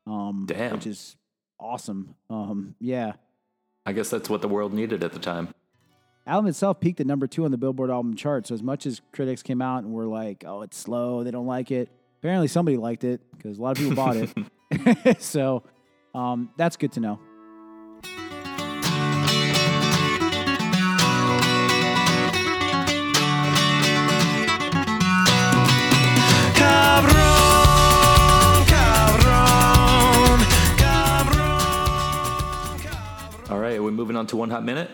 Um, 0.06 0.44
Damn. 0.48 0.72
Which 0.72 0.86
is 0.86 1.16
awesome. 1.60 2.14
Um, 2.30 2.74
yeah. 2.80 3.14
I 3.84 3.92
guess 3.92 4.10
that's 4.10 4.28
what 4.28 4.42
the 4.42 4.48
world 4.48 4.72
needed 4.72 5.02
at 5.04 5.12
the 5.12 5.18
time. 5.18 5.48
Album 6.26 6.48
itself 6.48 6.78
peaked 6.78 7.00
at 7.00 7.06
number 7.06 7.26
two 7.26 7.44
on 7.44 7.50
the 7.50 7.56
Billboard 7.56 7.90
album 7.90 8.14
chart. 8.14 8.46
So 8.46 8.54
as 8.54 8.62
much 8.62 8.84
as 8.84 9.00
critics 9.12 9.42
came 9.42 9.62
out 9.62 9.82
and 9.82 9.92
were 9.94 10.04
like, 10.04 10.44
"Oh, 10.46 10.60
it's 10.60 10.76
slow," 10.76 11.24
they 11.24 11.30
don't 11.30 11.46
like 11.46 11.70
it. 11.70 11.88
Apparently, 12.18 12.48
somebody 12.48 12.76
liked 12.76 13.02
it 13.02 13.22
because 13.34 13.58
a 13.58 13.62
lot 13.62 13.78
of 13.78 13.78
people 13.78 13.96
bought 13.96 14.16
it. 14.16 15.22
so 15.22 15.62
um, 16.14 16.50
that's 16.58 16.76
good 16.76 16.92
to 16.92 17.00
know. 17.00 17.18
Moving 34.08 34.18
on 34.18 34.26
to 34.26 34.38
one 34.38 34.48
hot 34.48 34.64
minute? 34.64 34.90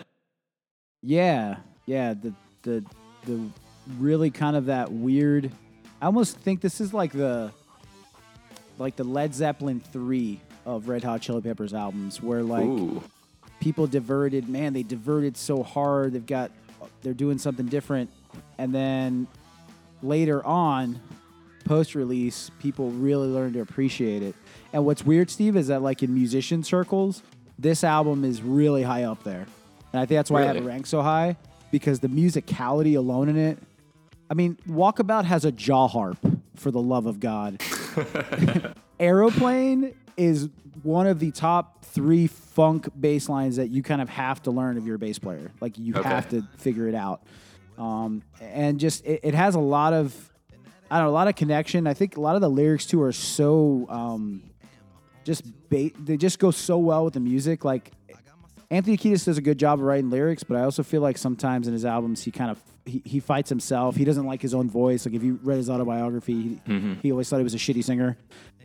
Yeah, 1.01 1.57
yeah. 1.85 2.13
The 2.13 2.33
the 2.63 2.85
the 3.25 3.49
really 3.97 4.29
kind 4.29 4.57
of 4.57 4.65
that 4.65 4.91
weird. 4.91 5.51
I 6.01 6.07
almost 6.07 6.37
think 6.37 6.59
this 6.59 6.81
is 6.81 6.93
like 6.93 7.13
the 7.13 7.51
like 8.77 8.97
the 8.97 9.05
Led 9.05 9.33
Zeppelin 9.33 9.79
three 9.79 10.41
of 10.65 10.89
Red 10.89 11.05
Hot 11.05 11.21
Chili 11.21 11.41
Peppers 11.41 11.73
albums, 11.73 12.21
where 12.21 12.43
like 12.43 12.65
Ooh, 12.65 13.01
people 13.61 13.87
diverted. 13.87 14.49
Man, 14.49 14.73
they 14.73 14.83
diverted 14.83 15.37
so 15.37 15.63
hard. 15.63 16.11
They've 16.11 16.25
got 16.25 16.51
they're 17.01 17.13
doing 17.13 17.37
something 17.37 17.67
different, 17.67 18.09
and 18.57 18.75
then 18.75 19.27
later 20.03 20.45
on, 20.45 20.99
post 21.63 21.95
release, 21.95 22.51
people 22.59 22.89
really 22.91 23.29
learn 23.29 23.53
to 23.53 23.61
appreciate 23.61 24.23
it. 24.23 24.35
And 24.73 24.85
what's 24.85 25.05
weird, 25.05 25.29
Steve, 25.29 25.55
is 25.55 25.67
that 25.67 25.81
like 25.81 26.03
in 26.03 26.13
musician 26.13 26.63
circles, 26.63 27.23
this 27.59 27.83
album 27.83 28.23
is 28.25 28.41
really 28.41 28.83
high 28.83 29.03
up 29.03 29.23
there, 29.23 29.45
and 29.93 29.99
I 30.01 30.05
think 30.05 30.17
that's 30.17 30.29
why 30.31 30.41
I 30.41 30.45
have 30.45 30.55
it 30.55 30.59
Really? 30.59 30.71
ranked 30.71 30.87
so 30.89 31.01
high 31.01 31.37
because 31.71 31.99
the 31.99 32.07
musicality 32.07 32.95
alone 32.97 33.29
in 33.29 33.37
it. 33.37 33.57
I 34.29 34.33
mean, 34.33 34.57
Walkabout 34.67 35.25
has 35.25 35.45
a 35.45 35.51
jaw 35.51 35.87
harp 35.87 36.17
for 36.55 36.71
the 36.71 36.81
love 36.81 37.05
of 37.05 37.19
God. 37.19 37.59
Aeroplane 38.99 39.93
is 40.17 40.49
one 40.83 41.07
of 41.07 41.19
the 41.19 41.31
top 41.31 41.83
three 41.85 42.27
funk 42.27 42.87
bass 42.99 43.27
lines 43.29 43.57
that 43.57 43.69
you 43.69 43.83
kind 43.83 44.01
of 44.01 44.09
have 44.09 44.41
to 44.43 44.51
learn 44.51 44.77
if 44.77 44.83
you're 44.85 44.95
a 44.95 44.99
bass 44.99 45.19
player. 45.19 45.51
Like 45.61 45.77
you 45.77 45.93
Okay. 45.95 46.07
have 46.07 46.29
to 46.29 46.43
figure 46.57 46.87
it 46.87 46.95
out. 46.95 47.21
Um, 47.77 48.23
and 48.39 48.79
just 48.79 49.05
it, 49.05 49.19
it 49.23 49.33
has 49.33 49.55
a 49.55 49.59
lot 49.59 49.93
of 49.93 50.31
I 50.89 50.97
don't 50.99 51.07
know 51.07 51.11
a 51.11 51.13
lot 51.13 51.27
of 51.27 51.35
connection. 51.35 51.87
I 51.87 51.93
think 51.93 52.15
a 52.15 52.21
lot 52.21 52.35
of 52.35 52.41
the 52.41 52.49
lyrics 52.49 52.85
too 52.85 53.01
are 53.01 53.11
so 53.11 53.85
um, 53.89 54.43
just 55.25 55.43
ba- 55.69 55.91
they 55.99 56.15
just 56.15 56.39
go 56.39 56.51
so 56.51 56.77
well 56.77 57.03
with 57.03 57.15
the 57.15 57.19
music. 57.19 57.65
Like 57.65 57.91
Anthony 58.71 58.95
Kiedis 58.97 59.25
does 59.25 59.37
a 59.37 59.41
good 59.41 59.59
job 59.59 59.79
of 59.79 59.85
writing 59.85 60.09
lyrics, 60.09 60.43
but 60.43 60.55
I 60.57 60.61
also 60.63 60.81
feel 60.83 61.01
like 61.01 61.17
sometimes 61.17 61.67
in 61.67 61.73
his 61.73 61.83
albums 61.85 62.23
he 62.23 62.31
kind 62.31 62.49
of 62.51 62.59
he, 62.85 63.01
he 63.03 63.19
fights 63.19 63.49
himself. 63.49 63.95
He 63.95 64.05
doesn't 64.05 64.25
like 64.25 64.41
his 64.41 64.53
own 64.53 64.69
voice. 64.69 65.05
Like 65.05 65.15
if 65.15 65.23
you 65.23 65.39
read 65.43 65.57
his 65.57 65.69
autobiography, 65.69 66.61
he, 66.65 66.97
he 67.01 67.11
always 67.11 67.27
thought 67.29 67.37
he 67.37 67.43
was 67.43 67.55
a 67.55 67.57
shitty 67.57 67.83
singer. 67.83 68.15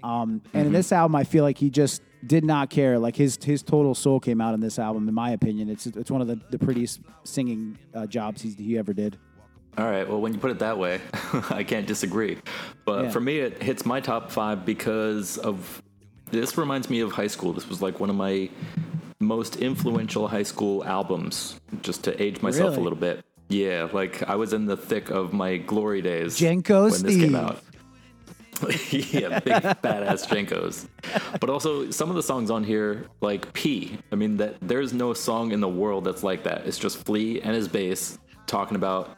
Um, 0.02 0.42
and 0.54 0.66
in 0.66 0.72
this 0.72 0.92
album, 0.92 1.14
I 1.16 1.24
feel 1.24 1.42
like 1.44 1.58
he 1.58 1.68
just 1.70 2.02
did 2.26 2.44
not 2.44 2.70
care. 2.70 2.98
Like 2.98 3.16
his 3.16 3.38
his 3.42 3.62
total 3.62 3.94
soul 3.94 4.20
came 4.20 4.40
out 4.40 4.54
in 4.54 4.60
this 4.60 4.78
album, 4.78 5.08
in 5.08 5.14
my 5.14 5.30
opinion. 5.30 5.68
It's 5.70 5.86
it's 5.86 6.10
one 6.10 6.20
of 6.20 6.26
the, 6.28 6.38
the 6.50 6.58
prettiest 6.58 7.00
singing 7.24 7.78
uh, 7.94 8.06
jobs 8.06 8.42
he's, 8.42 8.56
he 8.56 8.78
ever 8.78 8.92
did. 8.92 9.18
All 9.78 9.84
right. 9.84 10.06
Well, 10.08 10.20
when 10.20 10.34
you 10.34 10.40
put 10.40 10.50
it 10.50 10.58
that 10.58 10.78
way, 10.78 11.00
I 11.50 11.62
can't 11.64 11.86
disagree. 11.86 12.38
But 12.84 13.04
Yeah. 13.04 13.10
for 13.10 13.20
me, 13.20 13.38
it 13.38 13.62
hits 13.62 13.86
my 13.86 14.00
top 14.00 14.30
five 14.30 14.66
because 14.66 15.38
of 15.38 15.82
this. 16.30 16.56
Reminds 16.58 16.88
me 16.90 17.00
of 17.00 17.12
high 17.12 17.26
school. 17.26 17.52
This 17.52 17.68
was 17.68 17.80
like 17.82 18.00
one 18.00 18.10
of 18.10 18.16
my 18.16 18.48
most 19.20 19.56
influential 19.56 20.28
high 20.28 20.42
school 20.42 20.84
albums. 20.84 21.60
Just 21.82 22.04
to 22.04 22.22
age 22.22 22.42
myself 22.42 22.70
Really? 22.70 22.80
a 22.80 22.84
little 22.84 22.98
bit. 22.98 23.24
Yeah, 23.48 23.88
like 23.92 24.22
I 24.28 24.36
was 24.36 24.52
in 24.52 24.66
the 24.66 24.76
thick 24.76 25.10
of 25.10 25.32
my 25.32 25.56
glory 25.56 26.02
days 26.02 26.38
Jenko 26.38 26.90
when 26.92 27.02
this 27.02 27.16
came 27.16 27.34
out. 27.34 27.60
yeah, 28.90 29.40
big 29.40 29.54
badass 29.82 30.26
Jenkos. 30.28 30.86
But 31.40 31.48
also 31.50 31.90
some 31.90 32.10
of 32.10 32.16
the 32.16 32.22
songs 32.22 32.50
on 32.50 32.62
here, 32.62 33.06
like 33.20 33.52
Pea. 33.54 33.98
I 34.12 34.16
mean, 34.16 34.36
that 34.36 34.56
there's 34.60 34.92
no 34.92 35.14
song 35.14 35.52
in 35.52 35.60
the 35.60 35.68
world 35.68 36.04
that's 36.04 36.22
like 36.22 36.44
that. 36.44 36.66
It's 36.66 36.78
just 36.78 36.98
Flea 37.04 37.40
and 37.40 37.54
his 37.54 37.68
bass 37.68 38.18
talking 38.46 38.76
about 38.76 39.16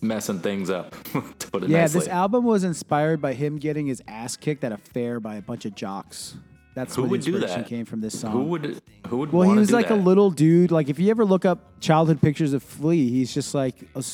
messing 0.00 0.40
things 0.40 0.70
up. 0.70 0.94
to 1.38 1.50
put 1.50 1.64
it 1.64 1.70
Yeah, 1.70 1.82
nicely. 1.82 2.00
this 2.00 2.08
album 2.08 2.44
was 2.44 2.64
inspired 2.64 3.20
by 3.20 3.34
him 3.34 3.58
getting 3.58 3.86
his 3.86 4.02
ass 4.08 4.36
kicked 4.36 4.64
at 4.64 4.72
a 4.72 4.76
fair 4.78 5.20
by 5.20 5.36
a 5.36 5.42
bunch 5.42 5.64
of 5.64 5.74
jocks. 5.74 6.36
That's 6.74 6.94
Who 6.94 7.02
where 7.02 7.12
would 7.12 7.22
the 7.22 7.32
do 7.32 7.38
that? 7.40 7.66
came 7.66 7.86
from 7.86 8.02
this 8.02 8.20
song. 8.20 8.32
who 8.32 8.42
would 8.44 8.82
who 9.08 9.16
would 9.18 9.32
Well, 9.32 9.48
he 9.48 9.56
was 9.56 9.70
like 9.72 9.88
a 9.88 9.94
little 9.94 10.30
dude. 10.30 10.70
Like 10.70 10.90
if 10.90 10.98
you 10.98 11.10
ever 11.10 11.24
look 11.24 11.46
up 11.46 11.80
childhood 11.80 12.20
pictures 12.20 12.52
of 12.52 12.62
Flea, 12.62 13.08
he's 13.08 13.32
just 13.32 13.54
like 13.54 13.76
a 13.94 14.04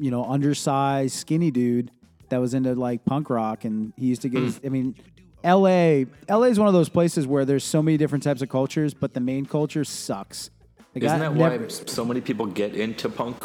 you 0.00 0.10
know 0.10 0.24
undersized, 0.24 1.14
skinny 1.14 1.52
dude 1.52 1.92
that 2.30 2.38
was 2.38 2.54
into 2.54 2.74
like 2.74 3.04
punk 3.04 3.30
rock, 3.30 3.64
and 3.64 3.92
he 3.96 4.06
used 4.06 4.22
to 4.22 4.28
get. 4.28 4.40
Hmm. 4.40 4.44
His, 4.46 4.60
I 4.64 4.68
mean, 4.68 4.96
L.A. 5.44 6.06
L.A. 6.26 6.48
is 6.48 6.58
one 6.58 6.66
of 6.66 6.74
those 6.74 6.88
places 6.88 7.24
where 7.24 7.44
there's 7.44 7.62
so 7.62 7.80
many 7.80 7.96
different 7.96 8.24
types 8.24 8.42
of 8.42 8.48
cultures, 8.48 8.94
but 8.94 9.14
the 9.14 9.20
main 9.20 9.46
culture 9.46 9.84
sucks. 9.84 10.50
Like, 10.96 11.04
Isn't 11.04 11.14
I 11.22 11.28
that 11.28 11.36
never- 11.36 11.58
why 11.62 11.68
so 11.68 12.04
many 12.04 12.20
people 12.20 12.46
get 12.46 12.74
into 12.74 13.08
punk 13.08 13.44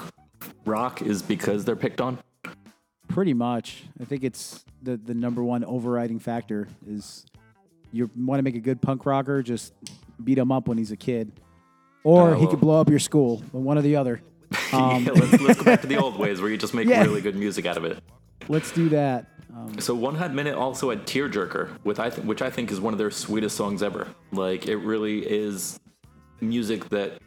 rock 0.66 1.02
is 1.02 1.22
because 1.22 1.66
they're 1.66 1.76
picked 1.76 2.02
on? 2.02 2.18
Pretty 3.08 3.34
much, 3.34 3.84
I 4.02 4.06
think 4.06 4.24
it's 4.24 4.64
the 4.82 4.98
the 4.98 5.14
number 5.14 5.44
one 5.44 5.64
overriding 5.64 6.20
factor 6.20 6.68
is 6.88 7.26
you 7.92 8.10
want 8.18 8.40
to 8.40 8.44
make 8.44 8.56
a 8.56 8.60
good 8.60 8.82
punk 8.82 9.06
rocker, 9.06 9.44
just 9.44 9.74
beat 10.24 10.38
him 10.38 10.52
up 10.52 10.68
when 10.68 10.78
he's 10.80 10.92
a 10.92 10.98
kid, 10.98 11.32
or 12.04 12.32
Uh, 12.34 12.40
he 12.40 12.48
could 12.48 12.60
blow 12.60 12.80
up 12.82 12.90
your 12.90 13.00
school, 13.00 13.44
one 13.52 13.78
or 13.78 13.82
the 13.82 13.96
other. 13.96 14.22
Um, 14.72 15.04
yeah, 15.06 15.12
let's, 15.12 15.42
let's 15.42 15.60
go 15.60 15.66
back 15.66 15.82
to 15.82 15.88
the 15.88 15.98
old 15.98 16.18
ways 16.18 16.42
where 16.42 16.50
you 16.50 16.58
just 16.58 16.74
make 16.74 16.88
Yeah. 16.88 17.04
really 17.04 17.22
good 17.22 17.36
music 17.36 17.66
out 17.68 17.78
of 17.78 17.86
it. 17.86 18.00
Let's 18.48 18.72
do 18.72 18.90
that. 18.90 19.28
Um, 19.56 19.80
So 19.80 19.94
One 19.94 20.16
Hot 20.16 20.34
Minute 20.34 20.56
also 20.56 20.90
had 20.90 21.06
Tearjerker, 21.06 21.70
with 21.84 22.00
I 22.00 22.10
th- 22.10 22.26
which 22.26 22.42
I 22.42 22.50
think 22.50 22.72
is 22.72 22.80
one 22.82 22.94
of 22.94 22.98
their 22.98 23.12
sweetest 23.12 23.56
songs 23.56 23.84
ever. 23.84 24.08
Like 24.32 24.66
it 24.68 24.78
really 24.78 25.20
is 25.20 25.80
music 26.42 26.90
that 26.90 27.20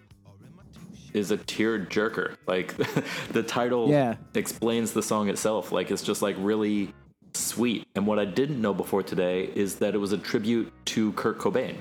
is 1.16 1.30
a 1.30 1.36
tear 1.38 1.78
jerker. 1.78 2.36
Like 2.46 2.74
the 3.32 3.42
title 3.42 3.88
Yeah. 3.88 4.16
explains 4.34 4.92
the 4.92 5.02
song 5.02 5.28
itself. 5.28 5.72
Like 5.72 5.90
it's 5.90 6.02
just 6.02 6.22
like 6.22 6.36
really 6.38 6.92
sweet. 7.34 7.86
And 7.94 8.06
what 8.06 8.18
I 8.18 8.24
didn't 8.24 8.60
know 8.60 8.74
before 8.74 9.02
today 9.02 9.50
is 9.54 9.76
that 9.76 9.94
it 9.94 9.98
was 9.98 10.12
a 10.12 10.18
tribute 10.18 10.72
to 10.86 11.12
Kurt 11.12 11.38
Cobain. 11.38 11.76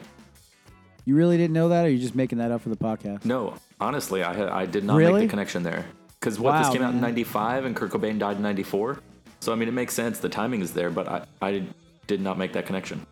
You 1.05 1.15
really 1.15 1.37
didn't 1.37 1.53
know 1.53 1.69
that, 1.69 1.83
or 1.83 1.87
are 1.87 1.89
you 1.91 1.99
just 1.99 2.15
making 2.15 2.39
that 2.39 2.51
up 2.51 2.61
for 2.61 2.69
the 2.69 2.75
podcast? 2.77 3.25
No, 3.25 3.53
honestly, 3.79 4.23
I 4.23 4.61
I 4.61 4.65
did 4.65 4.83
not 4.83 4.97
Really? 4.97 5.13
make 5.21 5.27
the 5.27 5.29
connection 5.29 5.61
there. 5.61 5.85
Because 6.19 6.39
what 6.39 6.57
this 6.57 6.67
Wow, 6.67 6.73
came 6.73 6.81
out 6.81 6.93
in 6.95 7.01
'95 7.01 7.65
and 7.65 7.75
Kurt 7.75 7.91
Cobain 7.91 8.17
died 8.17 8.37
in 8.37 8.41
'94. 8.41 8.99
So 9.41 9.51
I 9.53 9.55
mean, 9.55 9.67
it 9.67 9.73
makes 9.73 9.93
sense. 9.93 10.17
The 10.19 10.29
timing 10.29 10.61
is 10.61 10.71
there, 10.73 10.89
but 10.89 11.07
I 11.07 11.25
I 11.41 11.63
did 12.07 12.21
not 12.21 12.37
make 12.39 12.53
that 12.53 12.65
connection. 12.65 13.05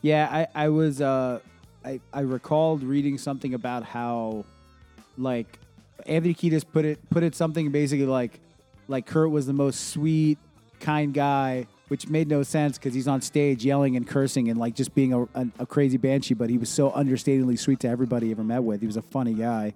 Yeah, 0.00 0.28
I, 0.30 0.64
I 0.66 0.68
was 0.68 1.00
uh 1.00 1.40
I, 1.84 1.98
I 2.12 2.20
recalled 2.20 2.84
reading 2.84 3.18
something 3.18 3.52
about 3.54 3.82
how 3.82 4.44
like 5.18 5.58
Anthony 6.06 6.34
Kiedis 6.34 6.64
put 6.70 6.84
it 6.84 7.10
put 7.10 7.22
it 7.22 7.34
something 7.34 7.70
basically 7.70 8.06
like 8.06 8.40
like 8.88 9.06
Kurt 9.06 9.30
was 9.30 9.46
the 9.46 9.52
most 9.52 9.90
sweet, 9.90 10.38
kind 10.80 11.12
guy, 11.12 11.66
which 11.88 12.08
made 12.08 12.28
no 12.28 12.42
sense 12.42 12.78
because 12.78 12.94
he's 12.94 13.08
on 13.08 13.20
stage 13.20 13.64
yelling 13.64 13.96
and 13.96 14.06
cursing 14.06 14.48
and 14.48 14.58
like 14.58 14.74
just 14.74 14.94
being 14.94 15.12
a, 15.12 15.22
a, 15.34 15.46
a 15.60 15.66
crazy 15.66 15.96
banshee. 15.96 16.34
But 16.34 16.50
he 16.50 16.58
was 16.58 16.70
so 16.70 16.90
understandingly 16.92 17.56
sweet 17.56 17.80
to 17.80 17.88
everybody 17.88 18.26
he 18.26 18.32
ever 18.32 18.44
met 18.44 18.62
with. 18.62 18.80
He 18.80 18.86
was 18.86 18.96
a 18.96 19.02
funny 19.02 19.34
guy. 19.34 19.74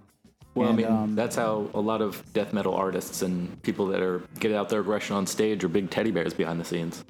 Well, 0.54 0.68
And, 0.68 0.78
I 0.78 0.82
mean, 0.82 0.92
um, 0.92 1.14
that's 1.14 1.36
how 1.36 1.70
a 1.72 1.80
lot 1.80 2.02
of 2.02 2.22
death 2.34 2.52
metal 2.52 2.74
artists 2.74 3.22
and 3.22 3.60
people 3.62 3.86
that 3.86 4.02
are 4.02 4.22
get 4.38 4.52
out 4.52 4.68
their 4.68 4.80
aggression 4.80 5.16
on 5.16 5.26
stage 5.26 5.64
are 5.64 5.68
big 5.68 5.90
teddy 5.90 6.10
bears 6.10 6.34
behind 6.34 6.60
the 6.60 6.64
scenes. 6.64 7.04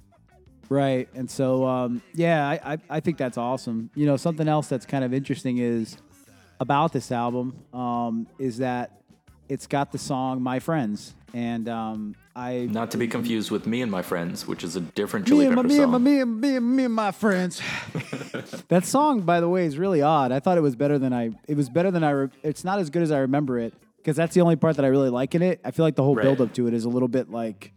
Right. 0.69 1.09
And 1.15 1.31
so, 1.31 1.67
um, 1.67 2.03
yeah, 2.15 2.49
I, 2.49 2.75
I, 2.75 2.79
I 2.89 3.01
think 3.01 3.19
that's 3.19 3.37
awesome. 3.37 3.91
You 3.95 4.07
know, 4.07 4.17
something 4.17 4.49
else 4.49 4.69
that's 4.69 4.87
kind 4.87 5.05
of 5.05 5.13
interesting 5.13 5.59
is 5.59 5.97
about 6.63 6.93
this 6.93 7.11
album 7.13 7.55
um, 7.75 8.27
is 8.39 8.59
that 8.59 9.03
it's 9.49 9.67
got 9.67 9.93
the 9.93 9.99
song 9.99 10.41
"My 10.41 10.61
Friends," 10.61 11.15
and 11.35 11.69
um, 11.69 12.15
I 12.35 12.69
Not 12.71 12.93
to 12.93 12.97
be 12.99 13.09
confused 13.09 13.51
with 13.51 13.67
Me 13.67 13.83
and 13.83 13.91
My 13.91 14.01
Friends, 14.01 14.47
which 14.47 14.63
is 14.65 14.77
a 14.77 14.81
different 14.81 15.27
Chili 15.27 15.49
Pepper 15.49 15.65
me, 15.65 15.79
and 15.81 15.91
my, 15.91 15.99
song. 15.99 16.05
me, 16.05 16.21
and, 16.21 16.41
me, 16.41 16.57
and, 16.57 16.77
me 16.77 16.85
and 16.85 16.95
my 16.95 17.11
friends. 17.11 17.61
that 18.69 18.85
song, 18.87 19.21
by 19.23 19.41
the 19.41 19.49
way, 19.49 19.67
is 19.67 19.77
really 19.77 20.01
odd. 20.01 20.33
I 20.33 20.41
thought 20.41 20.57
it 20.57 20.63
was 20.63 20.77
better 20.77 20.99
than 20.99 21.13
I. 21.13 21.33
It 21.49 21.57
was 21.57 21.69
better 21.69 21.91
than 21.91 22.05
I. 22.05 22.11
Re- 22.11 22.29
it's 22.43 22.65
not 22.65 22.79
as 22.79 22.89
good 22.91 23.03
as 23.03 23.11
I 23.11 23.19
remember 23.19 23.59
it 23.59 23.75
because 23.99 24.17
that's 24.17 24.35
the 24.35 24.41
only 24.41 24.57
part 24.57 24.77
that 24.77 24.85
I 24.85 24.89
really 24.89 25.11
like 25.11 25.35
in 25.35 25.43
it. 25.43 25.61
I 25.65 25.73
feel 25.73 25.85
like 25.85 25.97
the 25.97 26.03
whole 26.05 26.15
Right. 26.15 26.23
build 26.23 26.41
up 26.41 26.55
to 26.55 26.67
it 26.69 26.75
is 26.75 26.85
a 26.85 26.89
little 26.89 27.09
bit 27.09 27.31
like 27.31 27.73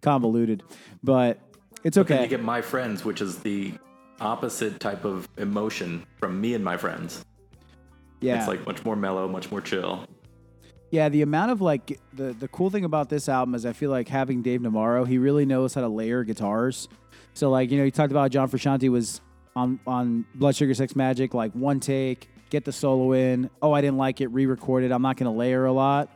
convoluted, 0.00 0.62
but 1.04 1.38
it's 1.84 1.94
Then 1.96 2.04
okay. 2.06 2.22
you 2.22 2.28
get 2.28 2.42
My 2.42 2.62
Friends, 2.62 3.04
which 3.04 3.20
is 3.20 3.38
the 3.40 3.74
opposite 4.20 4.80
type 4.80 5.04
of 5.04 5.28
emotion 5.38 6.04
from 6.18 6.40
Me 6.40 6.54
and 6.54 6.64
My 6.64 6.76
Friends. 6.76 7.24
Yeah, 8.20 8.38
It's 8.38 8.48
like 8.48 8.66
much 8.66 8.84
more 8.84 8.96
mellow, 8.96 9.26
much 9.28 9.50
more 9.50 9.60
chill. 9.60 10.04
Yeah, 10.90 11.08
the 11.08 11.22
amount 11.22 11.52
of 11.52 11.60
like 11.60 12.00
the 12.12 12.32
the 12.32 12.48
cool 12.48 12.68
thing 12.68 12.84
about 12.84 13.08
this 13.08 13.28
album 13.28 13.54
is 13.54 13.64
I 13.64 13.72
feel 13.72 13.90
like 13.90 14.08
having 14.08 14.42
Dave 14.42 14.60
Navarro, 14.60 15.04
he 15.04 15.18
really 15.18 15.46
knows 15.46 15.74
how 15.74 15.80
to 15.82 15.88
layer 15.88 16.24
guitars. 16.24 16.88
So 17.32 17.48
like 17.48 17.70
you 17.70 17.78
know, 17.78 17.84
you 17.84 17.90
talked 17.90 18.10
about 18.10 18.30
John 18.32 18.48
Frusciante 18.50 18.88
was 18.90 19.20
on 19.54 19.78
on 19.86 20.26
Blood 20.34 20.56
Sugar 20.56 20.74
Sex 20.74 20.94
Magik, 20.94 21.32
like 21.32 21.52
one 21.52 21.78
take, 21.80 22.28
get 22.50 22.64
the 22.64 22.72
solo 22.72 23.12
in. 23.12 23.50
Oh, 23.62 23.72
I 23.72 23.80
didn't 23.80 23.98
like 23.98 24.20
it, 24.20 24.28
re-recorded. 24.28 24.90
I'm 24.90 25.02
not 25.02 25.16
going 25.16 25.30
to 25.32 25.36
layer 25.38 25.64
a 25.64 25.72
lot. 25.72 26.10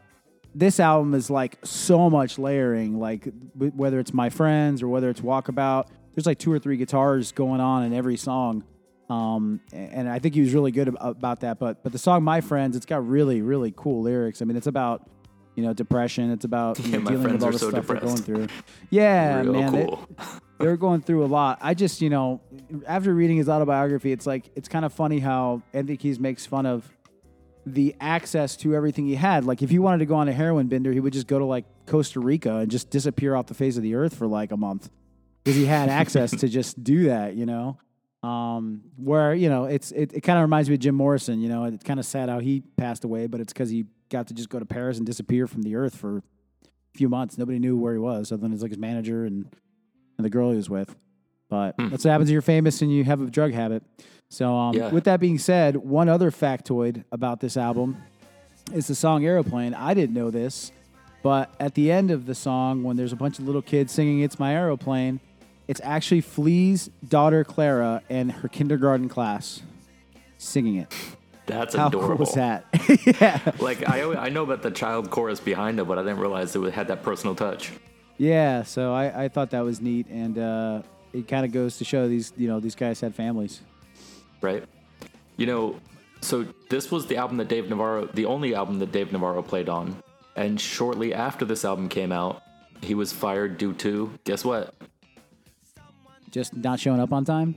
This 0.56 0.78
album 0.80 1.14
is 1.14 1.30
like 1.30 1.58
so 1.64 2.10
much 2.10 2.38
layering, 2.38 2.98
like 2.98 3.24
w- 3.54 3.72
whether 3.74 3.98
it's 4.00 4.12
My 4.12 4.28
Friends 4.28 4.82
or 4.82 4.88
whether 4.88 5.08
it's 5.08 5.20
Walkabout. 5.20 5.86
There's 6.14 6.26
like 6.26 6.38
two 6.38 6.52
or 6.52 6.58
three 6.58 6.76
guitars 6.76 7.32
going 7.32 7.60
on 7.60 7.84
in 7.84 7.92
every 7.92 8.16
song. 8.16 8.64
Um, 9.10 9.60
and 9.72 10.08
I 10.08 10.18
think 10.18 10.34
he 10.34 10.40
was 10.40 10.54
really 10.54 10.70
good 10.70 10.88
about 11.00 11.40
that. 11.40 11.58
But 11.58 11.82
but 11.82 11.92
the 11.92 11.98
song 11.98 12.22
"My 12.24 12.40
Friends," 12.40 12.76
it's 12.76 12.86
got 12.86 13.06
really 13.06 13.42
really 13.42 13.72
cool 13.76 14.02
lyrics. 14.02 14.40
I 14.40 14.44
mean, 14.46 14.56
it's 14.56 14.66
about 14.66 15.08
you 15.54 15.62
know 15.62 15.72
depression. 15.74 16.30
It's 16.30 16.44
about 16.44 16.78
you 16.80 16.98
know, 16.98 17.10
dealing 17.10 17.32
with 17.34 17.42
all 17.42 17.52
the 17.52 17.58
so 17.58 17.70
stuff 17.70 17.86
they're 17.86 18.00
going 18.00 18.16
through. 18.16 18.48
Yeah, 18.90 19.40
Real 19.42 19.52
man, 19.52 19.72
they- 19.72 19.84
cool. 19.84 20.08
they're 20.58 20.76
going 20.76 21.02
through 21.02 21.24
a 21.24 21.26
lot. 21.26 21.58
I 21.60 21.74
just 21.74 22.00
you 22.00 22.10
know 22.10 22.40
after 22.86 23.14
reading 23.14 23.36
his 23.36 23.48
autobiography, 23.48 24.10
it's 24.12 24.26
like 24.26 24.50
it's 24.56 24.68
kind 24.68 24.84
of 24.84 24.92
funny 24.92 25.18
how 25.18 25.62
Anthony 25.72 25.98
Kiedis 25.98 26.18
makes 26.18 26.46
fun 26.46 26.64
of 26.64 26.90
the 27.66 27.94
access 28.00 28.56
to 28.56 28.74
everything 28.74 29.06
he 29.06 29.14
had. 29.14 29.44
Like 29.44 29.62
if 29.62 29.70
he 29.70 29.78
wanted 29.78 29.98
to 29.98 30.06
go 30.06 30.14
on 30.16 30.28
a 30.28 30.32
heroin 30.32 30.66
bender, 30.68 30.92
he 30.92 31.00
would 31.00 31.12
just 31.12 31.26
go 31.26 31.38
to 31.38 31.44
like 31.44 31.64
Costa 31.86 32.20
Rica 32.20 32.56
and 32.56 32.70
just 32.70 32.90
disappear 32.90 33.34
off 33.34 33.46
the 33.46 33.54
face 33.54 33.76
of 33.76 33.82
the 33.82 33.94
earth 33.94 34.14
for 34.14 34.26
like 34.26 34.50
a 34.52 34.56
month 34.56 34.90
because 35.42 35.56
he 35.56 35.66
had 35.66 35.88
access 35.88 36.30
to 36.30 36.48
just 36.48 36.82
do 36.82 37.04
that, 37.04 37.34
you 37.34 37.46
know. 37.46 37.78
Um, 38.24 38.82
where 38.96 39.34
you 39.34 39.48
know 39.48 39.64
it's 39.64 39.92
it, 39.92 40.12
it 40.14 40.20
kind 40.22 40.38
of 40.38 40.42
reminds 40.42 40.68
me 40.68 40.74
of 40.76 40.80
Jim 40.80 40.94
Morrison. 40.94 41.40
You 41.40 41.48
know, 41.48 41.64
it's 41.64 41.84
kind 41.84 42.00
of 42.00 42.06
sad 42.06 42.28
how 42.28 42.38
he 42.40 42.62
passed 42.76 43.04
away, 43.04 43.26
but 43.26 43.40
it's 43.40 43.52
because 43.52 43.70
he 43.70 43.84
got 44.08 44.28
to 44.28 44.34
just 44.34 44.48
go 44.48 44.58
to 44.58 44.64
Paris 44.64 44.96
and 44.98 45.06
disappear 45.06 45.46
from 45.46 45.62
the 45.62 45.76
earth 45.76 45.94
for 45.96 46.18
a 46.18 46.22
few 46.96 47.08
months. 47.08 47.37
Nobody 47.37 47.58
knew 47.58 47.76
where 47.76 47.92
he 47.92 47.98
was, 47.98 48.32
other 48.32 48.40
than 48.42 48.52
his 48.52 48.62
like 48.62 48.70
his 48.70 48.78
manager 48.78 49.24
and 49.24 49.46
and 50.16 50.24
the 50.24 50.30
girl 50.30 50.50
he 50.50 50.56
was 50.56 50.70
with. 50.70 50.94
But 51.50 51.74
Hmm. 51.78 51.88
that's 51.90 52.04
what 52.04 52.12
happens 52.12 52.28
when 52.28 52.32
you're 52.32 52.42
famous 52.42 52.80
and 52.82 52.90
you 52.92 53.04
have 53.04 53.20
a 53.20 53.26
drug 53.30 53.52
habit. 53.52 53.82
So, 54.30 54.54
um, 54.54 54.74
Yeah. 54.76 54.90
with 54.90 55.04
that 55.04 55.20
being 55.20 55.38
said, 55.38 55.76
one 55.76 56.08
other 56.08 56.30
factoid 56.30 57.04
about 57.12 57.40
this 57.40 57.56
album 57.56 57.96
is 58.72 58.87
the 58.87 58.94
song 58.94 59.24
Aeroplane. 59.24 59.74
I 59.74 59.92
didn't 59.92 60.14
know 60.14 60.30
this, 60.30 60.72
but 61.22 61.54
at 61.60 61.74
the 61.74 61.92
end 61.92 62.10
of 62.10 62.24
the 62.26 62.34
song, 62.34 62.82
when 62.82 62.96
there's 62.96 63.12
a 63.12 63.16
bunch 63.16 63.38
of 63.38 63.44
little 63.46 63.60
kids 63.62 63.92
singing 63.92 64.20
It's 64.20 64.38
My 64.38 64.54
Aeroplane, 64.54 65.20
it's 65.68 65.81
actually 65.85 66.20
Flea's 66.20 66.90
daughter 67.09 67.44
Clara 67.44 68.03
and 68.11 68.31
her 68.33 68.48
kindergarten 68.48 69.09
class 69.09 69.62
singing 70.38 70.77
it. 70.77 70.92
That's 71.46 71.74
How 71.74 71.88
adorable. 71.88 72.16
cool 72.16 72.27
was 72.27 72.35
that? 72.35 72.64
yeah. 73.20 73.53
Like 73.62 73.87
I, 73.88 74.03
always- 74.03 74.18
I 74.18 74.29
know 74.31 74.42
about 74.44 74.62
the 74.62 74.70
child 74.70 75.11
chorus 75.11 75.40
behind 75.40 75.79
it, 75.79 75.85
but 75.87 75.98
I 75.98 76.03
didn't 76.03 76.18
realize 76.20 76.57
it 76.57 76.72
had 76.72 76.88
that 76.88 77.03
personal 77.03 77.35
touch. 77.35 77.72
Yeah, 78.16 78.62
so 78.62 78.94
I, 78.94 79.24
I 79.24 79.29
thought 79.29 79.50
that 79.50 79.62
was 79.64 79.81
neat, 79.81 80.07
and 80.09 80.38
uh, 80.38 80.83
it 81.12 81.27
kind 81.29 81.44
of 81.44 81.50
goes 81.53 81.79
to 81.79 81.85
show 81.85 82.07
these 82.09 82.33
you 82.37 82.46
know 82.48 82.61
these 82.61 82.77
guys 82.77 83.00
had 83.00 83.14
families. 83.14 83.61
right? 84.40 84.64
You 85.37 85.46
know, 85.46 85.81
so 86.20 86.46
this 86.70 86.90
was 86.92 87.07
the 87.07 87.16
album 87.16 87.38
that 87.38 87.48
Dave 87.48 87.68
Navarro, 87.68 88.07
the 88.07 88.24
only 88.27 88.55
album 88.55 88.79
that 88.79 88.92
Dave 88.92 89.11
Navarro 89.12 89.42
played 89.42 89.68
on. 89.68 89.96
And 90.37 90.61
shortly 90.61 91.12
after 91.12 91.44
this 91.44 91.64
album 91.64 91.88
came 91.88 92.12
out, 92.12 92.40
he 92.81 92.94
was 92.94 93.12
fired 93.12 93.59
due 93.59 93.72
to, 93.74 94.12
guess 94.24 94.44
what? 94.44 94.74
Just 96.34 96.56
not 96.56 96.80
showing 96.80 96.98
up 96.98 97.12
on 97.12 97.24
time. 97.24 97.54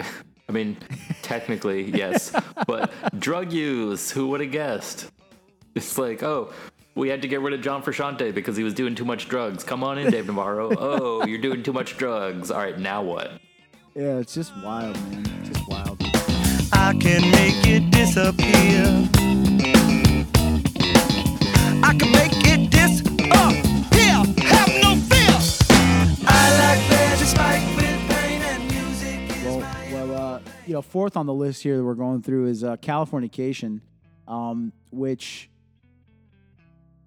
I 0.00 0.52
mean, 0.52 0.78
technically, 1.20 1.90
yes, 1.94 2.34
but 2.66 2.90
drug 3.20 3.52
use, 3.52 4.10
who 4.10 4.28
would 4.28 4.40
have 4.40 4.50
guessed? 4.50 5.10
It's 5.74 5.98
like, 5.98 6.22
oh, 6.22 6.50
we 6.94 7.10
had 7.10 7.20
to 7.20 7.28
get 7.28 7.42
rid 7.42 7.52
of 7.52 7.60
John 7.60 7.82
Frusciante 7.82 8.32
because 8.32 8.56
he 8.56 8.64
was 8.64 8.72
doing 8.72 8.94
too 8.94 9.04
much 9.04 9.28
drugs. 9.28 9.62
Come 9.62 9.84
on 9.84 9.98
in, 9.98 10.10
Dave 10.10 10.24
Navarro. 10.26 10.70
Oh, 10.78 11.26
you're 11.26 11.38
doing 11.38 11.62
too 11.62 11.74
much 11.74 11.98
drugs. 11.98 12.50
All 12.50 12.60
right, 12.60 12.78
now 12.78 13.02
what? 13.02 13.32
Yeah, 13.94 14.16
it's 14.16 14.32
just 14.32 14.56
wild, 14.64 14.96
man. 15.10 15.26
It's 15.42 15.50
just 15.50 15.68
wild. 15.68 16.02
I 16.72 16.96
can 16.98 17.30
make 17.30 17.66
it 17.66 17.90
disappear. 17.90 19.06
I 21.84 21.94
can 21.94 22.10
make 22.12 22.32
it 22.46 22.70
disappear. 22.70 23.32
Oh! 23.34 23.67
You 30.68 30.74
know, 30.74 30.82
fourth 30.82 31.16
on 31.16 31.24
the 31.24 31.32
list 31.32 31.62
here 31.62 31.78
that 31.78 31.82
we're 31.82 31.94
going 31.94 32.22
through 32.22 32.46
is 32.46 32.62
uh, 32.62 32.76
Californication, 32.76 33.80
um, 34.28 34.70
which 34.90 35.48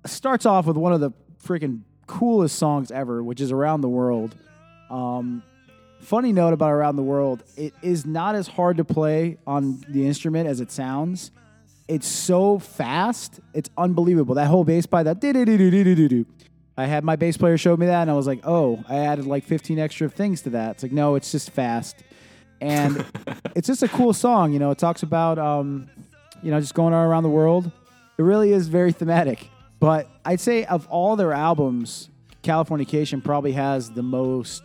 starts 0.04 0.47
off 0.47 0.65
with 0.65 0.78
one 0.78 0.93
of 0.93 1.00
the 1.00 1.12
freaking 1.43 1.82
coolest 2.08 2.58
songs 2.58 2.89
ever, 2.89 3.24
which 3.24 3.39
is 3.39 3.52
"Around 3.52 3.82
the 3.82 3.89
World." 3.89 4.36
Um, 4.89 5.43
funny 6.00 6.34
note 6.34 6.54
about 6.54 6.71
"Around 6.71 6.95
the 6.95 7.04
World": 7.04 7.43
it 7.56 7.76
is 7.84 8.04
not 8.04 8.34
as 8.34 8.47
hard 8.47 8.78
to 8.78 8.84
play 8.84 9.38
on 9.45 9.86
the 9.88 10.08
instrument 10.08 10.50
as 10.50 10.60
it 10.60 10.71
sounds. 10.71 11.30
It's 11.88 12.08
so 12.08 12.58
fast, 12.58 13.41
it's 13.54 13.69
unbelievable. 13.78 14.36
That 14.36 14.47
whole 14.47 14.63
bass 14.63 14.88
part, 14.88 15.06
that 15.06 15.21
I 16.78 16.88
had 16.88 17.04
my 17.04 17.15
bass 17.15 17.38
player 17.38 17.60
show 17.60 17.78
me 17.78 17.86
that, 17.86 18.02
and 18.02 18.10
I 18.10 18.15
was 18.15 18.26
like, 18.26 18.39
"Oh, 18.43 18.84
I 18.89 18.97
added 18.97 19.28
like 19.28 19.43
15 19.43 19.78
extra 19.78 20.10
things 20.10 20.41
to 20.43 20.50
that." 20.52 20.71
It's 20.71 20.84
like, 20.84 20.91
no, 20.91 21.13
it's 21.13 21.32
just 21.32 21.52
fast, 21.52 22.04
and 22.62 23.04
it's 23.56 23.67
just 23.67 23.84
a 23.84 23.88
cool 23.88 24.13
song. 24.13 24.54
You 24.54 24.60
know, 24.60 24.71
it 24.71 24.78
talks 24.78 25.04
about, 25.04 25.38
um, 25.39 25.89
you 26.41 26.52
know, 26.52 26.60
just 26.60 26.76
going 26.76 26.93
around 26.93 27.24
the 27.24 27.30
world. 27.30 27.71
It 28.17 28.21
really 28.21 28.54
is 28.54 28.67
very 28.67 28.91
thematic. 28.91 29.50
But 29.80 30.08
I'd 30.24 30.39
say 30.39 30.63
of 30.65 30.88
all 30.88 31.15
their 31.15 31.34
albums, 31.34 32.10
Californication 32.44 33.23
probably 33.23 33.54
has 33.54 33.90
the 33.90 34.04
most 34.04 34.63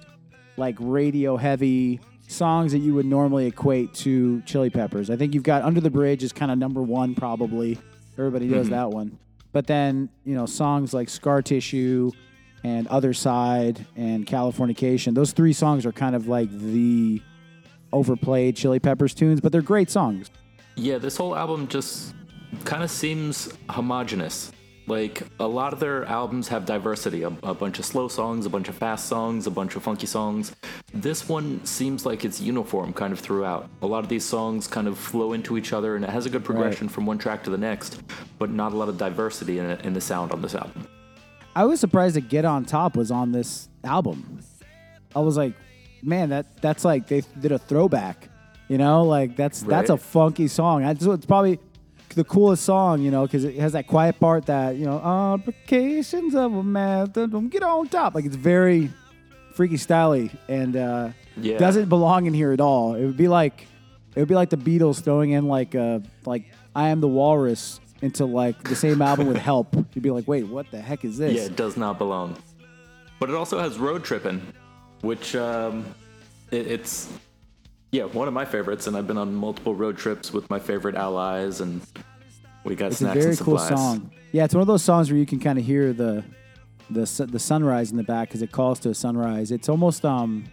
like 0.58 0.76
radio 0.78 1.36
heavy 1.36 2.00
songs 2.28 2.72
that 2.72 2.78
you 2.78 2.92
would 2.94 3.06
normally 3.06 3.46
equate 3.46 3.94
to 3.94 4.42
Chili 4.42 4.68
Peppers. 4.68 5.10
I 5.10 5.16
think 5.16 5.34
you've 5.34 5.42
got 5.42 5.62
Under 5.62 5.80
the 5.80 5.90
Bridge 5.90 6.22
is 6.22 6.32
kind 6.32 6.50
of 6.50 6.58
number 6.58 6.82
one 6.82 7.14
probably. 7.14 7.78
Everybody 8.18 8.46
knows 8.46 8.68
that 8.70 8.90
one. 8.90 9.18
But 9.52 9.66
then, 9.66 10.10
you 10.24 10.34
know, 10.34 10.44
songs 10.44 10.92
like 10.92 11.08
Scar 11.08 11.40
Tissue 11.40 12.10
and 12.62 12.86
Other 12.88 13.14
Side 13.14 13.86
and 13.96 14.26
Californication, 14.26 15.14
those 15.14 15.32
three 15.32 15.52
songs 15.52 15.86
are 15.86 15.92
kind 15.92 16.14
of 16.14 16.28
like 16.28 16.50
the 16.50 17.22
overplayed 17.92 18.56
Chili 18.56 18.78
Peppers 18.78 19.14
tunes, 19.14 19.40
but 19.40 19.52
they're 19.52 19.62
great 19.62 19.90
songs. 19.90 20.30
Yeah, 20.76 20.98
this 20.98 21.16
whole 21.16 21.34
album 21.34 21.68
just 21.68 22.14
kind 22.64 22.82
of 22.82 22.90
seems 22.90 23.52
homogenous. 23.70 24.52
Like 24.88 25.22
a 25.40 25.46
lot 25.46 25.72
of 25.72 25.80
their 25.80 26.04
albums 26.04 26.46
have 26.48 26.64
diversity, 26.64 27.24
a, 27.24 27.28
a 27.42 27.54
bunch 27.54 27.80
of 27.80 27.84
slow 27.84 28.06
songs, 28.06 28.46
a 28.46 28.50
bunch 28.50 28.68
of 28.68 28.76
fast 28.76 29.06
songs, 29.06 29.48
a 29.48 29.50
bunch 29.50 29.74
of 29.74 29.82
funky 29.82 30.06
songs. 30.06 30.54
This 30.94 31.28
one 31.28 31.64
seems 31.64 32.06
like 32.06 32.24
it's 32.24 32.40
uniform 32.40 32.92
kind 32.92 33.12
of 33.12 33.18
throughout. 33.18 33.68
A 33.82 33.86
lot 33.86 34.04
of 34.04 34.08
these 34.08 34.24
songs 34.24 34.68
kind 34.68 34.86
of 34.86 34.96
flow 34.96 35.32
into 35.32 35.58
each 35.58 35.72
other 35.72 35.96
and 35.96 36.04
it 36.04 36.10
has 36.10 36.24
a 36.24 36.30
good 36.30 36.44
progression 36.44 36.88
from 36.88 37.04
one 37.04 37.18
track 37.18 37.42
to 37.44 37.50
the 37.50 37.58
next, 37.58 38.00
but 38.38 38.50
not 38.50 38.72
a 38.72 38.76
lot 38.76 38.88
of 38.88 38.96
diversity 38.96 39.58
in, 39.58 39.66
in 39.80 39.92
the 39.92 40.00
sound 40.00 40.30
on 40.30 40.40
this 40.40 40.54
album. 40.54 40.86
I 41.56 41.64
was 41.64 41.80
surprised 41.80 42.14
that 42.14 42.28
Get 42.28 42.44
On 42.44 42.64
Top 42.64 42.96
was 42.96 43.10
on 43.10 43.32
this 43.32 43.68
album. 43.82 44.40
I 45.16 45.20
was 45.20 45.36
like, 45.36 45.54
man, 46.02 46.30
that 46.30 46.60
that's 46.60 46.84
like 46.84 47.06
they 47.08 47.22
did 47.40 47.52
a 47.52 47.58
throwback. 47.58 48.28
You 48.68 48.78
know, 48.78 49.04
like 49.04 49.36
that's 49.36 49.62
that's 49.62 49.90
a 49.90 49.96
funky 49.96 50.48
song. 50.48 50.84
I, 50.84 50.90
it's 50.90 51.26
probably 51.26 51.58
the 52.14 52.24
coolest 52.24 52.64
song, 52.64 53.00
you 53.02 53.10
know, 53.10 53.22
because 53.22 53.44
it 53.44 53.56
has 53.56 53.72
that 53.72 53.86
quiet 53.86 54.18
part 54.18 54.46
that 54.46 54.76
you 54.76 54.86
know, 54.86 54.98
applications 55.34 56.34
of 56.34 56.54
a 56.54 56.62
math, 56.62 57.12
get 57.50 57.62
on 57.62 57.88
top. 57.88 58.14
Like 58.14 58.24
it's 58.24 58.36
very 58.36 58.90
freaky 59.54 59.76
styly 59.76 60.36
and 60.48 60.76
uh, 60.76 61.08
Yeah. 61.36 61.58
doesn't 61.58 61.88
belong 61.88 62.26
in 62.26 62.34
here 62.34 62.52
at 62.52 62.60
all. 62.60 62.94
It 62.94 63.04
would 63.04 63.16
be 63.16 63.28
like 63.28 63.66
it 64.14 64.20
would 64.20 64.28
be 64.28 64.34
like 64.34 64.50
the 64.50 64.56
Beatles 64.56 65.02
throwing 65.02 65.30
in 65.32 65.46
like 65.46 65.74
uh 65.74 66.00
like 66.24 66.44
I 66.74 66.88
am 66.88 67.00
the 67.00 67.08
Walrus 67.08 67.80
into 68.02 68.26
like 68.26 68.62
the 68.64 68.76
same 68.76 69.00
album 69.00 69.26
with 69.28 69.36
Help. 69.38 69.74
You'd 69.94 70.02
be 70.02 70.10
like, 70.10 70.26
wait, 70.28 70.44
what 70.46 70.70
the 70.70 70.80
heck 70.80 71.04
is 71.04 71.18
this? 71.18 71.34
Yeah, 71.34 71.42
it 71.42 71.56
does 71.56 71.76
not 71.76 71.98
belong. 71.98 72.36
But 73.18 73.30
it 73.30 73.34
also 73.34 73.58
has 73.58 73.78
road 73.78 74.04
tripping, 74.04 74.42
which 75.00 75.36
um, 75.36 75.84
it, 76.50 76.66
it's 76.66 77.08
yeah 77.92 78.04
one 78.04 78.28
of 78.28 78.34
my 78.34 78.44
favorites, 78.44 78.86
and 78.86 78.96
I've 78.96 79.06
been 79.06 79.18
on 79.18 79.34
multiple 79.34 79.74
road 79.74 79.96
trips 79.96 80.32
with 80.32 80.48
my 80.50 80.58
favorite 80.58 80.94
allies, 80.94 81.60
and 81.60 81.80
we 82.64 82.74
got 82.74 82.92
It's 82.92 83.02
a 83.02 83.12
very 83.12 83.30
and 83.30 83.38
cool 83.38 83.58
song. 83.58 84.10
Yeah, 84.32 84.44
it's 84.44 84.54
one 84.54 84.62
of 84.62 84.66
those 84.66 84.82
songs 84.82 85.10
where 85.10 85.18
you 85.18 85.26
can 85.26 85.40
kind 85.40 85.58
of 85.58 85.64
hear 85.64 85.92
the 85.92 86.24
the 86.90 87.28
the 87.30 87.38
sunrise 87.38 87.90
in 87.90 87.96
the 87.96 88.04
back 88.04 88.28
because 88.28 88.42
it 88.42 88.52
calls 88.52 88.78
to 88.80 88.90
a 88.90 88.94
sunrise. 88.94 89.50
It's 89.50 89.68
almost 89.68 90.04
um 90.04 90.44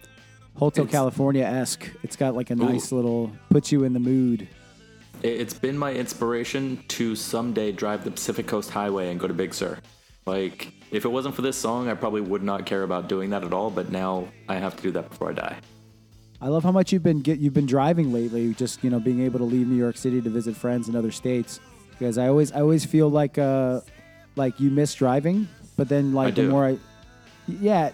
Hotel 0.56 0.86
California 0.86 1.44
esque. 1.44 1.88
It's 2.02 2.16
got 2.16 2.34
like 2.34 2.50
a 2.50 2.56
nice 2.56 2.92
little 2.92 3.32
puts 3.50 3.72
you 3.72 3.84
in 3.84 3.92
the 3.92 4.00
mood. 4.00 4.48
It's 5.22 5.54
been 5.54 5.78
my 5.78 5.92
inspiration 5.92 6.84
to 6.88 7.16
someday 7.16 7.72
drive 7.72 8.04
the 8.04 8.10
Pacific 8.10 8.46
Coast 8.46 8.70
Highway 8.70 9.10
and 9.10 9.18
go 9.18 9.26
to 9.26 9.34
Big 9.34 9.54
Sur. 9.54 9.78
Like, 10.26 10.72
if 10.94 11.04
it 11.04 11.08
wasn't 11.08 11.34
for 11.34 11.42
this 11.42 11.56
song, 11.56 11.88
I 11.88 11.94
probably 11.94 12.20
would 12.20 12.44
not 12.44 12.66
care 12.66 12.84
about 12.84 13.08
doing 13.08 13.30
that 13.30 13.42
at 13.42 13.52
all. 13.52 13.68
But 13.68 13.90
now 13.90 14.28
I 14.48 14.56
have 14.56 14.76
to 14.76 14.82
do 14.82 14.92
that 14.92 15.10
before 15.10 15.30
I 15.30 15.32
die. 15.32 15.56
I 16.40 16.48
love 16.48 16.62
how 16.62 16.70
much 16.70 16.92
you've 16.92 17.02
been 17.02 17.20
get 17.20 17.40
you've 17.40 17.52
been 17.52 17.66
driving 17.66 18.12
lately. 18.12 18.54
Just 18.54 18.84
you 18.84 18.90
know, 18.90 19.00
being 19.00 19.20
able 19.20 19.40
to 19.40 19.44
leave 19.44 19.66
New 19.66 19.76
York 19.76 19.96
City 19.96 20.22
to 20.22 20.30
visit 20.30 20.56
friends 20.56 20.88
in 20.88 20.94
other 20.94 21.10
states. 21.10 21.58
Because 21.90 22.16
I 22.16 22.28
always 22.28 22.52
I 22.52 22.60
always 22.60 22.84
feel 22.84 23.08
like 23.08 23.38
uh 23.38 23.80
like 24.36 24.60
you 24.60 24.70
miss 24.70 24.94
driving, 24.94 25.48
but 25.76 25.88
then 25.88 26.12
like 26.12 26.36
the 26.36 26.44
more 26.44 26.64
I 26.64 26.78
yeah. 27.48 27.90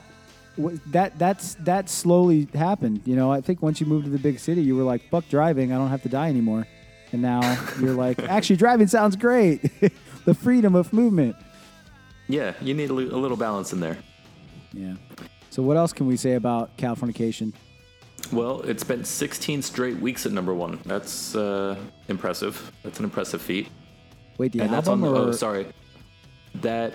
That 0.88 1.18
that's 1.18 1.55
that 1.61 1.88
slowly 1.88 2.46
happened, 2.53 3.03
you 3.07 3.16
know. 3.16 3.32
I 3.32 3.40
think 3.40 3.62
once 3.62 3.80
you 3.80 3.86
moved 3.86 4.05
to 4.05 4.11
the 4.11 4.18
big 4.18 4.38
city, 4.38 4.61
you 4.61 4.76
were 4.76 4.82
like, 4.82 5.09
"Fuck 5.09 5.26
driving, 5.30 5.72
I 5.72 5.78
don't 5.78 5.88
have 5.88 6.03
to 6.03 6.11
die 6.11 6.28
anymore," 6.28 6.66
and 7.12 7.22
now 7.22 7.40
you're 7.80 7.94
like, 7.94 8.18
"Actually, 8.28 8.57
driving 8.57 8.86
sounds 8.86 9.16
great, 9.16 9.62
the 10.26 10.34
freedom 10.34 10.74
of 10.74 10.92
movement." 10.92 11.36
Yeah, 12.31 12.55
you 12.61 12.74
need 12.74 12.91
a, 12.91 12.95
little 12.95 13.37
balance 13.37 13.72
in 13.72 13.81
there. 13.81 13.99
Yeah. 14.72 14.95
So 15.51 15.62
what 15.62 15.76
else 15.76 15.93
can 15.93 16.07
we 16.07 16.16
say 16.16 16.35
about 16.35 16.76
Californication? 16.76 17.53
Well, 18.33 18.61
it's 18.62 18.85
been 18.85 19.05
16 19.05 19.62
straight 19.62 19.99
weeks 19.99 20.26
at 20.26 20.33
number 20.33 20.55
one. 20.55 20.78
That's 20.85 21.35
uh, 21.35 21.76
impressive. 22.09 22.70
That's 22.85 22.99
an 22.99 23.05
impressive 23.05 23.43
feat. 23.43 23.68
Wait, 24.39 24.53
the 24.53 24.61
and 24.61 24.72
that's 24.72 24.89
on 24.89 25.01
the. 25.01 25.09
or 25.09 25.16
Oh, 25.16 25.33
sorry. 25.33 25.66
That 26.57 26.95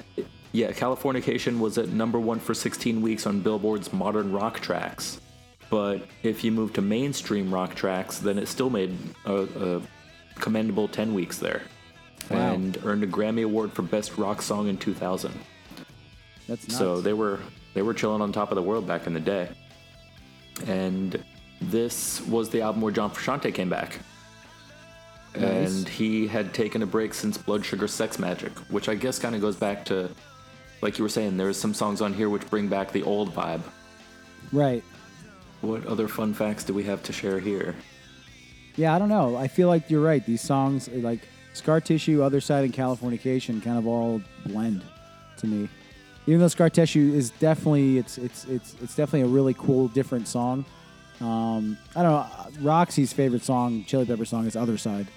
yeah, 0.53 0.71
Californication 0.71 1.59
was 1.59 1.77
at 1.77 1.89
number 1.89 2.19
one 2.19 2.39
for 2.39 2.53
16 2.53 3.01
weeks 3.01 3.25
on 3.25 3.41
Billboard's 3.41 3.91
modern 3.91 4.31
rock 4.31 4.61
tracks. 4.61 5.19
But 5.69 6.07
if 6.23 6.43
you 6.43 6.51
move 6.51 6.71
to 6.73 6.81
mainstream 6.81 7.53
rock 7.53 7.75
tracks, 7.75 8.19
then 8.19 8.37
it 8.37 8.47
still 8.47 8.69
made 8.69 8.97
a, 9.25 9.43
a 9.59 9.81
commendable 10.35 10.87
10 10.87 11.13
weeks 11.13 11.39
there, 11.39 11.63
Wow. 12.29 12.53
and 12.53 12.77
earned 12.83 13.03
a 13.03 13.07
Grammy 13.07 13.43
Award 13.43 13.71
for 13.73 13.81
Best 13.83 14.17
Rock 14.17 14.41
Song 14.41 14.67
in 14.67 14.77
2000. 14.77 15.31
that's 16.47 16.67
nuts. 16.67 16.77
So 16.77 17.01
they 17.01 17.13
were 17.13 17.39
they 17.73 17.81
were 17.81 17.93
chilling 17.93 18.21
on 18.21 18.31
top 18.31 18.51
of 18.51 18.55
the 18.55 18.61
world 18.63 18.87
back 18.87 19.05
in 19.07 19.13
the 19.13 19.19
day. 19.19 19.49
And 20.67 21.23
this 21.61 22.21
was 22.27 22.49
the 22.49 22.61
album 22.61 22.81
where 22.81 22.91
John 22.93 23.11
Frusciante 23.11 23.53
came 23.53 23.69
back. 23.69 23.99
Nice. 25.35 25.79
And 25.79 25.89
he 25.89 26.27
had 26.27 26.53
taken 26.53 26.81
a 26.81 26.85
break 26.85 27.13
since 27.13 27.37
Blood 27.37 27.65
Sugar 27.65 27.87
Sex 27.89 28.17
Magik, 28.17 28.55
which 28.71 28.87
I 28.87 28.95
guess 28.95 29.19
kind 29.19 29.35
of 29.35 29.41
goes 29.41 29.57
back 29.57 29.83
to, 29.85 30.09
like 30.81 30.97
you 30.97 31.03
were 31.03 31.09
saying, 31.09 31.35
there's 31.35 31.57
some 31.59 31.73
songs 31.73 31.99
on 31.99 32.13
here 32.13 32.29
which 32.29 32.49
bring 32.49 32.69
back 32.69 32.91
the 32.93 33.03
old 33.03 33.33
vibe. 33.35 33.61
right. 34.53 34.83
What 35.61 35.85
other 35.87 36.07
fun 36.07 36.33
facts 36.33 36.63
do 36.63 36.73
we 36.73 36.83
have 36.83 37.01
to 37.03 37.11
share 37.13 37.39
here? 37.39 37.75
Yeah, 38.75 38.93
I 38.95 38.99
don't 38.99 39.09
know. 39.09 39.35
I 39.35 39.47
feel 39.47 39.67
like 39.67 39.89
you're 39.89 40.01
right. 40.01 40.23
These 40.25 40.41
songs, 40.41 40.87
like 40.89 41.21
Scar 41.55 41.79
Tissue, 41.79 42.21
Other 42.21 42.41
Side, 42.41 42.65
and 42.65 42.73
Californication, 42.73 43.63
kind 43.63 43.77
of 43.77 43.87
all 43.87 44.21
blend 44.45 44.83
to 45.37 45.47
me. 45.47 45.69
Even 46.27 46.39
though 46.39 46.47
Scar 46.47 46.69
Tissue 46.69 47.13
is 47.15 47.29
definitely 47.31 47.97
it's 47.97 48.17
it's 48.17 48.45
it's 48.45 48.75
it's 48.81 48.95
definitely 48.95 49.21
a 49.21 49.27
really 49.27 49.53
cool, 49.53 49.87
different 49.87 50.27
song. 50.27 50.65
Um, 51.21 51.77
I 51.95 52.03
don't 52.03 52.11
know. 52.11 52.27
Roxy's 52.61 53.13
favorite 53.13 53.43
song, 53.43 53.85
Chili 53.85 54.05
Pepper 54.05 54.25
song, 54.25 54.45
is 54.45 54.55
Other 54.55 54.77
Side. 54.77 55.07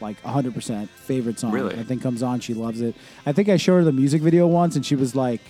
Like 0.00 0.20
100% 0.22 0.88
favorite 0.88 1.38
song. 1.38 1.52
Really? 1.52 1.78
I 1.78 1.84
think 1.84 2.02
comes 2.02 2.22
on, 2.24 2.40
she 2.40 2.54
loves 2.54 2.80
it. 2.80 2.96
I 3.24 3.32
think 3.32 3.48
I 3.48 3.56
showed 3.56 3.76
her 3.76 3.84
the 3.84 3.92
music 3.92 4.20
video 4.20 4.46
once, 4.48 4.74
and 4.74 4.84
she 4.84 4.96
was 4.96 5.14
like, 5.14 5.40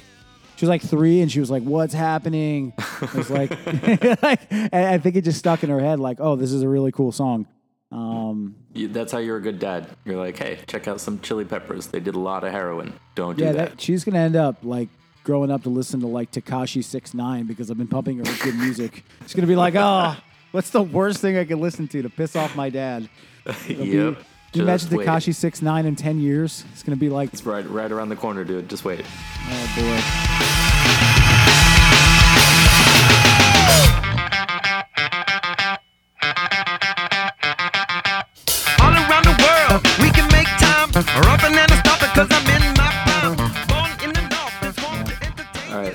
she 0.56 0.66
was 0.66 0.68
like 0.68 0.82
three, 0.82 1.20
and 1.22 1.32
she 1.32 1.40
was 1.40 1.50
like, 1.50 1.62
"What's 1.62 1.94
happening?" 1.94 2.74
I 2.78 3.08
was 3.14 3.30
like, 3.30 3.50
like, 4.22 4.52
I 4.72 4.98
think 4.98 5.16
it 5.16 5.22
just 5.22 5.38
stuck 5.38 5.62
in 5.62 5.70
her 5.70 5.80
head, 5.80 6.00
like, 6.00 6.20
"Oh, 6.20 6.36
this 6.36 6.52
is 6.52 6.62
a 6.62 6.68
really 6.68 6.92
cool 6.92 7.12
song." 7.12 7.46
Um, 7.92 8.54
You- 8.72 8.88
That's 8.88 9.12
how 9.12 9.18
you're 9.18 9.36
a 9.36 9.40
good 9.40 9.58
dad. 9.58 9.86
You're 10.04 10.16
like, 10.16 10.38
hey, 10.38 10.58
check 10.66 10.88
out 10.88 11.00
some 11.00 11.20
Chili 11.20 11.44
Peppers. 11.44 11.88
They 11.88 12.00
did 12.00 12.14
a 12.14 12.18
lot 12.18 12.42
of 12.44 12.52
heroin. 12.52 12.94
Don't 13.14 13.36
do 13.36 13.44
yeah, 13.44 13.52
that. 13.52 13.70
that, 13.72 13.80
she's 13.80 14.02
gonna 14.04 14.18
end 14.18 14.34
up 14.36 14.56
like 14.62 14.88
growing 15.24 15.50
up 15.50 15.62
to 15.64 15.68
listen 15.68 16.00
to 16.00 16.06
like 16.06 16.32
Tekashi 16.32 16.82
Six 16.82 17.12
Nine 17.14 17.46
because 17.46 17.70
I've 17.70 17.78
been 17.78 17.86
pumping 17.86 18.16
her 18.16 18.22
with 18.22 18.40
good 18.42 18.56
music. 18.56 19.04
She's 19.22 19.34
gonna 19.34 19.46
be 19.46 19.56
like, 19.56 19.74
"Oh, 19.76 20.16
what's 20.52 20.70
the 20.70 20.82
worst 20.82 21.18
thing 21.20 21.36
I 21.36 21.44
can 21.44 21.60
listen 21.60 21.86
to 21.88 22.02
to 22.02 22.08
piss 22.10 22.34
off 22.34 22.56
my 22.56 22.70
dad?" 22.70 23.08
It'll 23.46 23.84
be- 23.84 23.90
Can 23.92 24.16
you 24.54 24.62
imagine 24.62 24.88
Tekashi 24.88 25.34
Six 25.34 25.60
Nine 25.62 25.84
in 25.86 25.94
ten 25.96 26.18
years? 26.18 26.64
It's 26.72 26.82
gonna 26.82 26.96
be 26.96 27.10
like, 27.10 27.32
It's 27.32 27.44
right, 27.44 27.68
right 27.68 27.92
around 27.92 28.08
the 28.08 28.16
corner, 28.16 28.42
dude. 28.44 28.68
Just 28.70 28.84
wait. 28.84 29.04
oh 29.48 29.72
boy. 29.76 30.78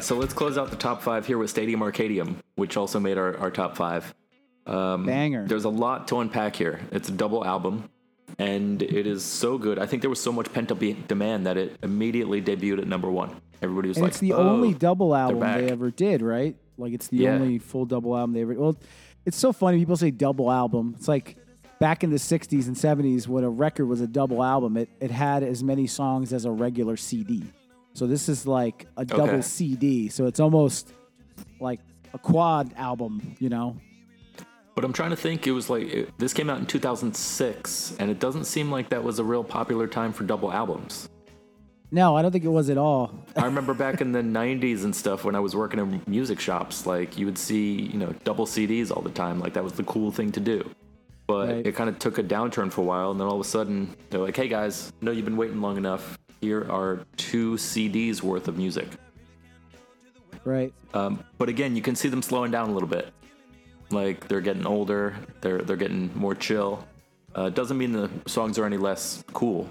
So 0.07 0.15
let's 0.15 0.33
close 0.33 0.57
out 0.57 0.69
the 0.69 0.77
top 0.77 1.01
five 1.01 1.27
here 1.27 1.37
with 1.37 1.49
Stadium 1.49 1.81
Arcadium, 1.81 2.37
which 2.55 2.77
also 2.77 2.97
made 2.97 3.17
our, 3.17 3.35
our 3.39 3.51
top 3.51 3.75
five. 3.75 4.15
Um, 4.65 5.05
Banger. 5.05 5.45
There's 5.45 5.65
a 5.65 5.69
lot 5.69 6.07
to 6.07 6.21
unpack 6.21 6.55
here. 6.55 6.79
It's 6.93 7.09
a 7.09 7.11
double 7.11 7.43
album, 7.43 7.89
and 8.39 8.81
it 8.81 9.05
is 9.05 9.21
so 9.25 9.57
good. 9.57 9.77
I 9.77 9.85
think 9.85 10.01
there 10.01 10.09
was 10.09 10.21
so 10.21 10.31
much 10.31 10.51
pent 10.53 10.71
up 10.71 10.79
demand 10.79 11.45
that 11.45 11.57
it 11.57 11.75
immediately 11.83 12.41
debuted 12.41 12.79
at 12.79 12.87
number 12.87 13.11
one. 13.11 13.35
Everybody 13.61 13.89
was 13.89 13.97
and 13.97 14.03
like, 14.03 14.11
it's 14.11 14.19
the 14.19 14.31
"Oh, 14.31 14.47
only 14.47 14.73
double 14.73 15.13
album 15.13 15.41
they 15.41 15.69
ever 15.69 15.91
did, 15.91 16.21
right? 16.21 16.55
Like 16.77 16.93
it's 16.93 17.09
the 17.09 17.17
Yeah. 17.17 17.31
only 17.33 17.59
full 17.59 17.85
double 17.85 18.15
album 18.15 18.31
they 18.33 18.43
ever. 18.43 18.53
Well, 18.53 18.77
it's 19.25 19.37
so 19.37 19.51
funny. 19.51 19.77
People 19.77 19.97
say 19.97 20.11
double 20.11 20.49
album. 20.49 20.93
It's 20.97 21.09
like 21.09 21.35
back 21.81 22.05
in 22.05 22.11
the 22.11 22.17
'60s 22.17 22.67
and 22.67 22.77
'70s 22.77 23.27
when 23.27 23.43
a 23.43 23.49
record 23.49 23.87
was 23.87 23.99
a 23.99 24.07
double 24.07 24.41
album, 24.41 24.77
it 24.77 24.87
it 25.01 25.11
had 25.11 25.43
as 25.43 25.65
many 25.65 25.85
songs 25.85 26.31
as 26.31 26.45
a 26.45 26.51
regular 26.51 26.95
CD. 26.95 27.43
So 27.97 28.05
this 28.05 28.29
is 28.29 28.45
like 28.45 28.85
a 28.95 29.03
double 29.03 29.23
Okay. 29.23 29.41
CD. 29.41 30.07
So 30.07 30.27
it's 30.27 30.39
almost 30.39 30.93
like 31.59 31.79
a 32.13 32.19
quad 32.19 32.71
album, 32.77 33.35
you 33.39 33.49
know? 33.49 33.75
But 34.75 34.85
I'm 34.85 34.93
trying 34.93 35.09
to 35.09 35.15
think. 35.15 35.47
It 35.47 35.51
was 35.51 35.67
like 35.67 35.87
it, 35.91 36.13
this 36.19 36.31
came 36.31 36.47
out 36.47 36.59
in 36.59 36.67
2006, 36.67 37.95
and 37.97 38.11
it 38.11 38.19
doesn't 38.19 38.43
seem 38.43 38.69
like 38.69 38.89
that 38.89 39.03
was 39.03 39.17
a 39.17 39.23
real 39.23 39.43
popular 39.43 39.87
time 39.87 40.13
for 40.13 40.25
double 40.25 40.53
albums. 40.53 41.09
No, 41.89 42.15
I 42.15 42.21
don't 42.21 42.31
think 42.31 42.43
it 42.43 42.49
was 42.49 42.69
at 42.69 42.77
all. 42.77 43.11
I 43.35 43.45
remember 43.45 43.73
back 43.73 43.99
in 43.99 44.11
the 44.11 44.21
90s 44.21 44.83
and 44.83 44.95
stuff 44.95 45.23
when 45.23 45.33
I 45.33 45.39
was 45.39 45.55
working 45.55 45.79
in 45.79 45.99
music 46.05 46.39
shops, 46.39 46.85
like 46.85 47.17
you 47.17 47.25
would 47.25 47.39
see, 47.39 47.81
you 47.81 47.97
know, 47.97 48.13
double 48.25 48.45
CDs 48.45 48.91
all 48.95 49.01
the 49.01 49.09
time. 49.09 49.39
Like 49.39 49.53
that 49.53 49.63
was 49.63 49.73
the 49.73 49.85
cool 49.85 50.11
thing 50.11 50.31
to 50.33 50.39
do. 50.39 50.69
But 51.25 51.49
Right. 51.49 51.65
it 51.65 51.75
kind 51.75 51.89
of 51.89 51.97
took 51.97 52.19
a 52.19 52.23
downturn 52.23 52.71
for 52.71 52.81
a 52.81 52.83
while, 52.83 53.09
and 53.09 53.19
then 53.19 53.27
all 53.27 53.33
of 53.33 53.41
a 53.41 53.49
sudden 53.49 53.89
they're 54.11 54.21
like, 54.21 54.35
"Hey 54.35 54.47
guys, 54.47 54.93
I 55.01 55.05
know 55.05 55.09
you've 55.11 55.25
been 55.25 55.35
waiting 55.35 55.61
long 55.61 55.77
enough. 55.77 56.15
Here 56.47 56.65
are 56.71 57.05
two 57.17 57.55
CDs 57.55 58.23
worth 58.23 58.47
of 58.47 58.57
music." 58.57 58.87
Right. 60.45 60.73
Um, 60.93 61.21
but 61.37 61.49
again, 61.49 61.75
you 61.75 61.81
can 61.81 61.93
see 61.93 62.07
them 62.07 62.21
slowing 62.21 62.51
down 62.51 62.69
a 62.69 62.73
little 62.73 62.87
bit. 62.87 63.13
Like 63.89 64.29
they're 64.29 64.39
getting 64.39 64.65
older, 64.65 65.13
they're 65.41 65.57
they're 65.59 65.75
getting 65.75 66.09
more 66.15 66.35
chill. 66.35 66.87
Uh, 67.35 67.49
doesn't 67.49 67.77
mean 67.77 67.91
the 67.91 68.09
songs 68.27 68.57
are 68.57 68.65
any 68.65 68.77
less 68.77 69.25
cool. 69.33 69.67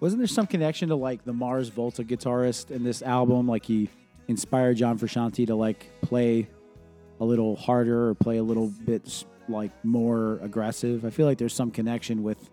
Wasn't 0.00 0.20
there 0.20 0.26
some 0.26 0.46
connection 0.46 0.90
to 0.90 0.94
like 0.94 1.24
the 1.24 1.32
Mars 1.32 1.70
Volta 1.70 2.04
guitarist 2.04 2.70
in 2.70 2.84
this 2.84 3.00
album? 3.00 3.48
Like 3.48 3.64
he 3.64 3.88
inspired 4.28 4.76
John 4.76 4.98
Frusciante 4.98 5.46
to 5.46 5.54
like 5.54 5.90
play 6.02 6.48
a 7.18 7.24
little 7.24 7.56
harder 7.56 8.10
or 8.10 8.14
play 8.14 8.36
a 8.36 8.42
little 8.42 8.68
bit 8.84 9.24
like 9.48 9.72
more 9.86 10.38
aggressive. 10.42 11.06
I 11.06 11.10
feel 11.10 11.24
like 11.24 11.38
there's 11.38 11.54
some 11.54 11.70
connection 11.70 12.22
with 12.22 12.50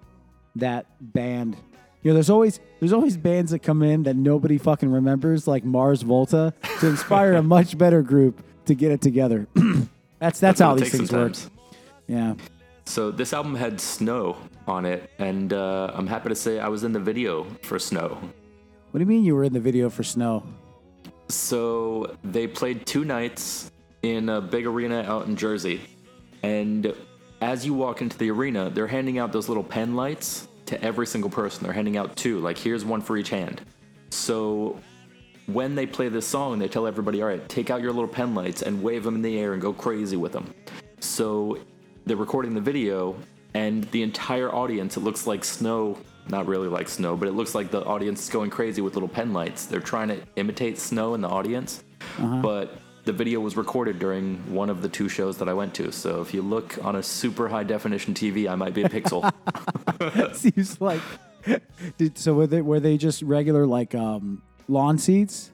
that 0.55 0.85
band. 1.01 1.57
You 2.03 2.11
know, 2.11 2.15
there's 2.15 2.29
always 2.29 2.59
there's 2.79 2.91
always 2.91 3.15
bands 3.15 3.51
that 3.51 3.59
come 3.59 3.81
in 3.81 4.03
that 4.03 4.15
nobody 4.17 4.57
fucking 4.57 4.91
remembers, 4.91 5.47
like 5.47 5.63
Mars 5.63 6.01
Volta, 6.01 6.53
to 6.79 6.87
inspire 6.87 7.33
a 7.33 7.43
much 7.55 7.77
better 7.77 8.01
group 8.01 8.43
to 8.65 8.75
get 8.75 8.91
it 8.91 9.01
together. 9.01 9.47
that's 10.19 10.39
that's, 10.39 10.59
how 10.59 10.75
these 10.75 10.91
things 10.91 11.11
work. 11.11 11.33
Yeah. 12.07 12.35
So 12.85 13.11
this 13.11 13.31
album 13.31 13.55
had 13.55 13.79
Snow 13.79 14.37
on 14.67 14.85
it, 14.85 15.09
and 15.17 15.53
uh, 15.53 15.91
I'm 15.93 16.05
happy 16.05 16.27
to 16.27 16.35
say 16.35 16.59
I 16.59 16.67
was 16.67 16.83
in 16.83 16.91
the 16.91 16.99
video 16.99 17.45
for 17.61 17.79
Snow. 17.79 18.17
What 18.91 18.97
do 18.97 18.99
you 18.99 19.05
mean 19.05 19.23
you 19.23 19.35
were 19.35 19.45
in 19.45 19.53
the 19.53 19.61
video 19.61 19.89
for 19.89 20.03
Snow? 20.03 20.45
So 21.29 22.17
they 22.25 22.47
played 22.47 22.85
two 22.85 23.05
nights 23.05 23.71
in 24.01 24.27
a 24.27 24.41
big 24.41 24.67
arena 24.67 25.03
out 25.07 25.27
in 25.27 25.37
Jersey. 25.37 25.81
And 26.43 26.93
as 27.41 27.65
you 27.65 27.73
walk 27.73 28.01
into 28.01 28.17
the 28.17 28.29
arena, 28.29 28.69
they're 28.69 28.87
handing 28.87 29.17
out 29.17 29.31
those 29.31 29.47
little 29.47 29.63
pen 29.63 29.95
lights 29.95 30.49
to 30.65 30.81
every 30.83 31.05
single 31.05 31.29
person. 31.29 31.63
They're 31.63 31.73
handing 31.73 31.97
out 31.97 32.15
two, 32.15 32.39
like 32.39 32.57
here's 32.57 32.85
one 32.85 33.01
for 33.01 33.17
each 33.17 33.29
hand. 33.29 33.61
So 34.09 34.79
when 35.47 35.75
they 35.75 35.85
play 35.85 36.09
this 36.09 36.25
song, 36.25 36.59
they 36.59 36.67
tell 36.67 36.87
everybody, 36.87 37.21
all 37.21 37.27
right, 37.27 37.47
take 37.49 37.69
out 37.69 37.81
your 37.81 37.91
little 37.91 38.07
pen 38.07 38.33
lights 38.33 38.61
and 38.61 38.81
wave 38.81 39.03
them 39.03 39.15
in 39.15 39.21
the 39.21 39.37
air 39.37 39.53
and 39.53 39.61
go 39.61 39.73
crazy 39.73 40.15
with 40.15 40.31
them. 40.31 40.53
So 40.99 41.59
they're 42.05 42.17
recording 42.17 42.53
the 42.53 42.61
video, 42.61 43.15
and 43.53 43.83
the 43.91 44.03
entire 44.03 44.53
audience, 44.53 44.97
it 44.97 45.01
looks 45.01 45.27
like 45.27 45.43
snow, 45.43 45.97
not 46.27 46.47
really 46.47 46.67
like 46.67 46.87
snow, 46.87 47.15
but 47.15 47.27
it 47.27 47.33
looks 47.33 47.53
like 47.53 47.71
the 47.71 47.83
audience 47.83 48.23
is 48.23 48.29
going 48.29 48.49
crazy 48.49 48.81
with 48.81 48.93
little 48.93 49.09
pen 49.09 49.33
lights. 49.33 49.65
They're 49.65 49.79
trying 49.79 50.07
to 50.07 50.21
imitate 50.35 50.77
snow 50.79 51.13
in 51.13 51.21
the 51.21 51.27
audience, 51.27 51.83
uh-huh. 52.17 52.41
but 52.41 52.79
the 53.05 53.13
video 53.13 53.39
was 53.39 53.57
recorded 53.57 53.99
during 53.99 54.37
one 54.53 54.69
of 54.69 54.81
the 54.81 54.89
two 54.89 55.09
shows 55.09 55.37
that 55.37 55.49
I 55.49 55.53
went 55.53 55.73
to. 55.75 55.91
So 55.91 56.21
if 56.21 56.33
you 56.33 56.41
look 56.41 56.83
on 56.83 56.95
a 56.95 57.03
super 57.03 57.47
high 57.47 57.63
definition 57.63 58.13
TV, 58.13 58.49
I 58.49 58.55
might 58.55 58.73
be 58.73 58.83
a 58.83 58.89
pixel. 58.89 59.29
Seems 60.35 60.79
like. 60.79 61.01
Did, 61.97 62.17
so 62.17 62.33
were 62.33 62.47
they 62.47 62.61
were 62.61 62.79
they 62.79 62.97
just 62.97 63.21
regular 63.21 63.65
like 63.65 63.93
um, 63.93 64.41
lawn 64.69 64.97
seats? 64.97 65.51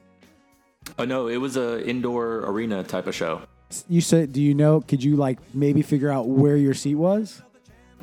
oh 0.98 1.04
no, 1.04 1.28
it 1.28 1.38
was 1.38 1.56
a 1.56 1.84
indoor 1.86 2.40
arena 2.40 2.84
type 2.84 3.06
of 3.06 3.14
show. 3.14 3.42
You 3.88 4.00
said, 4.00 4.32
do 4.32 4.42
you 4.42 4.54
know? 4.54 4.80
Could 4.80 5.02
you 5.02 5.16
like 5.16 5.38
maybe 5.54 5.82
figure 5.82 6.10
out 6.10 6.28
where 6.28 6.56
your 6.56 6.74
seat 6.74 6.96
was? 6.96 7.42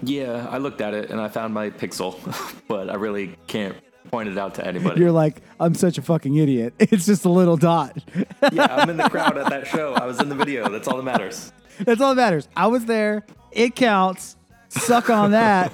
Yeah, 0.01 0.47
I 0.49 0.59
looked 0.59 0.81
at 0.81 0.93
it 0.93 1.09
and 1.09 1.19
I 1.19 1.27
found 1.27 1.53
my 1.53 1.69
pixel, 1.69 2.17
but 2.67 2.89
I 2.89 2.95
really 2.95 3.35
can't 3.47 3.75
point 4.09 4.29
it 4.29 4.37
out 4.37 4.55
to 4.55 4.65
anybody. 4.65 4.99
You're 4.99 5.11
like, 5.11 5.41
I'm 5.59 5.73
such 5.75 5.97
a 5.97 6.01
fucking 6.01 6.35
idiot. 6.35 6.73
It's 6.79 7.05
just 7.05 7.25
a 7.25 7.29
little 7.29 7.57
dot. 7.57 7.97
yeah, 8.51 8.73
I'm 8.75 8.89
in 8.89 8.97
the 8.97 9.09
crowd 9.09 9.37
at 9.37 9.49
that 9.49 9.67
show. 9.67 9.93
I 9.93 10.05
was 10.05 10.19
in 10.21 10.29
the 10.29 10.35
video. 10.35 10.69
That's 10.69 10.87
all 10.87 10.97
that 10.97 11.03
matters. 11.03 11.51
That's 11.79 12.01
all 12.01 12.15
that 12.15 12.21
matters. 12.21 12.47
I 12.55 12.67
was 12.67 12.85
there. 12.85 13.25
It 13.51 13.75
counts. 13.75 14.35
Suck 14.69 15.09
on 15.09 15.31
that. 15.31 15.71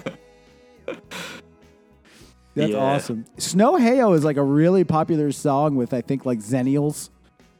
That's 2.55 2.71
Yeah. 2.71 2.77
awesome. 2.77 3.25
Snow 3.37 3.73
Heyo 3.77 4.15
is 4.15 4.23
like 4.23 4.37
a 4.37 4.43
really 4.43 4.83
popular 4.83 5.31
song 5.31 5.75
with 5.75 5.93
I 5.93 6.01
think 6.01 6.25
like 6.25 6.39
Zennials 6.39 7.09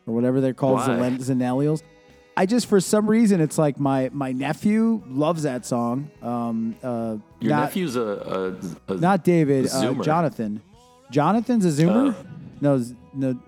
or 0.05 0.13
whatever 0.13 0.39
they're 0.41 0.53
called, 0.53 0.79
Why? 0.79 0.97
Zen- 1.17 1.17
Zennials. 1.39 1.81
I 2.35 2.45
just 2.45 2.67
for 2.67 2.79
some 2.79 3.07
reason 3.09 3.41
it's 3.41 3.57
like 3.57 3.79
my 3.79 4.09
my 4.13 4.31
nephew 4.31 5.01
loves 5.07 5.43
that 5.43 5.65
song. 5.65 6.09
Um, 6.21 6.75
uh, 6.83 7.17
Your 7.43 7.49
not, 7.49 7.63
nephew's 7.63 7.97
a, 7.97 8.55
a, 8.87 8.93
a 8.93 8.95
not 8.95 9.25
David, 9.25 9.69
uh, 9.69 9.93
Jonathan. 10.01 10.61
Jonathan's 11.11 11.65
a 11.65 11.83
Zoomer. 11.83 12.15
Oh. 12.17 12.25
No, 12.61 12.85
no. 13.13 13.39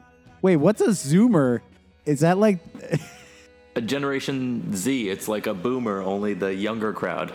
Wait, 0.42 0.58
what's 0.58 0.82
a 0.82 0.90
Zoomer? 0.90 1.62
Is 2.06 2.20
that 2.20 2.38
like? 2.38 2.60
a 3.78 3.82
Generation 3.82 4.76
Z. 4.76 5.10
It's 5.10 5.30
like 5.30 5.48
a 5.48 5.54
boomer, 5.54 6.02
only 6.02 6.34
the 6.34 6.54
younger 6.54 6.92
crowd. 6.92 7.32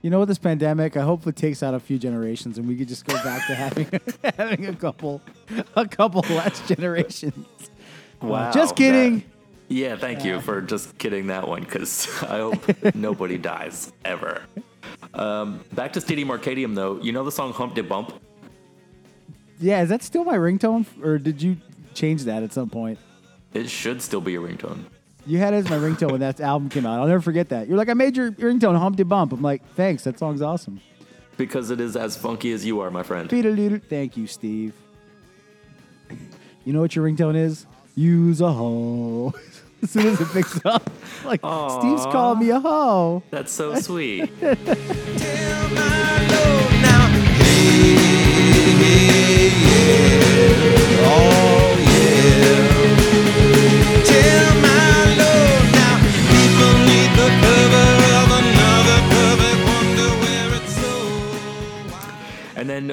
You 0.00 0.08
know, 0.08 0.20
what? 0.20 0.28
this 0.28 0.38
pandemic, 0.38 0.96
I 0.96 1.02
hope 1.02 1.26
it 1.26 1.36
takes 1.36 1.62
out 1.62 1.74
a 1.74 1.80
few 1.80 1.98
generations, 1.98 2.56
and 2.56 2.66
we 2.66 2.74
could 2.74 2.88
just 2.88 3.04
go 3.04 3.14
back 3.22 3.46
to 3.48 3.54
having 3.54 3.86
having 4.38 4.66
a 4.66 4.74
couple, 4.74 5.20
a 5.76 5.86
couple 5.86 6.22
less 6.34 6.66
generations. 6.66 7.46
Wow. 8.22 8.50
just 8.50 8.76
kidding. 8.76 9.18
that- 9.18 9.24
yeah, 9.70 9.96
thank 9.96 10.24
you 10.24 10.40
for 10.40 10.62
just 10.62 10.96
kidding 10.96 11.26
that 11.26 11.46
one, 11.46 11.60
because 11.60 12.08
I 12.22 12.38
hope 12.38 12.94
nobody 12.94 13.36
dies 13.36 13.92
ever. 14.04 14.42
Um, 15.14 15.64
back 15.72 15.92
to 15.94 16.00
Stadium 16.00 16.28
Arcadium, 16.28 16.74
though. 16.74 17.00
You 17.00 17.12
know 17.12 17.24
the 17.24 17.32
song 17.32 17.52
Hump 17.52 17.74
de 17.74 17.82
Bump? 17.82 18.12
Yeah, 19.60 19.82
is 19.82 19.88
that 19.88 20.02
still 20.02 20.24
my 20.24 20.36
ringtone, 20.36 20.86
or 21.02 21.18
did 21.18 21.42
you 21.42 21.56
change 21.94 22.24
that 22.24 22.42
at 22.42 22.52
some 22.52 22.70
point? 22.70 22.98
It 23.54 23.68
should 23.68 24.02
still 24.02 24.20
be 24.20 24.36
a 24.36 24.38
ringtone. 24.38 24.84
You 25.26 25.38
had 25.38 25.52
it 25.52 25.58
as 25.58 25.70
my 25.70 25.76
ringtone 25.76 26.12
when 26.12 26.20
that 26.20 26.40
album 26.40 26.68
came 26.68 26.86
out. 26.86 27.00
I'll 27.00 27.06
never 27.06 27.20
forget 27.20 27.48
that. 27.50 27.68
You're 27.68 27.76
like, 27.76 27.88
I 27.88 27.94
made 27.94 28.16
your 28.16 28.32
ringtone 28.32 28.78
Hump 28.78 28.96
De 28.96 29.04
Bump. 29.04 29.32
I'm 29.32 29.42
like, 29.42 29.62
thanks. 29.74 30.04
That 30.04 30.18
song's 30.18 30.40
awesome. 30.40 30.80
Because 31.36 31.70
it 31.70 31.80
is 31.80 31.96
as 31.96 32.16
funky 32.16 32.52
as 32.52 32.64
you 32.64 32.80
are, 32.80 32.90
my 32.90 33.02
friend. 33.02 33.28
Thank 33.28 34.16
you, 34.16 34.26
Steve. 34.26 34.74
You 36.64 36.72
know 36.72 36.80
what 36.80 36.96
your 36.96 37.04
ringtone 37.04 37.36
is? 37.36 37.66
Use 37.94 38.40
a 38.40 38.52
hoe. 38.52 39.34
as 39.82 39.90
soon 39.90 40.06
as 40.06 40.20
it 40.20 40.28
picks 40.28 40.64
up, 40.64 40.90
like 41.24 41.40
Steve's 41.40 42.04
calling 42.06 42.40
me 42.40 42.50
a 42.50 42.58
hoe. 42.58 43.22
That's 43.30 43.52
so 43.52 43.74
sweet. 43.76 44.26
Tell 44.40 44.56
my 45.70 46.18
Lord 46.28 46.72
now, 46.82 47.06
hey, 47.38 47.94
hey, 48.82 49.50
yeah, 49.64 51.06
oh 51.06 51.76
yeah. 51.78 52.68
Tell 54.04 54.54
my 54.60 54.94
Lord 55.22 55.66
now, 55.72 55.96
people 56.34 56.74
need 56.88 57.10
the 57.14 57.28
cover 57.42 57.88
of 58.18 58.28
another 58.42 58.98
perfect 59.14 59.60
wonder 59.68 60.10
where 60.22 60.50
it's 60.54 60.74
so. 60.82 62.56
And 62.56 62.66
then 62.68 62.86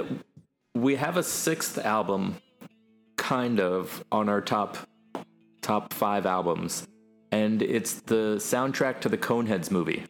we 0.76 0.96
have 0.96 1.18
a 1.18 1.24
sixth 1.24 1.78
album, 1.80 2.36
kind 3.18 3.60
of, 3.60 4.04
on 4.12 4.30
our 4.30 4.42
top 4.42 4.78
top 5.66 5.92
five 5.94 6.28
albums, 6.28 6.88
and 7.32 7.62
it's 7.62 7.96
the 8.02 8.36
soundtrack 8.38 9.02
to 9.02 9.10
the 9.10 9.18
Coneheads 9.18 9.72
movie, 9.72 10.06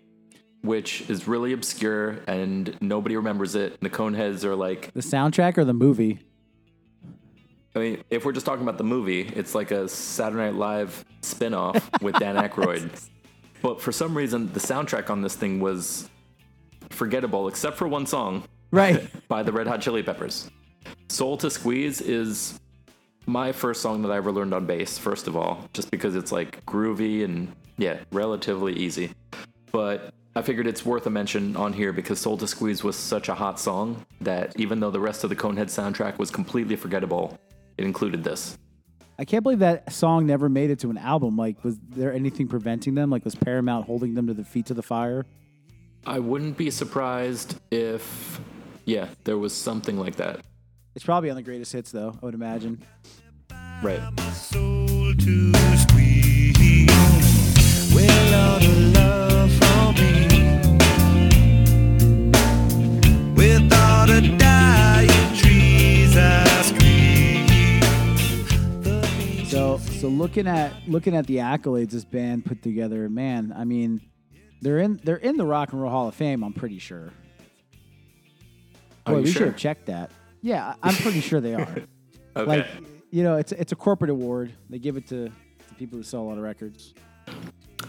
which 0.62 1.10
is 1.10 1.28
really 1.28 1.53
obscure 1.53 2.20
and 2.28 2.76
nobody 2.82 3.16
remembers 3.16 3.56
it. 3.56 3.80
The 3.80 3.89
Coneheads 3.89 4.43
are 4.43 4.56
like, 4.56 4.91
The 4.93 4.99
soundtrack 4.99 5.58
or 5.58 5.64
the 5.64 5.74
movie? 5.74 6.20
I 7.74 7.80
mean, 7.80 8.03
if 8.10 8.26
we're 8.26 8.34
just 8.34 8.45
talking 8.45 8.64
about 8.64 8.78
the 8.78 8.84
movie, 8.84 9.22
it's 9.22 9.56
like 9.56 9.72
a 9.72 9.88
Saturday 9.88 10.43
Night 10.43 10.56
Live 10.56 11.03
spin-off 11.22 11.89
with 12.01 12.16
Dan 12.20 12.36
Aykroyd. 12.47 12.89
But 13.62 13.82
for 13.82 13.91
some 13.91 14.16
reason, 14.16 14.51
the 14.53 14.60
soundtrack 14.60 15.10
on 15.10 15.22
this 15.22 15.36
thing 15.36 15.60
was 15.60 16.10
forgettable, 16.89 17.47
except 17.47 17.78
for 17.78 17.88
one 17.88 18.06
song. 18.06 18.43
Right. 18.72 19.10
by 19.28 19.41
the 19.43 19.51
Red 19.53 19.68
Hot 19.68 19.82
Chili 19.82 20.03
Peppers. 20.03 20.49
Soul 21.10 21.38
to 21.38 21.49
Squeeze 21.49 22.01
is 22.01 22.60
my 23.26 23.51
first 23.51 23.82
song 23.82 24.01
that 24.03 24.11
I 24.11 24.17
ever 24.17 24.32
learned 24.32 24.53
on 24.53 24.65
bass, 24.65 24.97
first 24.97 25.28
of 25.28 25.36
all, 25.36 25.67
just 25.73 25.91
because 25.91 26.15
it's 26.15 26.32
like 26.32 26.65
groovy 26.65 27.23
and 27.23 27.51
yeah, 27.78 27.99
relatively 28.11 28.73
easy. 28.73 29.11
But 29.71 30.13
I 30.36 30.41
figured 30.41 30.67
it's 30.67 30.86
worth 30.86 31.05
a 31.05 31.09
mention 31.09 31.55
on 31.55 31.73
here 31.73 31.93
because 31.93 32.19
Soul 32.19 32.38
to 32.38 32.47
Squeeze 32.47 32.84
was 32.84 32.95
such 32.95 33.30
a 33.30 33.36
hot 33.36 33.59
song 33.59 34.05
that 34.21 34.57
even 34.59 34.80
though 34.80 34.91
the 34.91 34.99
rest 34.99 35.23
of 35.23 35.30
the 35.30 35.36
Conehead 35.36 35.67
soundtrack 35.67 36.17
was 36.17 36.30
completely 36.30 36.76
forgettable, 36.76 37.38
it 37.78 37.86
included 37.86 38.23
this. 38.23 38.57
I 39.17 39.23
can't 39.23 39.43
believe 39.43 39.59
that 39.59 39.93
song 39.93 40.26
never 40.26 40.49
made 40.49 40.71
it 40.71 40.80
to 40.80 40.89
an 40.89 40.97
album. 40.97 41.38
Like, 41.38 41.63
was 41.63 41.78
there 41.89 42.13
anything 42.13 42.49
preventing 42.49 42.95
them? 42.95 43.09
Like, 43.09 43.23
was 43.23 43.34
Paramount 43.34 43.86
holding 43.86 44.13
them 44.13 44.28
to 44.28 44.34
the 44.34 44.43
feet 44.43 44.65
to 44.67 44.73
the 44.73 44.84
fire? 44.84 45.26
I 46.05 46.19
wouldn't 46.19 46.57
be 46.57 46.69
surprised 46.69 47.59
if, 47.71 48.41
yeah, 48.84 49.07
there 49.23 49.38
was 49.38 49.53
something 49.53 49.97
like 49.97 50.17
that. 50.17 50.41
It's 50.95 51.03
probably 51.03 51.29
on 51.29 51.35
the 51.35 51.43
greatest 51.43 51.73
hits, 51.73 51.91
though. 51.91 52.17
I 52.21 52.25
would 52.25 52.33
imagine. 52.33 52.81
Right. 53.83 53.99
soul 54.31 55.13
to 55.13 55.53
squeeze. 55.77 56.25
Well, 57.93 58.33
all 58.33 58.59
the 58.59 58.69
love 58.95 59.51
for 59.51 59.91
me. 60.01 60.27
With 63.35 63.73
all 63.73 64.07
the 64.07 64.21
dying 64.37 65.35
trees 65.35 66.15
I 66.15 66.61
scream. 66.61 67.49
So, 69.47 69.77
so 69.77 70.07
looking 70.07 70.47
at 70.47 70.71
looking 70.87 71.13
at 71.13 71.27
the 71.27 71.37
accolades 71.37 71.91
this 71.91 72.05
band 72.05 72.45
put 72.45 72.61
together, 72.63 73.09
man, 73.09 73.53
I 73.55 73.65
mean, 73.65 73.99
they're 74.61 74.79
in 74.79 75.01
they're 75.03 75.17
in 75.17 75.35
the 75.35 75.45
Rock 75.45 75.73
and 75.73 75.81
Roll 75.81 75.91
Hall 75.91 76.07
of 76.07 76.15
Fame. 76.15 76.41
I'm 76.41 76.53
pretty 76.53 76.79
sure. 76.79 77.11
Are 79.05 79.13
Boy, 79.13 79.19
you 79.19 79.23
we 79.25 79.31
should 79.31 79.41
have 79.43 79.57
checked 79.57 79.87
that. 79.87 80.11
Yeah, 80.45 80.75
I'm 80.83 80.93
pretty 80.95 81.21
sure 81.21 81.41
they 81.41 81.55
are. 81.55 81.75
Okay. 82.37 82.45
Like, 82.57 82.67
you 83.11 83.23
know, 83.23 83.37
it's 83.37 83.53
it's 83.53 83.71
a 83.71 83.77
corporate 83.77 84.09
award. 84.09 84.51
They 84.69 84.77
give 84.77 84.97
it 84.97 85.07
to, 85.07 85.29
to 85.29 85.75
people 85.79 85.97
who 85.97 86.03
sell 86.03 86.19
a 86.19 86.27
lot 86.27 86.37
of 86.37 86.43
records. 86.43 86.93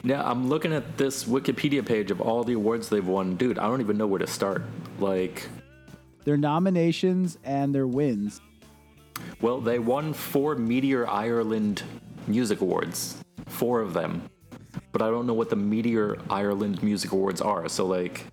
Yeah, 0.04 0.22
I'm 0.22 0.48
looking 0.48 0.72
at 0.72 0.96
this 0.96 1.24
Wikipedia 1.24 1.84
page 1.84 2.12
of 2.12 2.20
all 2.20 2.44
the 2.44 2.52
awards 2.52 2.88
they've 2.88 3.04
won. 3.04 3.34
Dude, 3.34 3.58
I 3.58 3.64
don't 3.66 3.80
even 3.80 3.98
know 3.98 4.06
where 4.06 4.20
to 4.20 4.26
start. 4.28 4.62
Like, 5.00 5.48
Their 6.24 6.36
nominations 6.36 7.38
and 7.42 7.74
their 7.74 7.88
wins. 7.88 8.40
well, 9.40 9.60
they 9.60 9.80
won 9.80 10.12
four 10.12 10.54
Meteor 10.54 11.08
Ireland 11.08 11.82
Music 12.28 12.60
Awards, 12.60 13.16
four 13.46 13.80
of 13.80 13.94
them. 13.94 14.22
But 14.92 15.02
I 15.02 15.10
don't 15.10 15.26
know 15.26 15.34
what 15.34 15.50
the 15.50 15.56
Meteor 15.56 16.18
Ireland 16.30 16.84
Music 16.84 17.10
Awards 17.10 17.40
are. 17.40 17.68
So, 17.68 17.84
like, 17.84 18.26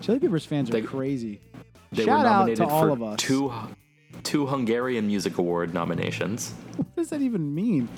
Chili 0.00 0.20
Peppers 0.20 0.46
fans 0.46 0.68
are 0.70 0.74
They- 0.74 0.82
crazy. 0.82 1.40
They 1.94 2.04
Shout 2.04 2.20
were 2.20 2.26
out 2.26 2.38
nominated 2.40 2.66
to 2.68 2.72
all 2.72 2.82
for 2.82 2.90
of 2.90 3.02
us. 3.02 3.20
two 3.20 3.52
two 4.22 4.46
Hungarian 4.46 5.06
Music 5.06 5.38
Award 5.38 5.74
nominations. 5.74 6.52
What 6.76 6.96
does 6.96 7.10
that 7.10 7.20
even 7.22 7.54
mean? 7.54 7.88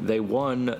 They 0.00 0.20
won 0.20 0.76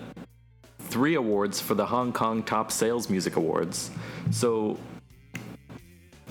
three 0.79 1.15
awards 1.15 1.61
for 1.61 1.75
the 1.75 1.87
Hong 1.87 2.13
Kong 2.13 2.43
Top 2.43 2.71
Sales 2.73 3.11
Music 3.11 3.37
Awards. 3.37 3.91
So, 4.31 4.79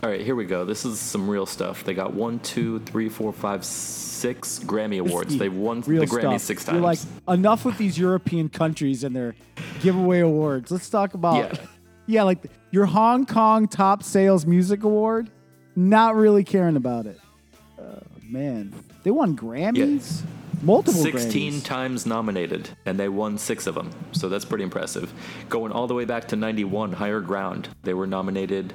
all 0.04 0.10
right, 0.10 0.22
here 0.22 0.36
we 0.36 0.46
go. 0.46 0.66
This 0.66 0.86
is 0.86 1.00
some 1.00 1.30
real 1.30 1.46
stuff. 1.46 1.84
They 1.84 1.94
got 1.94 2.14
one, 2.14 2.40
two, 2.40 2.80
three, 2.80 3.10
four, 3.10 3.32
five, 3.34 3.64
six 3.66 4.60
Grammy 4.60 5.00
Awards. 5.00 5.38
They've 5.38 5.54
won 5.54 5.82
real 5.82 6.02
the 6.02 6.08
Grammy 6.08 6.40
six 6.40 6.68
You're 6.68 6.82
like 6.82 7.00
enough 7.28 7.66
with 7.66 7.78
these 7.78 7.98
European 7.98 8.50
countries 8.50 9.04
and 9.04 9.16
their 9.16 9.36
giveaway 9.82 10.22
awards. 10.22 10.72
Let's 10.72 10.90
talk 10.90 11.14
about 11.14 11.36
Yeah. 11.38 11.66
yeah, 12.08 12.24
like 12.24 12.40
your 12.72 12.86
Hong 12.86 13.26
Kong 13.26 13.68
Top 13.68 14.04
Sales 14.04 14.46
Music 14.46 14.84
Award. 14.84 15.30
Not 15.76 16.16
really 16.16 16.44
caring 16.44 16.76
about 16.76 17.06
it. 17.06 17.20
Uh, 17.78 18.00
man, 18.28 18.74
they 19.04 19.12
won 19.12 19.36
Grammys, 19.36 20.24
multiple 20.62 21.02
16 21.02 21.54
Grammys. 21.54 21.64
times 21.66 22.06
nominated, 22.06 22.70
and 22.86 23.00
they 23.00 23.10
won 23.10 23.38
six 23.38 23.68
of 23.68 23.76
them. 23.76 23.92
So 24.14 24.30
that's 24.30 24.46
pretty 24.46 24.64
impressive. 24.64 25.14
Going 25.50 25.72
all 25.72 25.88
the 25.88 25.94
way 25.94 26.06
back 26.06 26.28
to 26.30 26.36
91, 26.36 26.94
Higher 26.94 27.20
Ground, 27.20 27.70
they 27.84 27.94
were 27.94 28.08
nominated 28.08 28.74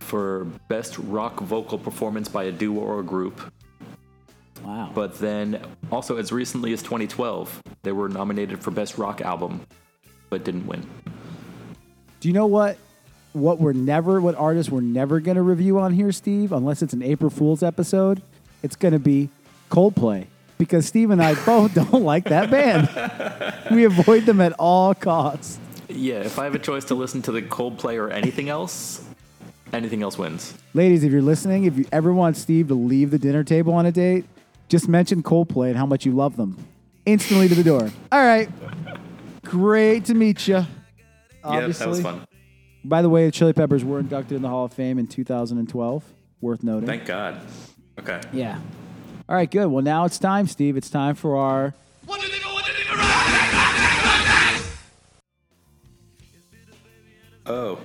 for 0.00 0.44
Best 0.68 0.98
Rock 0.98 1.40
Vocal 1.40 1.78
Performance 1.78 2.28
by 2.28 2.44
a 2.44 2.52
Duo 2.52 2.80
or 2.80 3.00
a 3.00 3.04
Group. 3.04 3.40
Wow. 4.62 4.90
But 4.94 5.18
then 5.18 5.60
also 5.90 6.18
as 6.18 6.32
recently 6.32 6.72
as 6.72 6.82
2012, 6.82 7.62
they 7.82 7.92
were 7.92 8.08
nominated 8.08 8.60
for 8.62 8.70
Best 8.70 8.98
Rock 8.98 9.20
Album, 9.20 9.66
but 10.28 10.44
didn't 10.44 10.66
win. 10.66 10.86
Do 12.20 12.28
you 12.28 12.34
know 12.34 12.46
what? 12.46 12.78
What 13.32 13.58
we're 13.60 13.72
never, 13.72 14.20
what 14.20 14.34
artists 14.34 14.70
we're 14.70 14.80
never 14.82 15.20
going 15.20 15.36
to 15.36 15.42
review 15.42 15.78
on 15.78 15.94
here, 15.94 16.12
Steve, 16.12 16.52
unless 16.52 16.82
it's 16.82 16.92
an 16.92 17.02
April 17.02 17.30
Fool's 17.30 17.62
episode, 17.62 18.20
it's 18.62 18.76
going 18.76 18.92
to 18.92 18.98
be 18.98 19.30
Coldplay 19.70 20.26
because 20.58 20.86
Steve 20.86 21.10
and 21.10 21.22
I 21.22 21.34
both 21.46 21.74
don't 21.74 22.04
like 22.04 22.24
that 22.24 22.50
band. 22.50 22.88
we 23.74 23.84
avoid 23.84 24.26
them 24.26 24.40
at 24.40 24.52
all 24.58 24.94
costs. 24.94 25.58
Yeah, 25.88 26.20
if 26.20 26.38
I 26.38 26.44
have 26.44 26.54
a 26.54 26.58
choice 26.58 26.84
to 26.86 26.94
listen 26.94 27.22
to 27.22 27.32
the 27.32 27.42
Coldplay 27.42 27.96
or 27.96 28.10
anything 28.10 28.48
else, 28.48 29.04
anything 29.72 30.02
else 30.02 30.18
wins. 30.18 30.54
Ladies, 30.74 31.02
if 31.02 31.10
you're 31.12 31.22
listening, 31.22 31.64
if 31.64 31.76
you 31.76 31.86
ever 31.90 32.12
want 32.12 32.36
Steve 32.36 32.68
to 32.68 32.74
leave 32.74 33.10
the 33.10 33.18
dinner 33.18 33.44
table 33.44 33.72
on 33.74 33.86
a 33.86 33.92
date, 33.92 34.24
just 34.68 34.88
mention 34.88 35.22
Coldplay 35.22 35.68
and 35.68 35.76
how 35.76 35.86
much 35.86 36.06
you 36.06 36.12
love 36.12 36.36
them. 36.36 36.56
Instantly 37.04 37.48
to 37.48 37.54
the 37.54 37.64
door. 37.64 37.90
All 38.10 38.24
right. 38.24 38.48
Great 39.42 40.04
to 40.06 40.14
meet 40.14 40.46
you. 40.46 40.64
Yeah, 41.44 41.66
that 41.66 41.88
was 41.88 42.00
fun. 42.00 42.24
By 42.84 43.02
the 43.02 43.08
way, 43.08 43.26
the 43.26 43.32
Chili 43.32 43.52
Peppers 43.52 43.84
were 43.84 44.00
inducted 44.00 44.36
in 44.36 44.42
the 44.42 44.48
Hall 44.48 44.64
of 44.64 44.72
Fame 44.72 44.98
in 44.98 45.06
2012. 45.06 46.04
Worth 46.40 46.64
noting. 46.64 46.86
Thank 46.86 47.06
God. 47.06 47.40
Okay. 47.98 48.20
Yeah. 48.32 48.58
All 49.28 49.36
right, 49.36 49.50
good. 49.50 49.68
Well, 49.68 49.84
now 49.84 50.04
it's 50.04 50.18
time, 50.18 50.48
Steve. 50.48 50.76
It's 50.76 50.90
time 50.90 51.14
for 51.14 51.36
our. 51.36 51.74
Oh, 57.44 57.80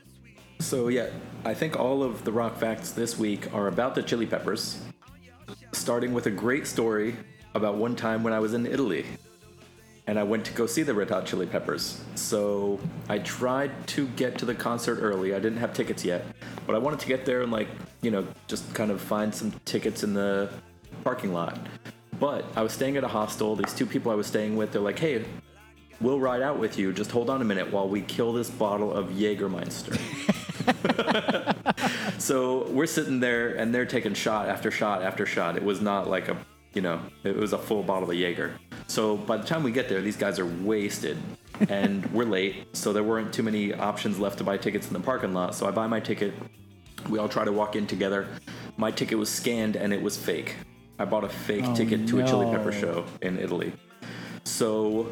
so 0.59 0.87
yeah, 0.87 1.07
I 1.43 1.53
think 1.53 1.79
all 1.79 2.03
of 2.03 2.23
the 2.23 2.31
rock 2.31 2.57
facts 2.57 2.91
this 2.91 3.17
week 3.17 3.53
are 3.53 3.67
about 3.67 3.95
the 3.95 4.03
Chili 4.03 4.27
Peppers, 4.27 4.79
starting 5.71 6.13
with 6.13 6.27
a 6.27 6.31
great 6.31 6.67
story 6.67 7.15
about 7.55 7.75
one 7.75 7.95
time 7.95 8.23
when 8.23 8.33
I 8.33 8.39
was 8.39 8.53
in 8.53 8.67
Italy 8.67 9.05
and 10.07 10.17
I 10.17 10.23
went 10.23 10.45
to 10.45 10.53
go 10.53 10.65
see 10.65 10.83
the 10.83 10.93
Red 10.93 11.09
Hot 11.09 11.25
Chili 11.25 11.45
Peppers. 11.45 12.01
So 12.15 12.79
I 13.09 13.19
tried 13.19 13.87
to 13.87 14.07
get 14.09 14.37
to 14.39 14.45
the 14.45 14.55
concert 14.55 14.99
early. 15.01 15.35
I 15.35 15.39
didn't 15.39 15.59
have 15.59 15.73
tickets 15.73 16.03
yet, 16.05 16.25
but 16.65 16.75
I 16.75 16.79
wanted 16.79 16.99
to 17.01 17.07
get 17.07 17.25
there 17.25 17.41
and 17.41 17.51
like, 17.51 17.67
you 18.01 18.09
know, 18.09 18.25
just 18.47 18.73
kind 18.73 18.89
of 18.89 19.01
find 19.01 19.35
some 19.35 19.51
tickets 19.65 20.03
in 20.03 20.13
the 20.13 20.49
parking 21.03 21.33
lot. 21.33 21.59
But 22.19 22.45
I 22.55 22.63
was 22.63 22.71
staying 22.71 22.97
at 22.97 23.03
a 23.03 23.07
hostel. 23.07 23.55
These 23.55 23.73
two 23.73 23.85
people 23.85 24.11
I 24.11 24.15
was 24.15 24.27
staying 24.27 24.55
with, 24.55 24.71
they're 24.71 24.81
like, 24.81 24.97
"Hey, 24.97 25.23
we'll 26.01 26.19
ride 26.19 26.41
out 26.41 26.57
with 26.57 26.79
you. 26.79 26.91
Just 26.91 27.11
hold 27.11 27.29
on 27.29 27.41
a 27.41 27.45
minute 27.45 27.71
while 27.71 27.87
we 27.87 28.01
kill 28.01 28.33
this 28.33 28.49
bottle 28.49 28.91
of 28.91 29.09
Jägermeister." 29.09 29.99
so 32.19 32.67
we're 32.69 32.87
sitting 32.87 33.19
there 33.19 33.49
and 33.53 33.73
they're 33.73 33.85
taking 33.85 34.15
shot 34.15 34.49
after 34.49 34.71
shot 34.71 35.03
after 35.03 35.27
shot. 35.27 35.57
It 35.57 35.63
was 35.63 35.79
not 35.79 36.09
like 36.09 36.27
a, 36.29 36.37
you 36.73 36.81
know, 36.81 36.99
it 37.23 37.35
was 37.35 37.53
a 37.53 37.57
full 37.57 37.83
bottle 37.83 38.09
of 38.09 38.15
Jaeger. 38.15 38.53
So 38.87 39.17
by 39.17 39.37
the 39.37 39.43
time 39.43 39.63
we 39.63 39.71
get 39.71 39.89
there, 39.89 40.01
these 40.01 40.17
guys 40.17 40.39
are 40.39 40.45
wasted 40.45 41.17
and 41.69 42.05
we're 42.13 42.25
late. 42.25 42.67
So 42.73 42.93
there 42.93 43.03
weren't 43.03 43.33
too 43.33 43.43
many 43.43 43.73
options 43.73 44.19
left 44.19 44.37
to 44.39 44.43
buy 44.43 44.57
tickets 44.57 44.87
in 44.87 44.93
the 44.93 44.99
parking 44.99 45.33
lot. 45.33 45.55
So 45.55 45.67
I 45.67 45.71
buy 45.71 45.87
my 45.87 45.99
ticket. 45.99 46.33
We 47.09 47.19
all 47.19 47.29
try 47.29 47.45
to 47.45 47.51
walk 47.51 47.75
in 47.75 47.87
together. 47.87 48.27
My 48.77 48.91
ticket 48.91 49.17
was 49.17 49.29
scanned 49.29 49.75
and 49.75 49.93
it 49.93 50.01
was 50.01 50.17
fake. 50.17 50.55
I 50.99 51.05
bought 51.05 51.23
a 51.23 51.29
fake 51.29 51.63
Oh, 51.65 51.75
ticket 51.75 52.07
to 52.07 52.19
a 52.19 52.27
Chili. 52.27 52.45
Pepper 52.55 52.71
show 52.71 53.05
in 53.21 53.39
Italy. 53.39 53.71
So 54.43 55.11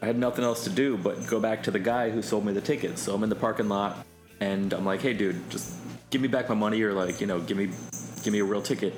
I 0.00 0.06
had 0.06 0.18
nothing 0.18 0.44
else 0.44 0.64
to 0.64 0.70
do 0.70 0.96
but 0.96 1.26
go 1.26 1.40
back 1.40 1.62
to 1.64 1.70
the 1.70 1.78
guy 1.78 2.10
who 2.10 2.22
sold 2.22 2.44
me 2.44 2.52
the 2.52 2.60
ticket. 2.60 2.98
So 2.98 3.14
I'm 3.14 3.22
in 3.22 3.28
the 3.28 3.36
parking 3.36 3.68
lot 3.68 4.06
and 4.40 4.72
I'm 4.72 4.84
like, 4.84 5.00
"Hey 5.02 5.12
dude, 5.12 5.50
just 5.50 5.74
give 6.10 6.20
me 6.20 6.28
back 6.28 6.48
my 6.48 6.54
money 6.54 6.80
or 6.82 6.92
like, 6.94 7.20
you 7.20 7.26
know, 7.26 7.40
give 7.40 7.56
me 7.56 7.70
give 8.22 8.32
me 8.32 8.38
a 8.38 8.44
real 8.44 8.62
ticket." 8.62 8.94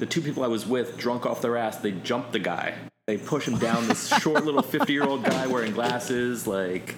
The 0.00 0.06
two 0.06 0.22
people 0.22 0.42
I 0.42 0.46
was 0.46 0.66
with, 0.66 0.96
drunk 0.96 1.26
off 1.26 1.42
their 1.42 1.58
ass, 1.58 1.76
they 1.76 1.92
jumped 1.92 2.32
the 2.32 2.38
guy. 2.38 2.74
They 3.06 3.18
push 3.18 3.46
him 3.46 3.58
down 3.58 3.86
this 3.86 4.08
short 4.20 4.46
little 4.46 4.62
50-year-old 4.74 5.24
guy 5.24 5.46
wearing 5.46 5.72
glasses 5.72 6.46
like 6.46 6.96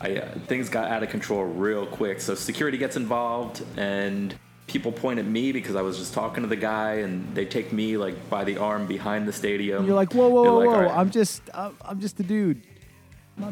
I, 0.00 0.16
uh, 0.16 0.34
things 0.48 0.68
got 0.68 0.90
out 0.90 1.04
of 1.04 1.10
control 1.10 1.44
real 1.44 1.86
quick. 1.86 2.20
So 2.20 2.34
security 2.34 2.76
gets 2.76 2.96
involved 2.96 3.62
and 3.76 4.34
people 4.66 4.90
point 4.90 5.20
at 5.20 5.26
me 5.26 5.52
because 5.52 5.76
I 5.76 5.82
was 5.82 5.96
just 5.96 6.12
talking 6.12 6.42
to 6.42 6.48
the 6.48 6.56
guy 6.56 6.94
and 6.94 7.32
they 7.36 7.44
take 7.44 7.72
me 7.72 7.96
like 7.96 8.28
by 8.28 8.42
the 8.42 8.56
arm 8.56 8.86
behind 8.86 9.28
the 9.28 9.32
stadium. 9.32 9.86
You're 9.86 9.94
like, 9.94 10.12
whoa, 10.12 10.28
whoa, 10.28 10.42
They're 10.42 10.52
whoa, 10.52 10.58
like, 10.58 10.68
whoa! 10.68 10.74
"All 10.74 10.82
right." 10.82 10.96
I'm 10.98 11.10
just, 11.10 11.42
I'm, 11.54 11.76
I'm 11.82 12.00
just 12.00 12.18
a 12.18 12.24
dude. 12.24 12.62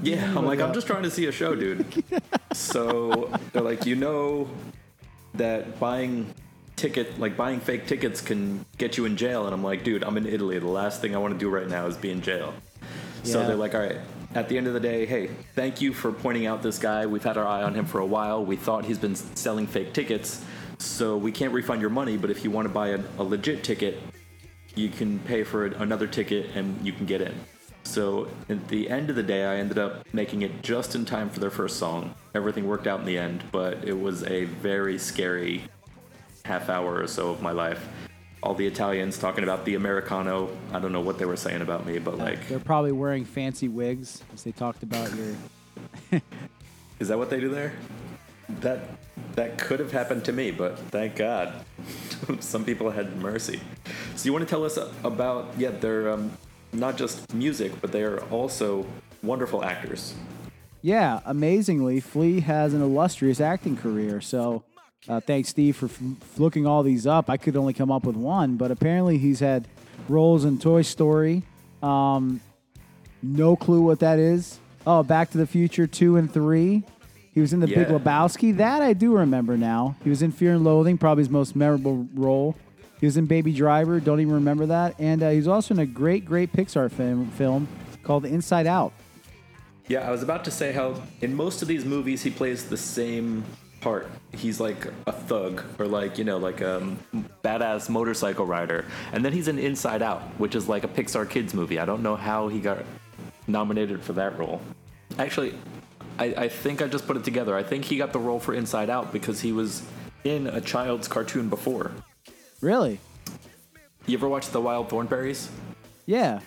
Yeah, 0.03 0.37
I'm 0.37 0.45
like, 0.45 0.61
I'm 0.61 0.75
just 0.75 0.89
trying 0.89 1.05
to 1.05 1.11
see 1.11 1.27
a 1.27 1.33
show, 1.33 1.55
dude. 1.55 1.87
so 2.53 3.33
they're 3.53 3.63
like, 3.63 3.87
you 3.87 3.95
know 3.95 4.49
that 5.35 5.79
buying 5.79 6.35
ticket, 6.79 7.18
like 7.18 7.37
buying 7.37 7.61
fake 7.61 7.87
tickets 7.87 8.20
can 8.20 8.64
get 8.79 8.97
you 8.97 9.05
in 9.05 9.16
jail. 9.16 9.45
And 9.45 9.53
I'm 9.53 9.62
like, 9.62 9.85
dude, 9.85 10.03
I'm 10.03 10.16
in 10.16 10.26
Italy. 10.26 10.59
The 10.59 10.66
last 10.66 11.01
thing 11.01 11.14
I 11.14 11.18
want 11.18 11.35
to 11.35 11.39
do 11.39 11.51
right 11.51 11.68
now 11.68 11.87
is 11.87 11.97
be 11.97 12.11
in 12.11 12.22
jail. 12.22 12.55
So 13.24 13.47
they're 13.47 13.57
like, 13.57 13.74
all 13.74 13.83
right. 13.83 13.99
At 14.35 14.49
the 14.49 14.57
end 14.57 14.66
of 14.66 14.74
the 14.74 14.81
day, 14.81 15.07
hey, 15.07 15.31
thank 15.55 15.81
you 15.81 15.93
for 15.93 16.12
pointing 16.12 16.47
out 16.47 16.62
this 16.62 16.79
guy. 16.79 17.07
We've 17.07 17.24
had 17.24 17.37
our 17.37 17.47
eye 17.47 17.62
on 17.62 17.74
him 17.74 17.85
for 17.85 18.01
a 18.01 18.07
while. 18.07 18.45
We 18.45 18.57
thought 18.57 18.85
he's 18.85 18.99
been 18.99 19.14
selling 19.14 19.66
fake 19.66 19.93
tickets, 19.93 20.45
so 20.79 21.16
we 21.16 21.33
can't 21.33 21.53
refund 21.53 21.81
your 21.81 21.91
money. 21.91 22.16
But 22.16 22.31
if 22.31 22.45
you 22.45 22.51
want 22.51 22.68
to 22.68 22.72
buy 22.72 22.89
a, 22.89 23.01
a 23.18 23.24
legit 23.24 23.64
ticket, 23.64 24.01
you 24.74 24.91
can 24.91 25.18
pay 25.20 25.45
for 25.45 25.66
another 25.66 26.07
ticket 26.07 26.55
and 26.55 26.87
you 26.87 26.93
can 26.93 27.07
get 27.07 27.20
in. 27.20 27.35
So 27.85 28.29
at 28.51 28.68
the 28.68 28.91
end 28.91 29.09
of 29.09 29.16
the 29.16 29.22
day, 29.22 29.47
I 29.47 29.57
ended 29.57 29.79
up 29.79 30.07
making 30.12 30.43
it 30.43 30.62
just 30.62 30.95
in 30.95 31.07
time 31.07 31.31
for 31.31 31.41
their 31.41 31.51
first 31.51 31.79
song. 31.79 32.14
Everything 32.35 32.68
worked 32.68 32.87
out 32.87 33.01
in 33.01 33.07
the 33.07 33.16
end, 33.16 33.45
but 33.51 33.83
it 33.83 33.99
was 33.99 34.24
a 34.24 34.45
very 34.45 34.99
scary 34.99 35.64
half 36.49 36.69
hour 36.69 37.01
or 37.01 37.07
so 37.07 37.31
of 37.31 37.43
my 37.43 37.53
life. 37.53 37.87
All 38.43 38.55
the 38.55 38.67
Italians 38.67 39.19
talking 39.19 39.45
about 39.45 39.65
the 39.65 39.75
Americano. 39.75 40.49
I 40.73 40.79
don't 40.79 40.93
know 40.93 41.01
what 41.01 41.19
they 41.19 41.27
were 41.27 41.37
saying 41.37 41.61
about 41.61 41.87
me, 41.87 41.99
but 41.99 42.19
like, 42.19 42.49
They're 42.49 42.59
probably 42.59 42.93
wearing 42.93 43.25
fancy 43.25 43.69
wigs 43.69 44.23
as 44.33 44.43
they 44.43 44.53
talked 44.53 44.83
about 44.83 45.11
your. 45.15 46.21
is 47.01 47.09
that 47.09 47.19
what 47.19 47.31
they 47.31 47.41
do 47.41 47.49
there? 47.49 47.75
That 48.61 48.81
that 49.35 49.59
could 49.59 49.79
have 49.79 49.93
happened 49.93 50.25
to 50.25 50.33
me, 50.33 50.51
but 50.51 50.79
thank 50.91 51.17
God, 51.17 51.53
some 52.41 52.65
people 52.65 52.91
had 52.91 53.17
mercy. 53.17 53.61
So 54.17 54.25
you 54.25 54.33
want 54.33 54.49
to 54.49 54.51
tell 54.51 54.65
us 54.65 54.79
about 55.05 55.53
yeah, 55.59 55.71
they're 55.71 56.11
um, 56.11 56.33
not 56.73 56.97
just 56.97 57.35
music, 57.35 57.73
but 57.81 57.93
they 57.93 58.03
are 58.03 58.21
also 58.31 58.87
wonderful 59.23 59.65
actors. 59.65 60.15
Yeah, 60.81 61.21
amazingly, 61.27 62.01
Flea 62.01 62.41
has 62.41 62.73
an 62.73 62.83
illustrious 62.83 63.41
acting 63.41 63.77
career. 63.77 64.21
So, 64.21 64.63
uh, 65.07 65.21
thanks, 65.21 65.51
Steve, 65.51 65.77
for 65.77 65.87
f- 65.87 66.01
looking 66.39 66.67
all 66.67 66.83
these 66.83 67.07
up. 67.07 67.31
I 67.31 67.37
could 67.37 67.57
only 67.57 67.73
come 67.73 67.91
up 67.91 68.05
with 68.05 68.17
one, 68.17 68.57
but 68.57 68.71
apparently 68.71 69.19
he's 69.19 69.41
had 69.41 69.69
roles 70.09 70.45
in 70.45 70.59
Toy 70.59 70.83
Story. 70.83 71.43
Um, 71.83 72.41
no 73.23 73.57
clue 73.57 73.83
what 73.83 74.01
that 74.01 74.19
is. 74.19 74.59
Oh, 74.87 75.03
Back 75.03 75.31
to 75.31 75.39
the 75.39 75.47
Future 75.47 75.87
2 75.87 76.17
and 76.17 76.33
3. 76.33 76.83
He 77.33 77.41
was 77.41 77.53
in 77.53 77.61
The 77.61 77.67
Big 77.69 77.87
Lebowski. 77.89 78.57
That 78.57 78.83
I 78.83 78.95
do 78.95 79.17
remember 79.17 79.57
now. 79.57 79.97
He 80.03 80.11
was 80.11 80.23
in 80.23 80.33
Fear 80.33 80.55
and 80.55 80.65
Loathing, 80.65 80.99
probably 80.99 81.23
his 81.23 81.31
most 81.31 81.55
memorable 81.55 82.09
role. 82.15 82.57
He 82.99 83.07
was 83.07 83.17
in 83.17 83.27
Baby 83.27 83.53
Driver. 83.53 84.01
Don't 84.01 84.21
even 84.21 84.35
remember 84.35 84.67
that. 84.67 84.97
And 84.99 85.23
uh, 85.23 85.31
he's 85.31 85.47
also 85.47 85.75
in 85.75 85.81
a 85.81 85.87
great, 85.87 86.25
great 86.25 86.53
Pixar 86.53 86.91
film, 86.91 87.31
film 87.33 87.69
called 88.03 88.25
Inside 88.25 88.67
Out. 88.67 88.93
Yeah, 89.87 90.01
I 90.01 90.11
was 90.11 90.23
about 90.23 90.45
to 90.47 90.51
say 90.51 90.73
how 90.73 91.01
in 91.21 91.35
most 91.35 91.63
of 91.63 91.69
these 91.69 91.85
movies 91.85 92.23
he 92.23 92.31
plays 92.31 92.69
the 92.69 92.77
same 92.77 93.45
part. 93.81 94.11
He's 94.33 94.61
like 94.61 94.87
a 95.07 95.12
thug 95.12 95.62
or 95.79 95.87
like, 95.87 96.18
you 96.18 96.24
know, 96.24 96.39
like 96.39 96.61
a 96.61 96.97
badass 97.45 97.89
motorcycle 97.89 98.47
rider. 98.47 98.85
And 99.12 99.24
then 99.24 99.33
he's 99.33 99.49
in 99.49 99.59
Inside 99.59 100.03
Out, 100.03 100.22
which 100.39 100.55
is 100.55 100.68
like 100.68 100.85
a 100.85 100.89
Pixar 100.89 101.29
kids 101.29 101.55
movie. 101.55 101.79
I 101.79 101.85
don't 101.85 102.03
know 102.03 102.16
how 102.16 102.49
he 102.49 102.61
got 102.61 102.85
nominated 103.47 104.03
for 104.03 104.12
that 104.14 104.39
role. 104.39 104.61
Actually, 105.18 105.55
I, 106.18 106.26
I 106.37 106.49
think 106.49 106.83
I 106.83 106.87
just 106.87 107.07
put 107.07 107.16
it 107.16 107.24
together. 107.24 107.57
I 107.57 107.62
think 107.62 107.85
he 107.85 107.97
got 107.97 108.12
the 108.12 108.18
role 108.18 108.41
for 108.41 108.55
Inside 108.55 108.91
Out 108.91 109.12
because 109.12 109.41
he 109.41 109.53
was 109.53 109.83
in 110.24 110.47
a 110.47 110.61
child's 110.61 111.09
cartoon 111.09 111.49
before. 111.49 111.93
Really? 112.61 113.01
You 114.07 114.18
ever 114.18 114.29
watched 114.29 114.53
The 114.53 114.61
Wild 114.61 114.89
Thornberrys? 114.89 115.49
Yeah. 116.07 116.41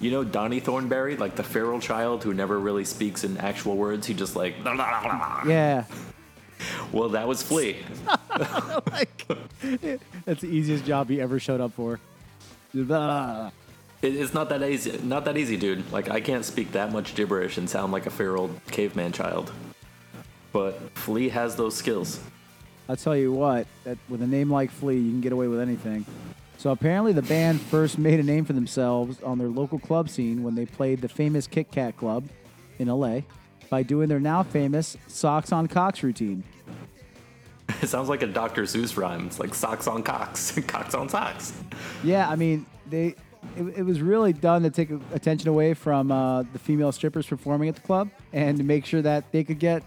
You 0.00 0.10
know 0.12 0.24
Donnie 0.24 0.60
Thornberry, 0.60 1.16
like 1.16 1.34
the 1.34 1.42
feral 1.42 1.80
child 1.80 2.22
who 2.22 2.32
never 2.32 2.58
really 2.58 2.84
speaks 2.84 3.24
in 3.24 3.36
actual 3.38 3.76
words. 3.76 4.06
He 4.06 4.14
just 4.14 4.36
like. 4.36 4.54
Yeah. 5.46 5.84
Well, 6.92 7.08
that 7.10 7.28
was 7.28 7.42
Flea. 7.42 7.76
like, 8.90 9.26
that's 10.24 10.40
the 10.40 10.48
easiest 10.48 10.84
job 10.84 11.08
he 11.08 11.20
ever 11.20 11.38
showed 11.38 11.60
up 11.60 11.72
for. 11.72 12.00
It, 14.02 14.14
it's 14.14 14.34
not 14.34 14.48
that 14.50 14.62
easy. 14.62 14.98
Not 15.02 15.24
that 15.24 15.36
easy, 15.36 15.56
dude. 15.56 15.90
Like 15.92 16.10
I 16.10 16.20
can't 16.20 16.44
speak 16.44 16.72
that 16.72 16.92
much 16.92 17.14
gibberish 17.14 17.58
and 17.58 17.68
sound 17.68 17.92
like 17.92 18.06
a 18.06 18.10
feral 18.10 18.50
caveman 18.70 19.12
child. 19.12 19.52
But 20.52 20.78
Flea 20.94 21.28
has 21.30 21.56
those 21.56 21.76
skills. 21.76 22.20
I'll 22.88 22.96
tell 22.96 23.16
you 23.16 23.32
what, 23.32 23.66
that 23.84 23.98
with 24.08 24.22
a 24.22 24.26
name 24.26 24.50
like 24.50 24.70
Flea, 24.70 24.96
you 24.96 25.10
can 25.10 25.20
get 25.20 25.32
away 25.32 25.46
with 25.46 25.60
anything. 25.60 26.06
So 26.58 26.70
apparently, 26.70 27.12
the 27.12 27.22
band 27.22 27.60
first 27.60 27.98
made 27.98 28.20
a 28.20 28.22
name 28.22 28.44
for 28.44 28.52
themselves 28.52 29.22
on 29.22 29.38
their 29.38 29.48
local 29.48 29.78
club 29.78 30.10
scene 30.10 30.42
when 30.42 30.54
they 30.54 30.66
played 30.66 31.00
the 31.00 31.08
famous 31.08 31.46
Kit 31.46 31.70
Kat 31.70 31.96
Club 31.96 32.28
in 32.78 32.88
LA 32.88 33.20
by 33.70 33.82
doing 33.82 34.08
their 34.08 34.20
now 34.20 34.42
famous 34.42 34.96
socks 35.06 35.52
on 35.52 35.66
cocks 35.68 36.02
routine. 36.02 36.44
It 37.82 37.88
sounds 37.88 38.08
like 38.08 38.22
a 38.22 38.26
Dr. 38.26 38.62
Seuss 38.62 38.96
rhyme. 38.96 39.26
It's 39.26 39.38
like 39.38 39.54
socks 39.54 39.86
on 39.86 40.02
cocks, 40.02 40.58
cocks 40.66 40.94
on 40.94 41.08
socks. 41.10 41.52
Yeah, 42.02 42.28
I 42.28 42.34
mean, 42.34 42.64
they 42.88 43.14
it, 43.56 43.62
it 43.76 43.82
was 43.84 44.00
really 44.00 44.32
done 44.32 44.62
to 44.62 44.70
take 44.70 44.90
attention 45.12 45.48
away 45.48 45.74
from 45.74 46.10
uh, 46.10 46.44
the 46.44 46.58
female 46.58 46.92
strippers 46.92 47.26
performing 47.26 47.68
at 47.68 47.74
the 47.74 47.82
club 47.82 48.08
and 48.32 48.56
to 48.56 48.64
make 48.64 48.86
sure 48.86 49.02
that 49.02 49.30
they 49.32 49.44
could 49.44 49.58
get 49.58 49.82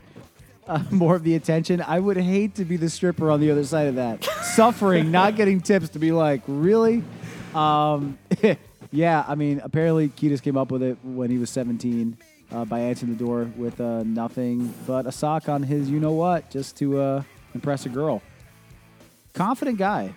uh, 0.68 0.84
more 0.92 1.16
of 1.16 1.24
the 1.24 1.36
attention. 1.36 1.82
I 1.82 2.00
would 2.00 2.18
hate 2.18 2.56
to 2.56 2.66
be 2.66 2.78
the 2.78 2.90
stripper 2.90 3.32
on 3.32 3.40
the 3.40 3.52
other 3.52 3.64
side 3.64 3.88
of 3.88 3.96
that, 3.96 4.24
suffering, 4.56 5.12
not 5.12 5.36
getting 5.36 5.62
tips, 5.62 5.90
to 5.90 6.00
be 6.00 6.12
like, 6.12 6.42
really? 6.48 7.04
Um, 7.54 8.18
yeah, 8.92 9.26
I 9.28 9.36
mean, 9.36 9.62
apparently 9.64 10.10
Kiedis 10.10 10.42
came 10.42 10.58
up 10.58 10.72
with 10.72 10.84
it 10.84 10.98
when 11.04 11.30
he 11.30 11.38
was 11.38 11.50
17 11.50 12.18
uh, 12.52 12.66
by 12.66 12.80
answering 12.80 13.14
the 13.14 13.18
door 13.18 13.50
with 13.56 13.80
uh, 13.80 14.04
nothing 14.04 14.74
but 14.86 15.06
a 15.06 15.12
sock 15.12 15.50
on 15.50 15.64
his, 15.64 15.90
you 15.90 16.00
know 16.00 16.12
what, 16.12 16.50
just 16.50 16.78
to 16.78 17.00
uh, 17.00 17.24
impress 17.54 17.86
a 17.86 17.90
girl. 17.90 18.22
Confident 19.34 19.78
guy. 19.78 20.14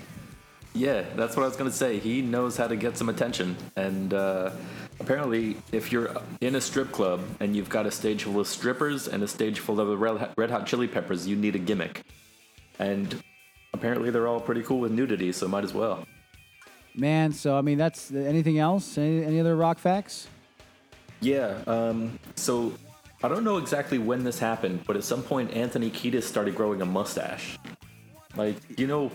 Yeah, 0.74 1.04
that's 1.14 1.36
what 1.36 1.44
I 1.44 1.46
was 1.46 1.56
gonna 1.56 1.70
say. 1.70 1.98
He 2.00 2.20
knows 2.20 2.56
how 2.56 2.66
to 2.66 2.74
get 2.74 2.98
some 2.98 3.08
attention, 3.08 3.56
and 3.76 4.12
uh, 4.12 4.50
apparently, 4.98 5.56
if 5.70 5.92
you're 5.92 6.10
in 6.40 6.56
a 6.56 6.60
strip 6.60 6.90
club 6.90 7.20
and 7.38 7.54
you've 7.54 7.68
got 7.68 7.86
a 7.86 7.92
stage 7.92 8.24
full 8.24 8.40
of 8.40 8.48
strippers 8.48 9.06
and 9.06 9.22
a 9.22 9.28
stage 9.28 9.60
full 9.60 9.78
of 9.80 10.00
Red 10.00 10.16
Hot- 10.18 10.34
Red 10.36 10.50
Hot 10.50 10.66
Chili 10.66 10.88
Peppers, 10.88 11.28
you 11.28 11.36
need 11.36 11.54
a 11.54 11.60
gimmick. 11.60 12.02
And 12.80 13.22
apparently, 13.72 14.10
they're 14.10 14.26
all 14.26 14.40
pretty 14.40 14.62
cool 14.62 14.80
with 14.80 14.90
nudity, 14.90 15.30
so 15.30 15.46
might 15.46 15.62
as 15.62 15.72
well. 15.72 16.06
Man, 16.96 17.32
so 17.32 17.56
I 17.56 17.60
mean, 17.60 17.78
that's 17.78 18.10
anything 18.10 18.58
else? 18.58 18.98
Any, 18.98 19.24
any 19.24 19.40
other 19.40 19.54
rock 19.54 19.78
facts? 19.78 20.26
Yeah. 21.20 21.56
Um, 21.68 22.18
so 22.34 22.72
I 23.22 23.28
don't 23.28 23.44
know 23.44 23.58
exactly 23.58 23.98
when 23.98 24.24
this 24.24 24.40
happened, 24.40 24.80
but 24.86 24.96
at 24.96 25.04
some 25.04 25.22
point, 25.22 25.52
Anthony 25.52 25.90
Kiedis 25.90 26.24
started 26.24 26.54
growing 26.56 26.82
a 26.82 26.86
mustache. 26.86 27.58
Like, 28.36 28.56
you 28.78 28.86
know, 28.88 29.12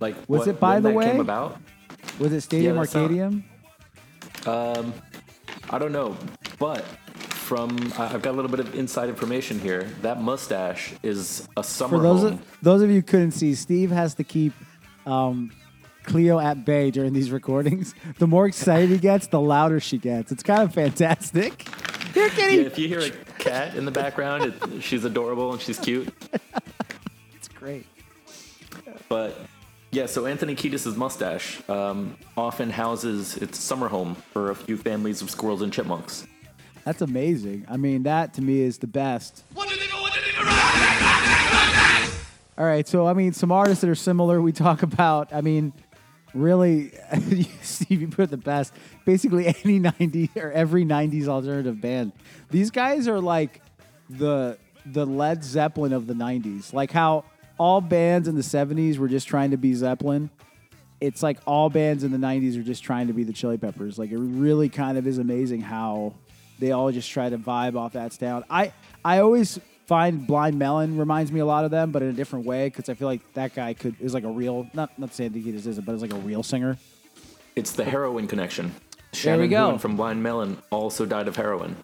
like 0.00 0.16
Was 0.28 0.40
what- 0.40 0.48
it 0.48 0.60
by 0.60 0.80
the 0.80 0.88
that 0.88 0.94
way? 0.96 1.04
came 1.12 1.20
about? 1.20 1.58
Was 2.18 2.32
it 2.32 2.40
Stadium 2.42 2.74
Yeah, 2.76 2.82
that's 2.82 2.94
not- 2.94 3.10
Arcadium? 3.10 3.42
I 5.72 5.78
don't 5.78 5.92
know, 5.92 6.16
but 6.58 6.82
from 7.14 7.92
I've 7.98 8.22
got 8.22 8.30
a 8.32 8.36
little 8.36 8.50
bit 8.50 8.60
of 8.60 8.74
inside 8.74 9.08
information 9.08 9.58
here. 9.60 9.84
That 10.02 10.20
mustache 10.22 10.94
is 11.02 11.48
a 11.56 11.62
summer 11.64 11.96
For 11.98 12.02
those 12.02 12.22
home. 12.22 12.32
of, 12.34 12.58
those 12.62 12.82
of 12.82 12.88
you 12.88 12.96
who 12.96 13.02
couldn't 13.02 13.32
see, 13.32 13.54
Steve 13.54 13.90
has 13.90 14.14
to 14.14 14.24
keep 14.24 14.52
um, 15.06 15.50
Cleo 16.04 16.38
at 16.38 16.64
bay 16.64 16.90
during 16.90 17.12
these 17.12 17.30
recordings. 17.38 17.94
The 18.18 18.26
more 18.26 18.46
excited 18.46 18.90
he 18.90 18.98
gets, 18.98 19.26
the 19.28 19.40
louder 19.40 19.80
she 19.80 19.98
gets. 19.98 20.32
It's 20.32 20.42
kind 20.42 20.62
of 20.62 20.72
fantastic. 20.74 21.68
Here, 22.14 22.28
kitty. 22.30 22.56
yeah, 22.56 22.62
if 22.62 22.76
you 22.78 22.88
hear 22.88 23.00
a 23.00 23.10
cat 23.38 23.76
in 23.76 23.84
the 23.84 23.92
background, 23.92 24.42
it, 24.44 24.82
she's 24.82 25.04
adorable 25.04 25.52
and 25.52 25.60
she's 25.60 25.78
cute. 25.78 26.08
It's 27.36 27.48
great. 27.48 27.86
But 29.08 29.38
yeah, 29.92 30.06
so 30.06 30.26
Anthony 30.26 30.54
Kiedis' 30.54 30.96
mustache 30.96 31.60
um, 31.68 32.16
often 32.36 32.70
houses 32.70 33.36
its 33.36 33.58
summer 33.58 33.88
home 33.88 34.14
for 34.14 34.50
a 34.50 34.54
few 34.54 34.76
families 34.76 35.20
of 35.20 35.30
squirrels 35.30 35.62
and 35.62 35.72
chipmunks. 35.72 36.26
That's 36.84 37.02
amazing. 37.02 37.66
I 37.68 37.76
mean, 37.76 38.04
that 38.04 38.34
to 38.34 38.42
me 38.42 38.60
is 38.60 38.78
the 38.78 38.86
best. 38.86 39.44
All 42.56 42.66
right, 42.66 42.86
so 42.86 43.06
I 43.06 43.14
mean, 43.14 43.32
some 43.32 43.50
artists 43.50 43.80
that 43.80 43.90
are 43.90 43.94
similar. 43.94 44.40
We 44.40 44.52
talk 44.52 44.82
about. 44.82 45.32
I 45.32 45.40
mean, 45.40 45.72
really, 46.34 46.92
Steve, 47.62 48.00
you 48.00 48.08
put 48.08 48.24
it 48.24 48.30
the 48.30 48.36
best. 48.36 48.72
Basically, 49.04 49.46
any 49.46 49.80
'90s 49.80 50.36
or 50.36 50.52
every 50.52 50.84
'90s 50.84 51.26
alternative 51.26 51.80
band. 51.80 52.12
These 52.50 52.70
guys 52.70 53.08
are 53.08 53.20
like 53.20 53.60
the 54.08 54.58
the 54.86 55.06
Led 55.06 55.42
Zeppelin 55.42 55.92
of 55.92 56.06
the 56.06 56.14
'90s. 56.14 56.72
Like 56.72 56.90
how 56.92 57.24
all 57.60 57.82
bands 57.82 58.26
in 58.26 58.34
the 58.34 58.40
'70s 58.40 58.96
were 58.96 59.06
just 59.06 59.28
trying 59.28 59.50
to 59.50 59.58
be 59.58 59.74
Zeppelin. 59.74 60.30
It's 60.98 61.22
like 61.22 61.38
all 61.46 61.68
bands 61.68 62.02
in 62.04 62.10
the 62.10 62.16
'90s 62.16 62.58
are 62.58 62.62
just 62.62 62.82
trying 62.82 63.08
to 63.08 63.12
be 63.12 63.22
the 63.22 63.34
Chili 63.34 63.58
Peppers. 63.58 63.98
Like 63.98 64.10
it 64.10 64.16
really 64.16 64.70
kind 64.70 64.96
of 64.96 65.06
is 65.06 65.18
amazing 65.18 65.60
how 65.60 66.14
they 66.58 66.72
all 66.72 66.90
just 66.90 67.10
try 67.10 67.28
to 67.28 67.36
vibe 67.36 67.76
off 67.76 67.92
that 67.92 68.14
sound. 68.14 68.44
I 68.48 68.72
I 69.04 69.18
always 69.18 69.60
find 69.86 70.26
Blind 70.26 70.58
Melon 70.58 70.96
reminds 70.96 71.30
me 71.30 71.40
a 71.40 71.44
lot 71.44 71.66
of 71.66 71.70
them, 71.70 71.90
but 71.90 72.00
in 72.00 72.08
a 72.08 72.14
different 72.14 72.46
way 72.46 72.68
because 72.68 72.88
I 72.88 72.94
feel 72.94 73.08
like 73.08 73.34
that 73.34 73.54
guy 73.54 73.74
could 73.74 73.94
is 74.00 74.14
like 74.14 74.24
a 74.24 74.30
real 74.30 74.66
not 74.72 74.98
not 74.98 75.12
saying 75.12 75.32
that 75.32 75.40
he 75.40 75.50
isn't, 75.50 75.84
but 75.84 75.92
it's 75.92 76.02
like 76.02 76.14
a 76.14 76.16
real 76.16 76.42
singer. 76.42 76.78
It's 77.56 77.72
the 77.72 77.84
heroin 77.84 78.26
connection. 78.26 78.68
There 78.68 79.02
Shannon 79.12 79.40
we 79.40 79.48
go. 79.48 79.70
Hoon 79.70 79.78
from 79.78 79.96
Blind 79.96 80.22
Melon 80.22 80.62
also 80.70 81.04
died 81.04 81.28
of 81.28 81.36
heroin. 81.36 81.76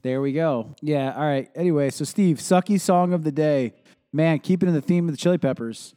There 0.00 0.22
we 0.22 0.32
go. 0.32 0.74
Yeah. 0.80 1.12
All 1.14 1.22
right. 1.22 1.50
Anyway, 1.54 1.90
so 1.90 2.04
Steve, 2.04 2.38
sucky 2.38 2.80
song 2.80 3.12
of 3.12 3.24
the 3.24 3.30
day. 3.30 3.74
Man, 4.12 4.38
keeping 4.40 4.68
in 4.68 4.74
the 4.74 4.82
theme 4.82 5.06
of 5.08 5.12
the 5.12 5.16
Chili 5.16 5.38
Peppers. 5.38 5.94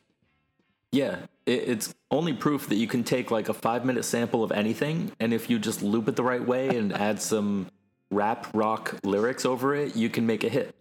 Yeah, 0.91 1.17
it, 1.45 1.67
it's 1.67 1.93
only 2.11 2.33
proof 2.33 2.69
that 2.69 2.75
you 2.75 2.87
can 2.87 3.03
take 3.03 3.29
like 3.31 3.49
a 3.49 3.53
five 3.53 3.83
minute 3.85 4.05
sample 4.05 4.43
of 4.43 4.51
anything, 4.51 5.11
and 5.19 5.33
if 5.33 5.49
you 5.49 5.59
just 5.59 5.81
loop 5.81 6.07
it 6.07 6.15
the 6.15 6.23
right 6.23 6.45
way 6.45 6.69
and 6.77 6.93
add 6.97 7.21
some 7.21 7.67
rap 8.11 8.47
rock 8.53 8.95
lyrics 9.03 9.45
over 9.45 9.75
it, 9.75 9.95
you 9.95 10.09
can 10.09 10.25
make 10.25 10.43
a 10.43 10.49
hit. 10.49 10.73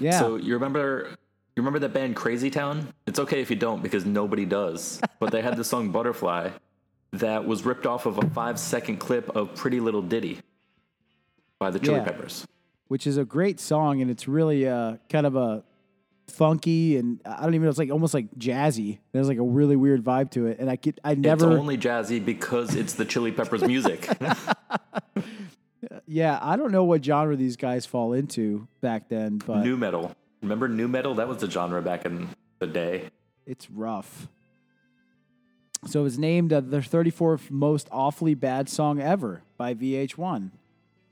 Yeah. 0.00 0.18
So 0.18 0.36
you 0.36 0.54
remember 0.54 1.10
you 1.56 1.62
remember 1.62 1.78
that 1.80 1.92
band 1.92 2.16
Crazy 2.16 2.50
Town? 2.50 2.92
It's 3.06 3.18
okay 3.20 3.40
if 3.40 3.50
you 3.50 3.56
don't 3.56 3.82
because 3.82 4.04
nobody 4.06 4.44
does. 4.46 5.00
but 5.20 5.30
they 5.30 5.42
had 5.42 5.56
the 5.56 5.64
song 5.64 5.90
Butterfly 5.92 6.50
that 7.12 7.44
was 7.44 7.64
ripped 7.64 7.86
off 7.86 8.06
of 8.06 8.18
a 8.18 8.28
five 8.30 8.58
second 8.58 8.96
clip 8.98 9.28
of 9.36 9.54
Pretty 9.54 9.78
Little 9.78 10.02
Ditty 10.02 10.40
by 11.58 11.70
the 11.70 11.78
Chili 11.78 11.98
Yeah. 11.98 12.04
Peppers. 12.04 12.46
which 12.88 13.06
is 13.06 13.16
a 13.18 13.24
great 13.24 13.60
song, 13.60 14.00
and 14.00 14.10
it's 14.10 14.26
really 14.26 14.66
uh, 14.66 14.96
kind 15.08 15.26
of 15.26 15.36
a 15.36 15.62
funky 16.30 16.96
and 16.96 17.20
I 17.24 17.42
don't 17.42 17.54
even 17.54 17.64
know. 17.64 17.70
It's 17.70 17.78
like 17.78 17.90
almost 17.90 18.14
like 18.14 18.34
jazzy. 18.38 18.98
There's 19.12 19.28
like 19.28 19.38
a 19.38 19.42
really 19.42 19.76
weird 19.76 20.02
vibe 20.04 20.30
to 20.32 20.46
it, 20.46 20.58
and 20.58 20.70
I 20.70 20.76
could 20.76 21.00
I 21.04 21.14
never. 21.14 21.50
It's 21.52 21.60
only 21.60 21.78
jazzy 21.78 22.24
because 22.24 22.74
it's 22.74 22.94
the 22.94 23.04
Chili 23.04 23.32
Peppers 23.32 23.62
music. 23.62 24.08
yeah, 26.06 26.38
I 26.40 26.56
don't 26.56 26.72
know 26.72 26.84
what 26.84 27.04
genre 27.04 27.36
these 27.36 27.56
guys 27.56 27.86
fall 27.86 28.12
into 28.12 28.66
back 28.80 29.08
then, 29.08 29.38
but 29.38 29.62
nu 29.64 29.76
metal. 29.76 30.14
Remember 30.42 30.68
nu 30.68 30.88
metal? 30.88 31.14
That 31.14 31.28
was 31.28 31.38
the 31.38 31.50
genre 31.50 31.82
back 31.82 32.04
in 32.04 32.28
the 32.58 32.66
day. 32.66 33.10
it's 33.46 33.70
rough. 33.70 34.28
So 35.86 36.00
it 36.00 36.02
was 36.02 36.18
named 36.18 36.52
uh, 36.52 36.60
the 36.60 36.78
34th 36.78 37.50
most 37.50 37.88
awfully 37.90 38.34
bad 38.34 38.68
song 38.68 39.00
ever 39.00 39.42
by 39.56 39.72
VH1. 39.72 40.50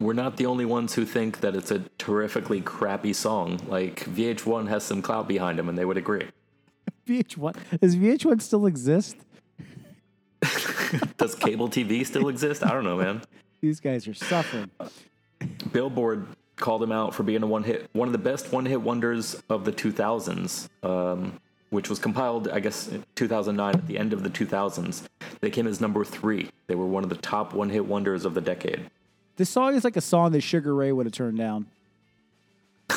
We're 0.00 0.12
not 0.12 0.36
the 0.36 0.46
only 0.46 0.64
ones 0.64 0.94
who 0.94 1.04
think 1.04 1.40
that 1.40 1.56
it's 1.56 1.70
a 1.70 1.80
terrifically 1.98 2.60
crappy 2.60 3.12
song. 3.12 3.60
Like 3.66 4.04
VH1 4.04 4.68
has 4.68 4.84
some 4.84 5.02
clout 5.02 5.26
behind 5.26 5.58
them, 5.58 5.68
and 5.68 5.76
they 5.76 5.84
would 5.84 5.96
agree. 5.96 6.28
VH1 7.06 7.80
does 7.80 7.96
VH1 7.96 8.40
still 8.40 8.66
exist? 8.66 9.16
Does 11.18 11.34
cable 11.34 11.68
TV 11.68 12.06
still 12.06 12.28
exist? 12.28 12.64
I 12.64 12.70
don't 12.70 12.84
know, 12.84 12.96
man. 12.96 13.22
These 13.60 13.80
guys 13.80 14.06
are 14.06 14.14
suffering. 14.14 14.70
Billboard 15.72 16.28
called 16.56 16.82
him 16.82 16.92
out 16.92 17.14
for 17.14 17.24
being 17.24 17.42
a 17.42 17.46
one 17.46 17.64
hit, 17.64 17.88
one 17.92 18.08
of 18.08 18.12
the 18.12 18.18
best 18.18 18.52
one 18.52 18.64
hit 18.64 18.80
wonders 18.80 19.40
of 19.50 19.64
the 19.64 19.72
2000s, 19.72 20.68
um, 20.84 21.40
which 21.70 21.90
was 21.90 21.98
compiled, 21.98 22.48
I 22.48 22.60
guess, 22.60 22.88
in 22.88 23.04
2009 23.16 23.74
at 23.74 23.86
the 23.86 23.98
end 23.98 24.12
of 24.12 24.22
the 24.22 24.30
2000s. 24.30 25.02
They 25.40 25.50
came 25.50 25.66
as 25.66 25.80
number 25.80 26.04
three. 26.04 26.50
They 26.68 26.74
were 26.74 26.86
one 26.86 27.02
of 27.02 27.10
the 27.10 27.16
top 27.16 27.52
one 27.52 27.70
hit 27.70 27.86
wonders 27.86 28.24
of 28.24 28.34
the 28.34 28.40
decade. 28.40 28.90
This 29.38 29.48
song 29.48 29.76
is 29.76 29.84
like 29.84 29.96
a 29.96 30.00
song 30.00 30.32
that 30.32 30.40
Sugar 30.40 30.74
Ray 30.74 30.90
would 30.90 31.06
have 31.06 31.12
turned 31.12 31.38
down. 31.38 31.66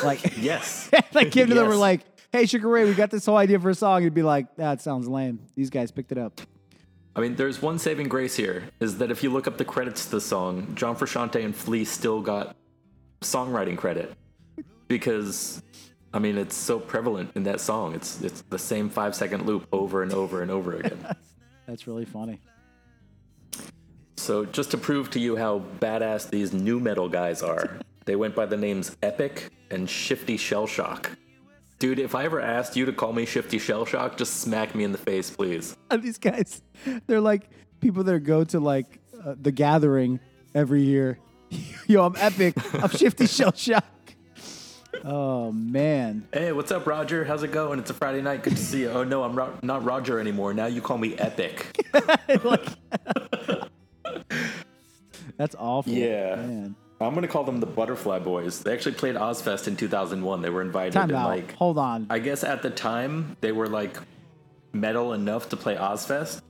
Like 0.02 0.36
Yes. 0.36 0.90
like 1.14 1.30
came 1.30 1.46
to 1.48 1.54
them 1.54 1.68
were 1.68 1.76
like, 1.76 2.00
"Hey, 2.32 2.46
Sugar 2.46 2.68
Ray, 2.68 2.84
we 2.84 2.94
got 2.94 3.10
this 3.10 3.24
whole 3.24 3.36
idea 3.36 3.60
for 3.60 3.70
a 3.70 3.74
song." 3.74 4.02
He'd 4.02 4.12
be 4.12 4.24
like, 4.24 4.56
"That 4.56 4.82
sounds 4.82 5.06
lame." 5.08 5.38
These 5.54 5.70
guys 5.70 5.92
picked 5.92 6.10
it 6.10 6.18
up. 6.18 6.40
I 7.14 7.20
mean, 7.20 7.36
there's 7.36 7.62
one 7.62 7.78
saving 7.78 8.08
grace 8.08 8.34
here 8.34 8.64
is 8.80 8.98
that 8.98 9.10
if 9.10 9.22
you 9.22 9.30
look 9.30 9.46
up 9.46 9.56
the 9.56 9.64
credits 9.64 10.06
to 10.06 10.12
the 10.12 10.20
song, 10.20 10.74
John 10.74 10.96
Frusciante 10.96 11.44
and 11.44 11.54
Flea 11.54 11.84
still 11.84 12.20
got 12.22 12.56
songwriting 13.20 13.76
credit 13.76 14.14
because, 14.88 15.62
I 16.12 16.18
mean, 16.18 16.38
it's 16.38 16.56
so 16.56 16.80
prevalent 16.80 17.30
in 17.36 17.44
that 17.44 17.60
song. 17.60 17.94
It's 17.94 18.20
it's 18.22 18.42
the 18.48 18.58
same 18.58 18.90
five 18.90 19.14
second 19.14 19.46
loop 19.46 19.68
over 19.72 20.02
and 20.02 20.12
over 20.12 20.42
and 20.42 20.50
over 20.50 20.74
again. 20.76 20.98
That's 21.66 21.86
really 21.86 22.06
funny. 22.06 22.40
So 24.16 24.44
just 24.44 24.70
to 24.72 24.78
prove 24.78 25.10
to 25.10 25.20
you 25.20 25.36
how 25.36 25.62
badass 25.80 26.30
these 26.30 26.52
nu 26.52 26.78
metal 26.78 27.08
guys 27.08 27.42
are, 27.42 27.78
they 28.04 28.16
went 28.16 28.34
by 28.34 28.46
the 28.46 28.56
names 28.56 28.96
Epic 29.02 29.48
and 29.70 29.88
Shifty 29.88 30.36
Shellshock. 30.36 31.06
Dude, 31.78 31.98
if 31.98 32.14
I 32.14 32.24
ever 32.24 32.40
asked 32.40 32.76
you 32.76 32.84
to 32.86 32.92
call 32.92 33.12
me 33.12 33.26
Shifty 33.26 33.58
Shellshock, 33.58 34.16
just 34.16 34.34
smack 34.40 34.74
me 34.74 34.84
in 34.84 34.92
the 34.92 34.98
face, 34.98 35.30
please. 35.30 35.76
And 35.90 36.02
these 36.04 36.18
guys, 36.18 36.62
they're 37.06 37.20
like 37.20 37.48
people 37.80 38.04
that 38.04 38.20
go 38.20 38.44
to 38.44 38.60
like 38.60 39.00
uh, 39.24 39.34
the 39.40 39.50
gathering 39.50 40.20
every 40.54 40.82
year. 40.82 41.18
Yo, 41.88 42.04
I'm 42.06 42.14
epic. 42.16 42.54
I'm 42.74 42.90
Shifty 42.90 43.24
Shellshock. 43.24 43.82
Oh 45.04 45.50
man, 45.50 46.28
Hey, 46.32 46.52
what's 46.52 46.70
up, 46.70 46.86
Roger? 46.86 47.24
How's 47.24 47.42
it 47.42 47.50
going? 47.50 47.80
It's 47.80 47.90
a 47.90 47.94
Friday 47.94 48.22
night. 48.22 48.44
Good 48.44 48.56
to 48.56 48.62
see 48.62 48.82
you. 48.82 48.90
Oh 48.90 49.02
no, 49.02 49.24
I'm 49.24 49.34
ro- 49.34 49.58
not 49.62 49.84
Roger 49.84 50.20
anymore. 50.20 50.54
Now 50.54 50.66
you 50.66 50.80
call 50.80 50.98
me 50.98 51.16
Epic. 51.16 51.66
that's 55.36 55.54
awful. 55.58 55.92
Yeah. 55.92 56.36
Man. 56.36 56.76
I'm 57.00 57.14
gonna 57.14 57.26
call 57.28 57.42
them 57.44 57.58
the 57.58 57.66
Butterfly 57.66 58.20
Boys. 58.20 58.62
They 58.62 58.72
actually 58.72 58.94
played 58.94 59.16
Ozzfest 59.16 59.66
in 59.66 59.76
2001. 59.76 60.40
They 60.40 60.50
were 60.50 60.62
invited, 60.62 60.92
Time 60.92 61.08
and 61.10 61.18
out. 61.18 61.28
like, 61.28 61.52
Hold 61.54 61.76
on. 61.78 62.06
I 62.10 62.20
guess 62.20 62.44
at 62.44 62.62
the 62.62 62.70
time 62.70 63.36
they 63.40 63.50
were 63.50 63.68
like 63.68 63.96
metal 64.72 65.12
enough 65.12 65.48
to 65.48 65.56
play 65.56 65.74
Ozzfest, 65.74 66.40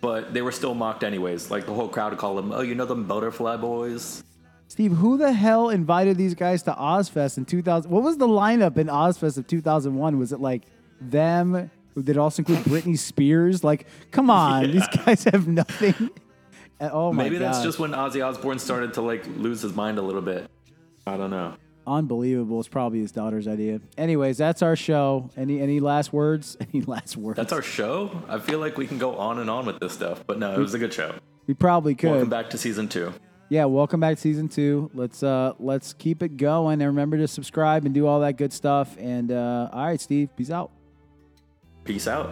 but 0.00 0.32
they 0.32 0.40
were 0.42 0.52
still 0.52 0.74
mocked 0.74 1.04
anyways. 1.04 1.50
Like 1.50 1.66
the 1.66 1.74
whole 1.74 1.88
crowd 1.88 2.12
would 2.12 2.18
call 2.18 2.36
them, 2.36 2.52
"Oh, 2.52 2.62
you 2.62 2.74
know 2.74 2.86
them 2.86 3.04
Butterfly 3.04 3.56
Boys." 3.58 4.24
Steve, 4.68 4.92
who 4.92 5.16
the 5.16 5.32
hell 5.32 5.70
invited 5.70 6.16
these 6.16 6.34
guys 6.34 6.62
to 6.64 6.72
Ozzfest 6.72 7.38
in 7.38 7.44
2000? 7.44 7.90
What 7.90 8.02
was 8.02 8.18
the 8.18 8.28
lineup 8.28 8.76
in 8.76 8.86
Ozzfest 8.88 9.38
of 9.38 9.46
2001? 9.46 10.18
Was 10.18 10.32
it 10.32 10.40
like 10.40 10.62
them? 11.00 11.70
Did 11.96 12.10
it 12.10 12.16
also 12.18 12.40
include 12.42 12.60
Britney 12.60 12.98
Spears? 12.98 13.64
Like, 13.64 13.86
come 14.10 14.30
on, 14.30 14.70
these 14.70 14.86
guys 14.88 15.24
have 15.24 15.48
nothing. 15.48 16.10
Uh, 16.80 16.90
Oh 16.92 17.12
my 17.12 17.24
Maybe 17.24 17.38
that's 17.38 17.62
just 17.62 17.78
when 17.78 17.92
Ozzy 17.92 18.24
Osbourne 18.24 18.58
started 18.58 18.94
to 18.94 19.02
like 19.02 19.26
lose 19.36 19.62
his 19.62 19.74
mind 19.74 19.98
a 19.98 20.02
little 20.02 20.22
bit. 20.22 20.48
I 21.06 21.16
don't 21.16 21.30
know. 21.30 21.54
unbelievable. 21.86 22.60
It's 22.60 22.68
probably 22.68 23.00
his 23.00 23.12
daughter's 23.12 23.48
idea. 23.48 23.80
Anyways, 23.96 24.36
that's 24.38 24.62
our 24.62 24.76
show. 24.76 25.30
Any 25.36 25.60
any 25.60 25.80
last 25.80 26.12
words? 26.12 26.56
Any 26.72 26.82
last 26.82 27.16
words? 27.16 27.36
That's 27.36 27.52
our 27.52 27.62
show. 27.62 28.22
I 28.28 28.38
feel 28.38 28.58
like 28.58 28.76
we 28.76 28.86
can 28.86 28.98
go 28.98 29.16
on 29.16 29.38
and 29.38 29.48
on 29.48 29.64
with 29.66 29.80
this 29.80 29.92
stuff, 29.94 30.22
but 30.26 30.38
no, 30.38 30.54
it 30.54 30.58
was 30.58 30.74
a 30.74 30.78
good 30.78 30.92
show. 30.92 31.14
We 31.46 31.54
probably 31.54 31.94
could. 31.94 32.10
Welcome 32.10 32.28
back 32.28 32.50
to 32.50 32.58
season 32.58 32.88
two. 32.88 33.12
yeah, 33.48 33.64
welcome 33.64 34.00
back 34.00 34.16
to 34.16 34.20
season 34.20 34.48
two. 34.48 34.90
Let's 34.92 35.22
uh 35.22 35.54
let's 35.58 35.94
keep 35.94 36.22
it 36.22 36.36
going 36.36 36.82
and 36.82 36.88
remember 36.88 37.16
to 37.16 37.26
subscribe 37.26 37.86
and 37.86 37.94
do 37.94 38.06
all 38.06 38.20
that 38.20 38.36
good 38.36 38.52
stuff. 38.52 38.94
And 38.98 39.32
uh 39.32 39.70
all 39.72 39.86
right, 39.86 40.00
Steve, 40.00 40.28
peace 40.36 40.50
out. 40.50 40.70
Peace 41.84 42.06
out. 42.06 42.30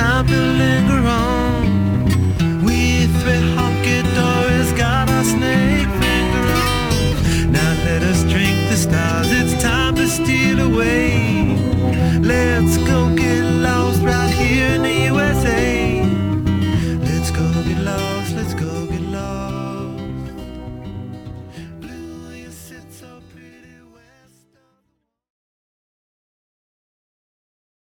Time 0.00 0.26
to 0.26 0.40
linger 0.62 1.02
on. 1.06 2.64
We 2.64 3.06
three 3.20 3.44
honky 3.54 4.00
dories 4.16 4.72
got 4.72 5.10
our 5.10 5.24
snake 5.24 5.90
finger 6.02 6.46
on. 6.68 7.52
Now 7.52 7.72
let 7.84 8.02
us 8.02 8.22
drink 8.32 8.56
the 8.70 8.76
stars, 8.76 9.28
it's 9.30 9.62
time 9.62 9.94
to 9.96 10.06
steal 10.08 10.58
away. 10.60 11.19